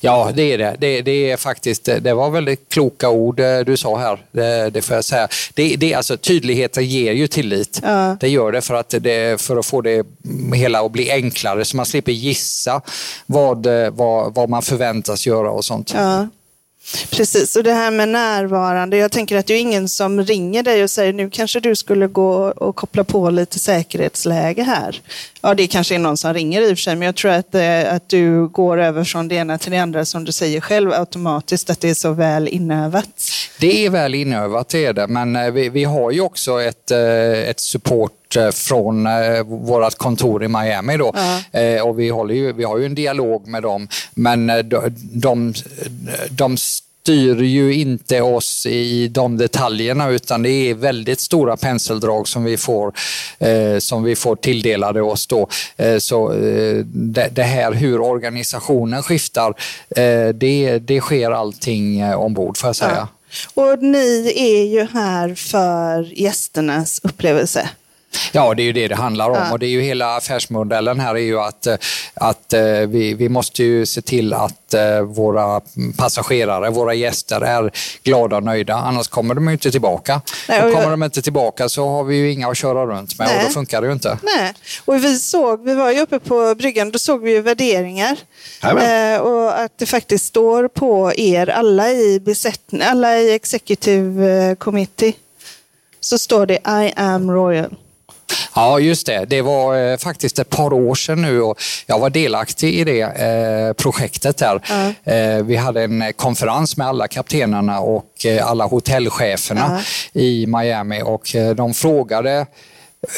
Ja, 0.00 0.30
det 0.34 0.42
är 0.42 0.58
det. 0.58 0.76
det. 0.78 1.02
Det, 1.02 1.30
är 1.30 1.36
faktiskt, 1.36 1.84
det 1.84 2.14
var 2.14 2.30
väldigt 2.30 2.68
kloka 2.68 3.10
ord 3.10 3.40
eh, 3.40 3.58
du 3.58 3.76
sa 3.76 3.98
här, 3.98 4.18
det, 4.32 4.70
det 4.70 4.82
får 4.82 4.94
jag 4.96 5.04
säga. 5.04 5.28
Det, 5.54 5.76
det, 5.76 5.94
alltså, 5.94 6.16
tydligheten 6.16 6.84
ger 6.86 7.12
ju 7.12 7.26
tillit. 7.26 7.80
Ja. 7.82 8.16
Det 8.20 8.28
gör 8.28 8.52
det 8.52 8.60
för, 8.60 8.74
att 8.74 8.94
det 9.00 9.40
för 9.40 9.56
att 9.56 9.66
få 9.66 9.80
det 9.80 10.06
hela 10.54 10.80
att 10.80 10.92
bli 10.92 11.10
enklare 11.10 11.64
så 11.64 11.76
man 11.76 11.86
slipper 11.86 12.12
gissa 12.12 12.80
vad, 13.26 13.66
vad, 13.92 14.34
vad 14.34 14.48
man 14.48 14.62
förväntas 14.62 15.26
göra 15.26 15.50
och 15.50 15.64
sånt. 15.64 15.92
Ja. 15.94 16.26
Precis, 17.10 17.56
och 17.56 17.62
det 17.62 17.72
här 17.72 17.90
med 17.90 18.08
närvarande. 18.08 18.96
Jag 18.96 19.12
tänker 19.12 19.36
att 19.36 19.46
det 19.46 19.54
är 19.54 19.60
ingen 19.60 19.88
som 19.88 20.22
ringer 20.22 20.62
dig 20.62 20.82
och 20.82 20.90
säger 20.90 21.12
nu 21.12 21.30
kanske 21.30 21.60
du 21.60 21.76
skulle 21.76 22.06
gå 22.06 22.34
och 22.50 22.76
koppla 22.76 23.04
på 23.04 23.30
lite 23.30 23.58
säkerhetsläge 23.58 24.62
här. 24.62 25.00
Ja, 25.40 25.54
det 25.54 25.66
kanske 25.66 25.94
är 25.94 25.98
någon 25.98 26.16
som 26.16 26.34
ringer 26.34 26.62
i 26.62 26.64
och 26.64 26.68
för 26.68 26.82
sig, 26.82 26.96
men 26.96 27.06
jag 27.06 27.16
tror 27.16 27.30
att, 27.30 27.54
eh, 27.54 27.94
att 27.94 28.08
du 28.08 28.48
går 28.48 28.80
över 28.80 29.04
från 29.04 29.28
det 29.28 29.34
ena 29.34 29.58
till 29.58 29.72
det 29.72 29.78
andra 29.78 30.04
som 30.04 30.24
du 30.24 30.32
säger 30.32 30.60
själv 30.60 30.92
automatiskt, 30.92 31.70
att 31.70 31.80
det 31.80 31.90
är 31.90 31.94
så 31.94 32.12
väl 32.12 32.48
inövat. 32.48 33.30
Det 33.60 33.86
är 33.86 33.90
väl 33.90 34.14
inövat, 34.14 34.68
det 34.68 34.84
är 34.84 34.92
det, 34.92 35.06
men 35.06 35.36
eh, 35.36 35.50
vi, 35.50 35.68
vi 35.68 35.84
har 35.84 36.10
ju 36.10 36.20
också 36.20 36.62
ett, 36.62 36.90
eh, 36.90 36.98
ett 37.48 37.60
support 37.60 38.15
från 38.52 39.08
vårt 39.66 39.94
kontor 39.94 40.44
i 40.44 40.48
Miami. 40.48 40.96
Då. 40.96 41.12
Ja. 41.52 41.82
Och 41.82 41.98
vi, 42.00 42.08
håller 42.08 42.34
ju, 42.34 42.52
vi 42.52 42.64
har 42.64 42.78
ju 42.78 42.86
en 42.86 42.94
dialog 42.94 43.46
med 43.46 43.62
dem, 43.62 43.88
men 44.14 44.46
de, 44.46 44.94
de, 45.12 45.54
de 46.30 46.56
styr 47.06 47.42
ju 47.42 47.74
inte 47.74 48.20
oss 48.20 48.66
i 48.66 49.08
de 49.08 49.36
detaljerna 49.36 50.08
utan 50.08 50.42
det 50.42 50.50
är 50.50 50.74
väldigt 50.74 51.20
stora 51.20 51.56
penseldrag 51.56 52.28
som 52.28 52.44
vi 52.44 52.56
får, 52.56 52.92
eh, 53.38 53.78
som 53.78 54.02
vi 54.02 54.16
får 54.16 54.36
tilldelade 54.36 55.02
oss. 55.02 55.26
Då. 55.26 55.48
Eh, 55.76 55.98
så 55.98 56.32
eh, 56.32 56.76
det, 56.84 57.28
det, 57.32 57.42
här 57.42 57.72
hur 57.72 58.00
organisationen 58.00 59.02
skiftar, 59.02 59.54
eh, 59.96 60.28
det, 60.34 60.78
det 60.78 61.00
sker 61.00 61.30
allting 61.30 62.00
eh, 62.00 62.20
ombord 62.20 62.56
får 62.56 62.68
jag 62.68 62.76
säga. 62.76 63.08
Ja. 63.54 63.72
Och 63.72 63.82
ni 63.82 64.32
är 64.36 64.64
ju 64.64 64.86
här 64.92 65.34
för 65.34 66.20
gästernas 66.20 67.00
upplevelse. 67.02 67.68
Ja, 68.32 68.54
det 68.54 68.62
är 68.62 68.64
ju 68.64 68.72
det 68.72 68.88
det 68.88 68.94
handlar 68.94 69.30
om. 69.30 69.36
Ja. 69.36 69.52
Och 69.52 69.58
det 69.58 69.66
är 69.66 69.70
ju 69.70 69.80
hela 69.80 70.16
affärsmodellen 70.16 71.00
här 71.00 71.14
är 71.14 71.18
ju 71.18 71.40
att, 71.40 71.66
eh, 71.66 71.76
att 72.14 72.52
eh, 72.52 72.62
vi, 72.62 73.14
vi 73.14 73.28
måste 73.28 73.62
ju 73.64 73.86
se 73.86 74.02
till 74.02 74.34
att 74.34 74.74
eh, 74.74 75.00
våra 75.00 75.60
passagerare, 75.96 76.70
våra 76.70 76.94
gäster 76.94 77.40
är 77.40 77.70
glada 78.02 78.36
och 78.36 78.42
nöjda. 78.42 78.74
Annars 78.74 79.08
kommer 79.08 79.34
de 79.34 79.48
inte 79.48 79.70
tillbaka. 79.70 80.20
Nej, 80.48 80.62
och, 80.62 80.68
och 80.68 80.74
kommer 80.74 80.90
de 80.90 81.02
inte 81.02 81.22
tillbaka 81.22 81.68
så 81.68 81.88
har 81.88 82.04
vi 82.04 82.16
ju 82.16 82.32
inga 82.32 82.48
att 82.48 82.56
köra 82.56 82.86
runt 82.86 83.18
med 83.18 83.28
Nej. 83.28 83.36
och 83.36 83.44
då 83.44 83.50
funkar 83.50 83.80
det 83.80 83.86
ju 83.86 83.92
inte. 83.92 84.18
Nej, 84.22 84.54
och 84.84 85.04
vi 85.04 85.18
såg, 85.18 85.64
vi 85.64 85.74
var 85.74 85.90
ju 85.90 86.00
uppe 86.00 86.18
på 86.18 86.54
bryggan, 86.54 86.90
då 86.90 86.98
såg 86.98 87.22
vi 87.22 87.30
ju 87.30 87.40
värderingar. 87.40 88.16
Eh, 88.62 89.20
och 89.20 89.60
att 89.60 89.78
det 89.78 89.86
faktiskt 89.86 90.26
står 90.26 90.68
på 90.68 91.12
er 91.16 91.50
alla 91.50 91.90
i 91.90 92.20
besättning, 92.20 92.82
alla 92.82 93.18
i 93.18 93.34
Executive 93.34 94.56
Committee 94.58 95.12
så 96.00 96.18
står 96.18 96.46
det 96.46 96.54
I 96.54 96.92
am 96.96 97.30
royal. 97.30 97.76
Ja, 98.56 98.80
just 98.80 99.06
det. 99.06 99.24
Det 99.24 99.42
var 99.42 99.76
eh, 99.76 99.96
faktiskt 99.96 100.38
ett 100.38 100.50
par 100.50 100.72
år 100.72 100.94
sedan 100.94 101.22
nu 101.22 101.42
och 101.42 101.62
jag 101.86 101.98
var 101.98 102.10
delaktig 102.10 102.74
i 102.74 102.84
det 102.84 103.00
eh, 103.00 103.72
projektet 103.72 104.36
där. 104.36 104.60
Mm. 104.70 104.94
Eh, 105.04 105.44
vi 105.44 105.56
hade 105.56 105.82
en 105.82 106.12
konferens 106.16 106.76
med 106.76 106.86
alla 106.86 107.08
kaptenerna 107.08 107.80
och 107.80 108.26
eh, 108.26 108.50
alla 108.50 108.66
hotellcheferna 108.66 109.66
mm. 109.66 109.82
i 110.12 110.46
Miami 110.46 111.02
och 111.02 111.36
eh, 111.36 111.54
de 111.54 111.74
frågade 111.74 112.46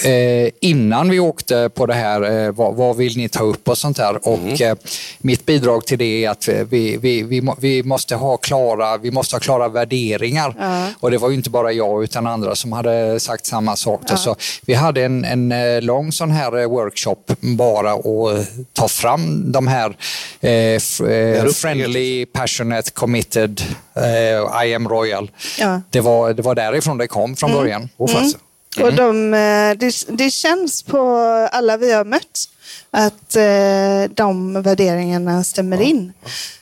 eh, 0.05 0.51
innan 0.61 1.11
vi 1.11 1.21
åkte 1.21 1.71
på 1.75 1.87
det 1.87 1.95
här, 1.95 2.47
eh, 2.47 2.53
vad, 2.53 2.75
vad, 2.75 2.97
vill 2.97 3.17
ni 3.17 3.29
ta 3.29 3.45
upp 3.45 3.69
och 3.69 3.79
sånt 3.79 3.97
där. 3.97 4.29
Och 4.29 4.39
mm. 4.39 4.71
eh, 4.71 4.79
mitt 5.19 5.47
bidrag 5.47 5.87
till 5.87 5.99
det 5.99 6.25
är 6.25 6.31
att 6.31 6.49
vi, 6.49 6.97
vi, 6.97 7.23
vi, 7.23 7.43
vi, 7.59 7.83
måste 7.83 8.15
ha 8.15 8.37
klara, 8.37 8.97
vi 8.97 9.11
måste 9.11 9.37
ha 9.37 9.41
klara 9.41 9.69
värderingar. 9.69 10.55
Mm. 10.61 10.93
Och 11.01 11.11
det 11.11 11.19
var 11.19 11.29
ju 11.29 11.35
inte 11.35 11.51
bara 11.51 11.73
jag 11.73 12.05
utan 12.05 12.27
andra 12.27 12.55
som 12.55 12.73
hade 12.73 13.21
sagt 13.21 13.47
samma 13.47 13.77
sak. 13.77 14.01
Mm. 14.07 14.19
Så 14.19 14.37
vi 14.67 14.75
hade 14.75 15.05
en, 15.05 15.25
en 15.25 15.53
eh, 15.53 15.83
lång 15.83 16.13
sån 16.13 16.31
här 16.31 16.59
eh, 16.59 16.69
workshop 16.69 17.17
bara 17.41 17.93
att 17.93 18.49
ta 18.73 18.89
fram 18.89 19.53
de 19.53 19.67
här 19.67 19.97
eh, 20.41 20.51
eh 20.51 21.47
friendly, 21.55 22.27
passionate, 22.27 22.91
committed, 22.91 23.63
I 24.65 24.75
am 24.75 24.89
royal. 24.89 25.31
Det, 25.91 26.01
var, 26.01 26.33
det 26.33 26.43
var 26.43 26.55
därifrån 26.55 26.99
det 26.99 27.07
kom 27.07 27.37
från 27.37 27.51
mm. 27.51 27.63
början. 27.63 27.89
Mm. 27.99 28.48
Mm. 28.79 28.87
Och 28.87 28.97
de, 28.97 29.35
eh, 29.35 29.79
det, 29.79 30.05
det, 30.09 30.31
känns 30.31 30.83
på 30.83 31.01
alla 31.53 31.77
vi 31.77 31.93
har 31.93 32.05
mött 32.05 32.49
att 32.91 33.37
eh, 33.37 34.11
de 34.15 34.63
värderingarna 34.63 35.45
stämmer 35.45 35.77
ja. 35.77 35.83
in. 35.83 36.13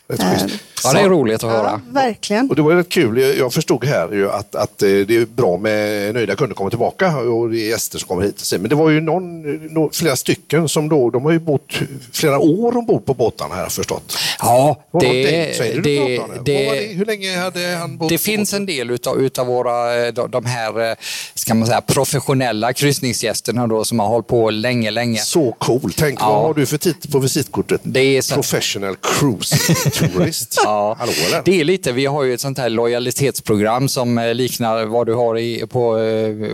Ja, 0.06 0.48
Ja, 0.84 0.92
det 0.92 1.00
är 1.00 1.08
roligt 1.08 1.44
att 1.44 1.50
höra. 1.50 1.70
Ja, 1.70 1.80
verkligen. 1.90 2.50
Och 2.50 2.56
det 2.56 2.62
var 2.62 2.74
rätt 2.74 2.88
kul. 2.88 3.18
Jag 3.38 3.52
förstod 3.52 3.84
här 3.84 4.12
ju 4.12 4.30
att, 4.30 4.54
att 4.54 4.82
eh, 4.82 4.88
det 4.88 5.16
är 5.16 5.26
bra 5.26 5.56
med 5.56 6.14
nöjda 6.14 6.36
kunder 6.36 6.54
kommer 6.54 6.70
tillbaka 6.70 7.18
och 7.18 7.50
det 7.50 7.60
är 7.60 7.68
gäster 7.68 7.98
som 7.98 8.08
kommer 8.08 8.22
hit. 8.22 8.52
Men 8.60 8.68
det 8.68 8.74
var 8.74 8.90
ju 8.90 9.00
någon, 9.00 9.90
flera 9.92 10.16
stycken 10.16 10.68
som 10.68 10.88
då, 10.88 11.10
de 11.10 11.24
har 11.24 11.32
ju 11.32 11.38
bott 11.38 11.72
flera 12.12 12.38
år 12.38 12.76
ombord 12.76 13.04
på 13.04 13.14
båtarna 13.14 13.54
här 13.54 13.68
förstått. 13.68 14.16
Ja, 14.38 14.84
det, 15.00 15.08
det, 15.08 15.82
det, 15.82 16.20
det, 16.44 16.92
Hur 16.94 17.04
länge 17.04 17.38
hade 17.38 17.76
han 17.76 17.96
bott? 17.96 18.08
Det 18.08 18.18
finns 18.18 18.52
en 18.52 18.66
del 18.66 18.90
utav, 18.90 19.20
utav 19.20 19.46
våra, 19.46 20.12
de 20.12 20.44
här, 20.44 20.90
eh, 20.90 20.96
ska 21.34 21.54
man 21.54 21.66
säga, 21.66 21.80
professionella 21.80 22.72
kryssningsgästerna 22.72 23.66
då 23.66 23.84
som 23.84 23.98
har 23.98 24.06
hållit 24.06 24.26
på 24.26 24.50
länge, 24.50 24.90
länge. 24.90 25.18
Så 25.18 25.52
cool. 25.52 25.92
Tänk, 25.96 26.20
ja. 26.20 26.32
vad 26.32 26.42
har 26.42 26.54
du 26.54 26.66
för 26.66 26.78
titel 26.78 27.10
på 27.10 27.18
visitkortet? 27.18 27.80
Det 27.84 28.00
är 28.00 28.22
så... 28.22 28.34
Professional 28.34 28.96
cruise 29.02 29.56
tourist. 29.90 30.60
Ja, 30.64 30.96
Hallå, 30.98 31.12
det 31.44 31.60
är 31.60 31.64
lite, 31.64 31.92
vi 31.92 32.06
har 32.06 32.22
ju 32.22 32.34
ett 32.34 32.40
sånt 32.40 32.58
här 32.58 32.68
lojalitetsprogram 32.68 33.88
som 33.88 34.18
eh, 34.18 34.34
liknar 34.34 34.84
vad 34.84 35.06
du 35.06 35.14
har 35.14 35.38
i, 35.38 35.66
på, 35.66 35.98
eh, 35.98 36.50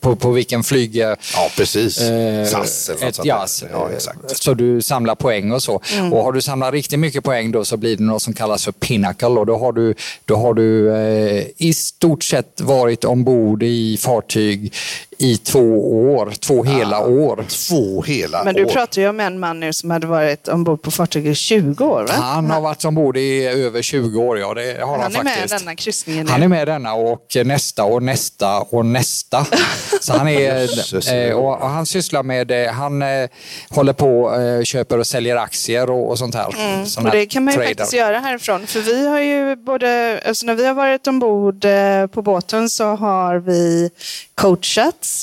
på, 0.00 0.16
på 0.16 0.30
vilken 0.30 0.64
flyg... 0.64 0.96
Eh, 0.96 1.16
ja, 1.34 1.50
precis. 1.56 2.00
Eh, 2.00 2.46
SAS 2.46 2.88
eller 2.88 3.00
något 3.00 3.08
ett, 3.08 3.14
sånt 3.14 3.70
ja, 3.72 3.90
exakt. 3.94 4.18
Så 4.42 4.54
du 4.54 4.82
samlar 4.82 5.14
poäng 5.14 5.52
och 5.52 5.62
så. 5.62 5.80
Mm. 5.92 6.12
Och 6.12 6.24
har 6.24 6.32
du 6.32 6.40
samlat 6.40 6.72
riktigt 6.72 6.98
mycket 6.98 7.24
poäng 7.24 7.52
då 7.52 7.64
så 7.64 7.76
blir 7.76 7.96
det 7.96 8.02
något 8.02 8.22
som 8.22 8.32
kallas 8.32 8.64
för 8.64 8.72
Pinnacle 8.72 9.28
och 9.28 9.46
då 9.46 9.58
har 9.58 9.72
du, 9.72 9.94
då 10.24 10.36
har 10.36 10.54
du 10.54 10.94
eh, 10.94 11.46
i 11.56 11.74
stort 11.74 12.24
sett 12.24 12.60
varit 12.60 13.04
ombord 13.04 13.62
i 13.62 13.96
fartyg 13.96 14.72
i 15.22 15.36
två 15.36 15.94
år, 16.14 16.32
två 16.40 16.64
hela 16.64 16.96
ja, 16.96 17.06
år. 17.06 17.44
Två 17.68 18.02
hela 18.02 18.40
år. 18.40 18.44
Men 18.44 18.54
du 18.54 18.66
pratar 18.66 19.02
ju 19.02 19.08
om 19.08 19.20
en 19.20 19.38
man 19.38 19.60
nu 19.60 19.72
som 19.72 19.90
hade 19.90 20.06
varit 20.06 20.48
ombord 20.48 20.82
på 20.82 20.90
fartyget 20.90 21.32
i 21.32 21.34
20 21.34 21.84
år, 21.84 22.02
va? 22.02 22.12
Han 22.12 22.50
har 22.50 22.60
varit 22.60 22.84
ombord 22.84 23.16
i 23.16 23.46
över 23.46 23.82
20 23.82 24.20
år, 24.20 24.38
ja. 24.38 24.54
Det 24.54 24.80
har 24.80 24.98
han, 24.98 25.00
han 25.00 25.26
är 25.26 25.30
faktiskt. 25.30 25.52
med 25.52 25.60
denna 25.60 25.76
kryssningen 25.76 26.28
Han 26.28 26.42
är 26.42 26.48
med 26.48 26.68
denna 26.68 26.94
och 26.94 27.36
nästa 27.44 27.84
och 27.84 28.02
nästa 28.02 28.60
och 28.60 28.86
nästa. 28.86 29.46
Så 30.00 30.12
han 30.12 30.28
är, 30.28 31.28
eh, 31.28 31.36
och 31.36 31.68
han 31.68 31.86
sysslar 31.86 32.22
med, 32.22 32.50
eh, 32.50 32.72
han 32.72 33.02
eh, 33.02 33.28
håller 33.68 33.92
på, 33.92 34.32
köper 34.64 34.98
och 34.98 35.06
säljer 35.06 35.36
aktier 35.36 35.90
och, 35.90 36.10
och 36.10 36.18
sånt 36.18 36.34
här. 36.34 36.54
Mm. 36.56 36.80
och 36.80 37.10
det 37.10 37.26
kan 37.26 37.44
man 37.44 37.54
ju 37.54 37.56
trader. 37.58 37.68
faktiskt 37.74 37.92
göra 37.92 38.18
härifrån. 38.18 38.66
För 38.66 38.80
vi 38.80 39.08
har 39.08 39.20
ju 39.20 39.56
både, 39.56 40.20
alltså 40.26 40.46
när 40.46 40.54
vi 40.54 40.66
har 40.66 40.74
varit 40.74 41.06
ombord 41.06 41.64
på 42.12 42.22
båten 42.22 42.70
så 42.70 42.84
har 42.84 43.36
vi 43.36 43.90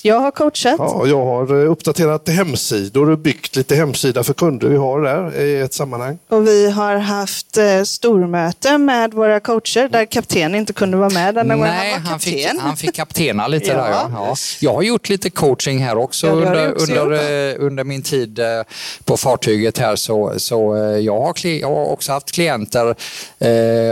Jag 0.04 0.20
har 0.20 0.32
coachat. 0.32 0.76
Ja, 0.78 1.08
jag 1.08 1.26
har 1.26 1.54
uppdaterat 1.54 2.30
hemsidor 2.30 3.10
och 3.10 3.18
byggt 3.18 3.56
lite 3.56 3.76
hemsida 3.76 4.24
för 4.24 4.34
kunder 4.34 4.68
vi 4.68 4.78
har 4.78 5.02
där 5.02 5.42
i 5.42 5.60
ett 5.60 5.74
sammanhang. 5.74 6.20
Och 6.28 6.48
vi 6.48 6.72
har 6.72 6.96
haft 6.98 7.58
stormöte 7.84 8.78
med 8.78 9.14
våra 9.14 9.40
coacher 9.40 9.90
där 9.90 10.06
kapten 10.06 10.56
inte 10.56 10.74
kunde 10.74 10.98
vara 10.98 11.10
med 11.10 11.36
denna 11.36 11.56
gången. 11.56 11.74
Nej, 11.74 11.94
han, 11.94 12.02
han, 12.02 12.20
fick, 12.20 12.48
han 12.60 12.78
fick 12.78 12.96
kaptena 12.96 13.48
lite 13.48 13.68
ja. 13.72 13.78
där. 13.78 13.90
Ja. 13.90 14.10
ja. 14.14 14.36
Jag 14.60 14.74
har 14.74 14.82
gjort 14.82 15.10
lite 15.10 15.30
coaching 15.30 15.80
här 15.80 15.98
också 15.98 16.28
ja, 16.28 16.34
under, 16.34 16.72
också 16.74 16.92
under, 16.92 17.52
eh, 17.52 17.56
under, 17.66 17.84
min 17.84 18.02
tid 18.02 18.40
eh, 18.40 18.46
på 19.04 19.18
fartyget 19.18 19.78
här. 19.78 19.96
Så, 19.96 20.34
så 20.38 20.76
eh, 20.76 20.82
jag, 20.82 21.22
har, 21.22 21.48
jag 21.48 21.68
har 21.68 21.86
också 21.86 22.12
haft 22.12 22.32
klienter 22.32 22.86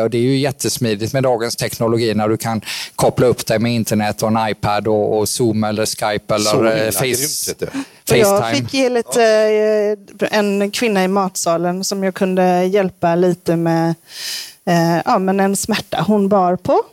och 0.04 0.10
det 0.10 0.18
är 0.18 0.22
ju 0.22 0.38
jättesmidigt 0.38 1.14
med 1.14 1.24
dagens 1.24 1.56
teknologi 1.56 2.14
när 2.14 2.30
du 2.30 2.38
kan 2.38 2.62
koppla 2.96 3.28
upp 3.28 3.46
dig 3.46 3.60
med 3.60 3.74
internet 3.74 4.24
och 4.24 4.28
en 4.28 4.50
iPad 4.50 4.88
och, 4.88 5.18
och 5.18 5.30
Zoom 5.30 5.64
eller 5.78 5.86
Skype 5.86 6.36
eller 6.36 6.92
så, 6.92 6.98
Face, 6.98 7.28
Facetime. 8.10 8.20
Jag 8.20 8.56
fick 8.56 8.74
ge 8.74 8.90
lite, 8.90 9.24
en 10.32 10.72
kvinna 10.72 11.04
i 11.04 11.08
matsalen 11.08 11.84
som 11.84 12.04
jag 12.04 12.14
kunde 12.14 12.64
hjälpa 12.64 13.16
lite 13.16 13.56
med 13.56 13.96
ja, 15.06 15.20
men 15.20 15.40
en 15.40 15.56
smärta 15.56 16.02
hon 16.08 16.30
bar 16.30 16.56
på. 16.56 16.84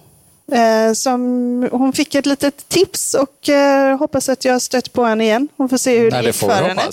Eh, 0.55 0.93
som, 0.93 1.69
hon 1.73 1.93
fick 1.93 2.14
ett 2.14 2.27
litet 2.27 2.69
tips 2.69 3.14
och 3.14 3.49
eh, 3.49 3.99
hoppas 3.99 4.29
att 4.29 4.45
jag 4.45 4.62
stött 4.62 4.93
på 4.93 5.05
henne 5.05 5.25
igen. 5.25 5.49
Hon 5.57 5.69
får 5.69 5.77
se 5.77 5.99
hur 5.99 6.11
Nej, 6.11 6.23
det 6.23 6.27
gick 6.27 6.37
för 6.37 6.62
henne. 6.62 6.83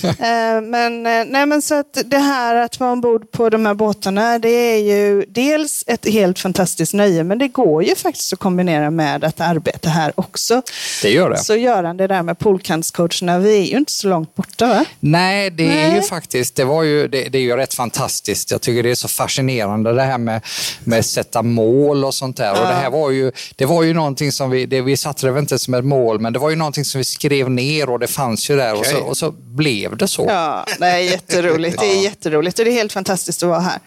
Eh, 0.00 0.60
men, 0.60 1.02
nej, 1.02 1.46
men 1.46 1.62
så 1.62 1.74
att 1.74 1.98
det 2.04 2.18
här 2.18 2.54
att 2.54 2.80
vara 2.80 2.92
ombord 2.92 3.30
på 3.30 3.50
de 3.50 3.66
här 3.66 3.74
båtarna, 3.74 4.38
det 4.38 4.48
är 4.48 4.78
ju 4.78 5.24
dels 5.28 5.84
ett 5.86 6.08
helt 6.08 6.38
fantastiskt 6.38 6.94
nöje, 6.94 7.24
men 7.24 7.38
det 7.38 7.48
går 7.48 7.84
ju 7.84 7.94
faktiskt 7.94 8.32
att 8.32 8.38
kombinera 8.38 8.90
med 8.90 9.24
att 9.24 9.40
arbeta 9.40 9.88
här 9.88 10.12
också. 10.14 10.62
Det 11.02 11.10
gör 11.10 11.30
det. 11.30 11.38
Så 11.38 11.56
Göran, 11.56 11.96
det 11.96 12.06
där 12.06 12.22
med 12.22 12.38
poolkantscoacherna, 12.38 13.38
vi 13.38 13.58
är 13.58 13.64
ju 13.64 13.76
inte 13.76 13.92
så 13.92 14.08
långt 14.08 14.34
borta 14.34 14.66
va? 14.66 14.84
Nej, 15.00 15.50
det 15.50 15.62
är 15.62 15.86
ju 15.86 15.92
Nej. 15.92 16.02
faktiskt, 16.02 16.56
det, 16.56 16.64
var 16.64 16.82
ju, 16.82 17.08
det, 17.08 17.28
det 17.28 17.38
är 17.38 17.42
ju 17.42 17.56
rätt 17.56 17.74
fantastiskt. 17.74 18.50
Jag 18.50 18.60
tycker 18.60 18.82
det 18.82 18.90
är 18.90 18.94
så 18.94 19.08
fascinerande 19.08 19.92
det 19.92 20.02
här 20.02 20.18
med, 20.18 20.40
med 20.84 20.98
att 20.98 21.06
sätta 21.06 21.42
mål 21.42 22.04
och 22.04 22.14
sånt 22.14 22.36
där. 22.36 22.50
Och 22.50 22.66
det 22.66 22.74
här 22.74 22.90
var 22.90 22.99
ju, 23.08 23.32
det 23.56 23.66
var 23.66 23.82
ju 23.82 23.94
någonting 23.94 24.32
som 24.32 24.50
vi, 24.50 24.66
det, 24.66 24.80
vi 24.80 24.96
satte 24.96 25.26
det 25.26 25.32
väl 25.32 25.40
inte 25.40 25.58
som 25.58 25.74
ett 25.74 25.84
mål, 25.84 26.20
men 26.20 26.32
det 26.32 26.38
var 26.38 26.50
ju 26.50 26.56
någonting 26.56 26.84
som 26.84 26.98
vi 26.98 27.04
skrev 27.04 27.50
ner 27.50 27.90
och 27.90 27.98
det 27.98 28.06
fanns 28.06 28.50
ju 28.50 28.56
där 28.56 28.78
och, 28.78 28.86
så, 28.86 28.98
och 28.98 29.16
så 29.16 29.30
blev 29.30 29.96
det 29.96 30.08
så. 30.08 30.24
Ja, 30.28 30.66
det 30.78 30.86
är 30.86 30.98
jätteroligt. 30.98 31.80
Det 31.80 31.86
är 31.86 32.02
jätteroligt 32.02 32.58
och 32.58 32.64
det 32.64 32.70
är 32.70 32.72
helt 32.72 32.92
fantastiskt 32.92 33.42
att 33.42 33.48
vara 33.48 33.60
här. 33.60 33.80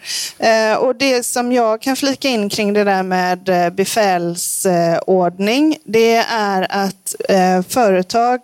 Eh, 0.71 0.77
och 0.77 0.95
det 0.95 1.25
som 1.25 1.51
jag 1.51 1.81
kan 1.81 1.95
flika 1.95 2.27
in 2.27 2.49
kring 2.49 2.73
det 2.73 2.83
där 2.83 3.03
med 3.03 3.49
eh, 3.49 3.69
befälsordning, 3.69 5.77
det 5.83 6.15
är 6.15 6.67
att 6.69 7.15
eh, 7.29 7.61
företag 7.69 8.39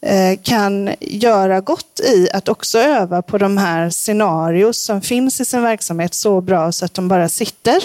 eh, 0.00 0.38
kan 0.42 0.94
göra 1.00 1.60
gott 1.60 2.00
i 2.00 2.28
att 2.32 2.48
också 2.48 2.78
öva 2.78 3.22
på 3.22 3.38
de 3.38 3.58
här 3.58 3.90
scenarios 3.90 4.84
som 4.84 5.02
finns 5.02 5.40
i 5.40 5.44
sin 5.44 5.62
verksamhet 5.62 6.14
så 6.14 6.40
bra 6.40 6.72
så 6.72 6.84
att 6.84 6.94
de 6.94 7.08
bara 7.08 7.28
sitter. 7.28 7.82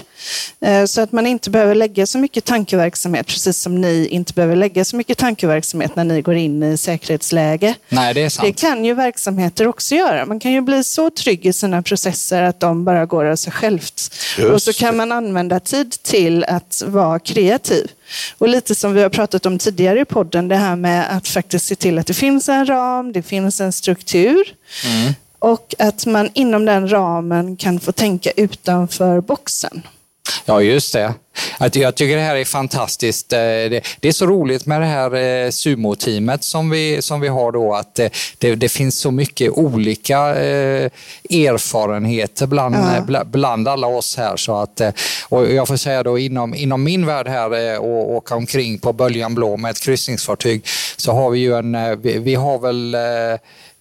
Eh, 0.62 0.86
så 0.86 1.02
att 1.02 1.12
man 1.12 1.28
inte 1.28 1.50
behöver 1.50 1.76
lägga 1.76 2.03
så 2.06 2.18
mycket 2.18 2.46
tankeverksamhet, 2.46 3.28
precis 3.28 3.58
som 3.58 3.82
ni 3.82 4.08
inte 4.08 4.34
behöver 4.34 4.56
lägga 4.56 4.86
så 4.86 4.96
mycket 4.96 5.18
tankeverksamhet 5.18 5.96
när 5.96 6.04
ni 6.04 6.22
går 6.22 6.36
in 6.36 6.64
i 6.64 6.78
säkerhetsläge. 6.78 7.76
Nej, 7.90 8.14
det 8.14 8.22
är 8.22 8.30
sant. 8.30 8.48
Det 8.48 8.68
kan 8.68 8.86
ju 8.86 8.94
verksamheter 8.94 9.68
också 9.68 9.96
göra. 9.96 10.26
Man 10.26 10.40
kan 10.40 10.52
ju 10.52 10.62
bli 10.62 10.84
så 10.84 11.10
trygg 11.10 11.46
i 11.46 11.54
sina 11.54 11.82
processer 11.82 12.42
att 12.42 12.60
de 12.60 12.84
bara 12.84 13.06
går 13.06 13.26
av 13.26 13.36
sig 13.36 13.54
självt. 13.54 14.14
Just 14.38 14.54
och 14.54 14.62
så 14.62 14.74
kan 14.74 14.98
man 14.98 15.12
använda 15.12 15.60
tid 15.60 15.92
till 15.92 16.44
att 16.44 16.84
vara 16.86 17.20
kreativ. 17.20 17.92
Och 18.38 18.48
lite 18.48 18.76
som 18.76 18.94
vi 18.94 19.02
har 19.02 19.10
pratat 19.10 19.46
om 19.46 19.58
tidigare 19.58 20.00
i 20.00 20.06
podden, 20.06 20.48
det 20.48 20.56
här 20.56 20.76
med 20.76 21.18
att 21.18 21.28
faktiskt 21.28 21.66
se 21.66 21.76
till 21.76 22.00
att 22.00 22.08
det 22.08 22.14
finns 22.14 22.50
en 22.50 22.66
ram, 22.66 23.14
det 23.14 23.24
finns 23.24 23.62
en 23.62 23.72
struktur. 23.72 24.44
Mm. 24.86 25.14
Och 25.40 25.74
att 25.80 26.06
man 26.06 26.30
inom 26.34 26.66
den 26.66 26.92
ramen 26.92 27.58
kan 27.58 27.80
få 27.80 27.92
tänka 27.92 28.32
utanför 28.32 29.22
boxen. 29.22 29.82
Ja, 30.46 30.62
just 30.62 30.94
det. 30.94 31.14
Jag 31.74 31.96
tycker 31.96 32.16
det 32.16 32.22
här 32.22 32.36
är 32.36 32.46
fantastiskt. 32.46 33.34
Eh, 33.34 33.40
Det 33.40 33.82
är 34.02 34.12
så 34.12 34.26
roligt 34.26 34.66
med 34.66 34.82
det 34.82 34.86
här 34.88 35.16
eh, 35.16 35.50
sumo-teamet 35.50 36.44
som 36.44 36.70
vi, 36.70 37.02
som 37.02 37.22
vi 37.22 37.28
har 37.28 37.52
då, 37.52 37.74
att 37.76 38.00
eh, 38.00 38.08
det, 38.38 38.56
det 38.56 38.70
finns 38.70 38.96
så 39.00 39.12
mycket 39.12 39.52
olika 39.52 40.18
erfarenheter 41.30 42.48
bland, 42.48 42.76
Ja. 42.76 43.02
bla- 43.08 43.26
bland 43.26 43.68
alla 43.68 43.88
oss 43.88 44.18
här. 44.18 44.38
Så 44.38 44.56
att, 44.58 44.82
och 45.30 45.52
jag 45.54 45.68
får 45.68 45.78
säga 45.78 46.04
då 46.04 46.20
inom, 46.20 46.56
inom 46.56 46.84
min 46.84 47.06
värld 47.06 47.28
här 47.28 47.80
och 47.80 48.12
åka 48.12 48.36
omkring 48.36 48.80
på 48.80 48.94
Böljan 48.94 49.36
Blå 49.36 49.58
med 49.58 49.72
ett 49.72 49.82
kryssningsfartyg 49.82 50.66
så 50.98 51.12
har 51.12 51.30
vi 51.30 51.40
ju 51.40 51.56
en, 51.58 52.02
vi, 52.02 52.36
har 52.36 52.60
väl 52.60 52.96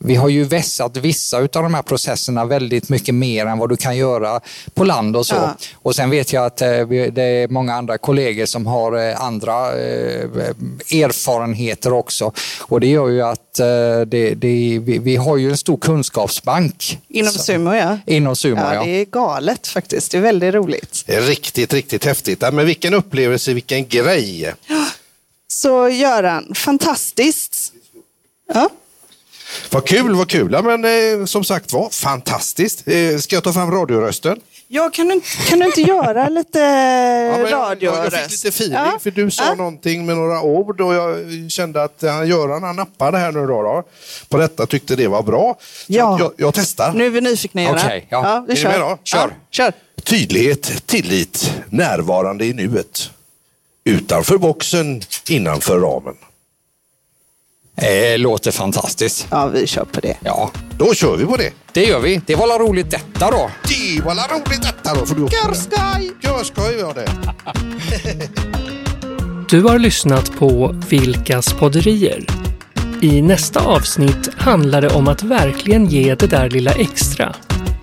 vi 0.04 0.14
har 0.14 0.28
ju 0.28 0.44
vässat 0.44 0.96
vissa 0.96 1.36
av 1.38 1.48
de 1.52 1.74
här 1.74 1.82
processerna 1.82 2.44
väldigt 2.44 2.88
mycket 2.88 3.14
mer 3.14 3.46
än 3.46 3.58
vad 3.58 3.68
du 3.68 3.76
kan 3.76 3.96
göra 3.96 4.40
på 4.74 4.84
land 4.84 5.16
och 5.16 5.26
så. 5.26 5.34
Ja. 5.34 5.56
Och 5.74 5.94
sen 5.96 6.10
vet 6.10 6.32
jag 6.32 6.44
att 6.46 6.62
eh, 6.62 6.68
det 6.88 7.22
är 7.22 7.48
många 7.48 7.74
andra 7.74 7.98
kollegor 7.98 8.46
som 8.46 8.66
har 8.66 9.08
eh, 9.08 9.20
andra 9.22 9.68
eh, 9.78 10.24
erfarenheter 11.02 11.92
också. 11.92 12.32
Och 12.60 12.80
det 12.80 12.86
gör 12.86 13.08
ju 13.08 13.22
att 13.22 13.54
det, 13.54 14.34
det, 14.34 14.78
vi, 14.82 15.16
har 15.16 15.36
ju 15.36 15.50
en 15.50 15.56
stor 15.56 15.76
kunskapsbank. 15.76 16.98
Inom 17.08 17.32
Så- 17.32 17.38
sumo, 17.38 17.74
ja. 17.74 17.98
Inom 18.06 18.36
sumo, 18.36 18.60
Ja, 18.60 18.74
ja. 18.74 18.84
det 18.84 18.90
är 18.90 19.04
galet 19.04 19.66
faktiskt. 19.66 20.12
Det 20.12 20.18
är 20.18 20.22
väldigt 20.22 20.54
roligt. 20.54 21.02
Det 21.06 21.14
är 21.14 21.22
riktigt, 21.22 21.72
riktigt 21.72 22.04
häftigt. 22.04 22.40
Men 22.40 22.66
vilken 22.66 22.94
upplevelse, 22.94 23.52
vilken 23.54 23.88
grej. 23.88 24.52
Så 25.48 25.88
Göran, 25.88 26.54
fantastiskt. 26.54 27.72
Ja. 28.54 28.70
Vad 29.70 29.84
kul, 29.86 30.14
vad 30.14 30.28
kul. 30.28 30.52
Ja, 30.52 30.62
men, 30.62 30.84
eh, 31.20 31.24
som 31.26 31.44
sagt 31.44 31.72
var, 31.72 31.90
fantastiskt. 31.90 32.88
Eh, 32.88 33.18
ska 33.18 33.36
jag 33.36 33.44
ta 33.44 33.52
fram 33.52 33.70
radiorösten? 33.70 34.40
Jag 34.68 34.92
kan, 34.94 35.08
du 35.08 35.14
inte- 35.14 35.28
kan 35.48 35.58
du 35.58 35.66
inte 35.66 35.80
göra 35.80 36.28
lite 36.28 36.58
Ja, 37.32 37.38
men 37.38 37.50
jag, 37.50 37.70
radioröst? 37.70 38.12
jag 38.12 38.22
fick 38.22 38.30
lite 38.30 38.48
feeling 38.48 38.74
Ja. 38.78 38.98
för 39.02 39.10
du 39.10 39.30
sa 39.30 39.42
Ja. 39.46 39.54
någonting 39.54 40.06
med 40.06 40.16
några 40.16 40.42
ord 40.42 40.80
och 40.80 40.94
jag 40.94 41.16
kände 41.50 41.82
att 41.82 42.02
han, 42.02 42.28
Göran 42.28 42.62
han 42.62 42.76
nappade 42.76 43.18
här 43.18 43.32
nu 43.32 43.40
då, 43.46 43.62
då. 43.62 43.84
På 44.28 44.36
detta 44.38 44.66
tyckte 44.66 44.96
det 44.96 45.08
var 45.08 45.22
bra. 45.22 45.56
Så 45.60 45.92
Ja. 45.92 46.16
Jag, 46.20 46.32
jag 46.36 46.54
testar. 46.54 46.92
Nu 46.92 47.06
är 47.06 47.10
vi 47.10 47.20
nyfikna 47.20 47.62
Göran. 47.62 47.78
Okej, 47.84 48.06
ja. 48.10 48.44
vi 48.48 48.52
Är 48.52 48.56
kör. 48.56 48.70
med 48.70 48.80
då? 48.80 48.98
Ja, 49.04 49.30
kör. 49.50 49.72
Tydlighet, 50.04 50.86
tillit, 50.86 51.52
närvarande 51.70 52.44
i 52.46 52.52
nuet. 52.52 53.10
Utanför 53.84 54.38
boxen, 54.38 55.02
innanför 55.28 55.78
ramen. 55.80 56.14
Eh, 57.76 58.18
låter 58.18 58.50
fantastiskt. 58.50 59.26
Ja, 59.30 59.46
vi 59.46 59.66
kör 59.66 59.84
på 59.84 60.00
det. 60.00 60.16
Ja, 60.24 60.50
Då 60.78 60.94
kör 60.94 61.16
vi 61.16 61.24
på 61.24 61.36
det. 61.36 61.50
det 61.72 61.84
gör 61.84 62.00
vi. 62.00 62.20
Det 62.26 62.34
var 62.34 62.46
la 62.46 62.58
roligt 62.58 62.90
detta 62.90 63.30
då. 63.30 63.50
Det 63.68 64.04
var 64.04 64.14
la 64.14 64.22
roligt 64.26 64.62
detta 64.62 64.94
då. 64.94 65.06
För 65.06 65.14
du 65.14 65.22
Görskoj! 65.22 66.12
Görskoj 66.20 66.82
var 66.82 66.94
det. 66.94 67.08
Du 69.50 69.62
har 69.62 69.78
lyssnat 69.78 70.32
på 70.38 70.74
Vilkas 70.88 71.52
podderier. 71.52 72.24
I 73.02 73.22
nästa 73.22 73.60
avsnitt 73.60 74.28
handlar 74.38 74.80
det 74.80 74.88
om 74.88 75.08
att 75.08 75.22
verkligen 75.22 75.86
ge 75.86 76.14
det 76.14 76.26
där 76.26 76.50
lilla 76.50 76.72
extra 76.72 77.34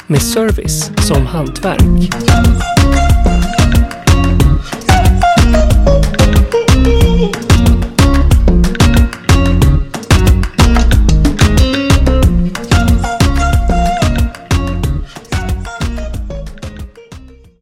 med 0.07 0.21
service 0.21 0.91
som 1.07 1.25
hantverk. 1.25 2.09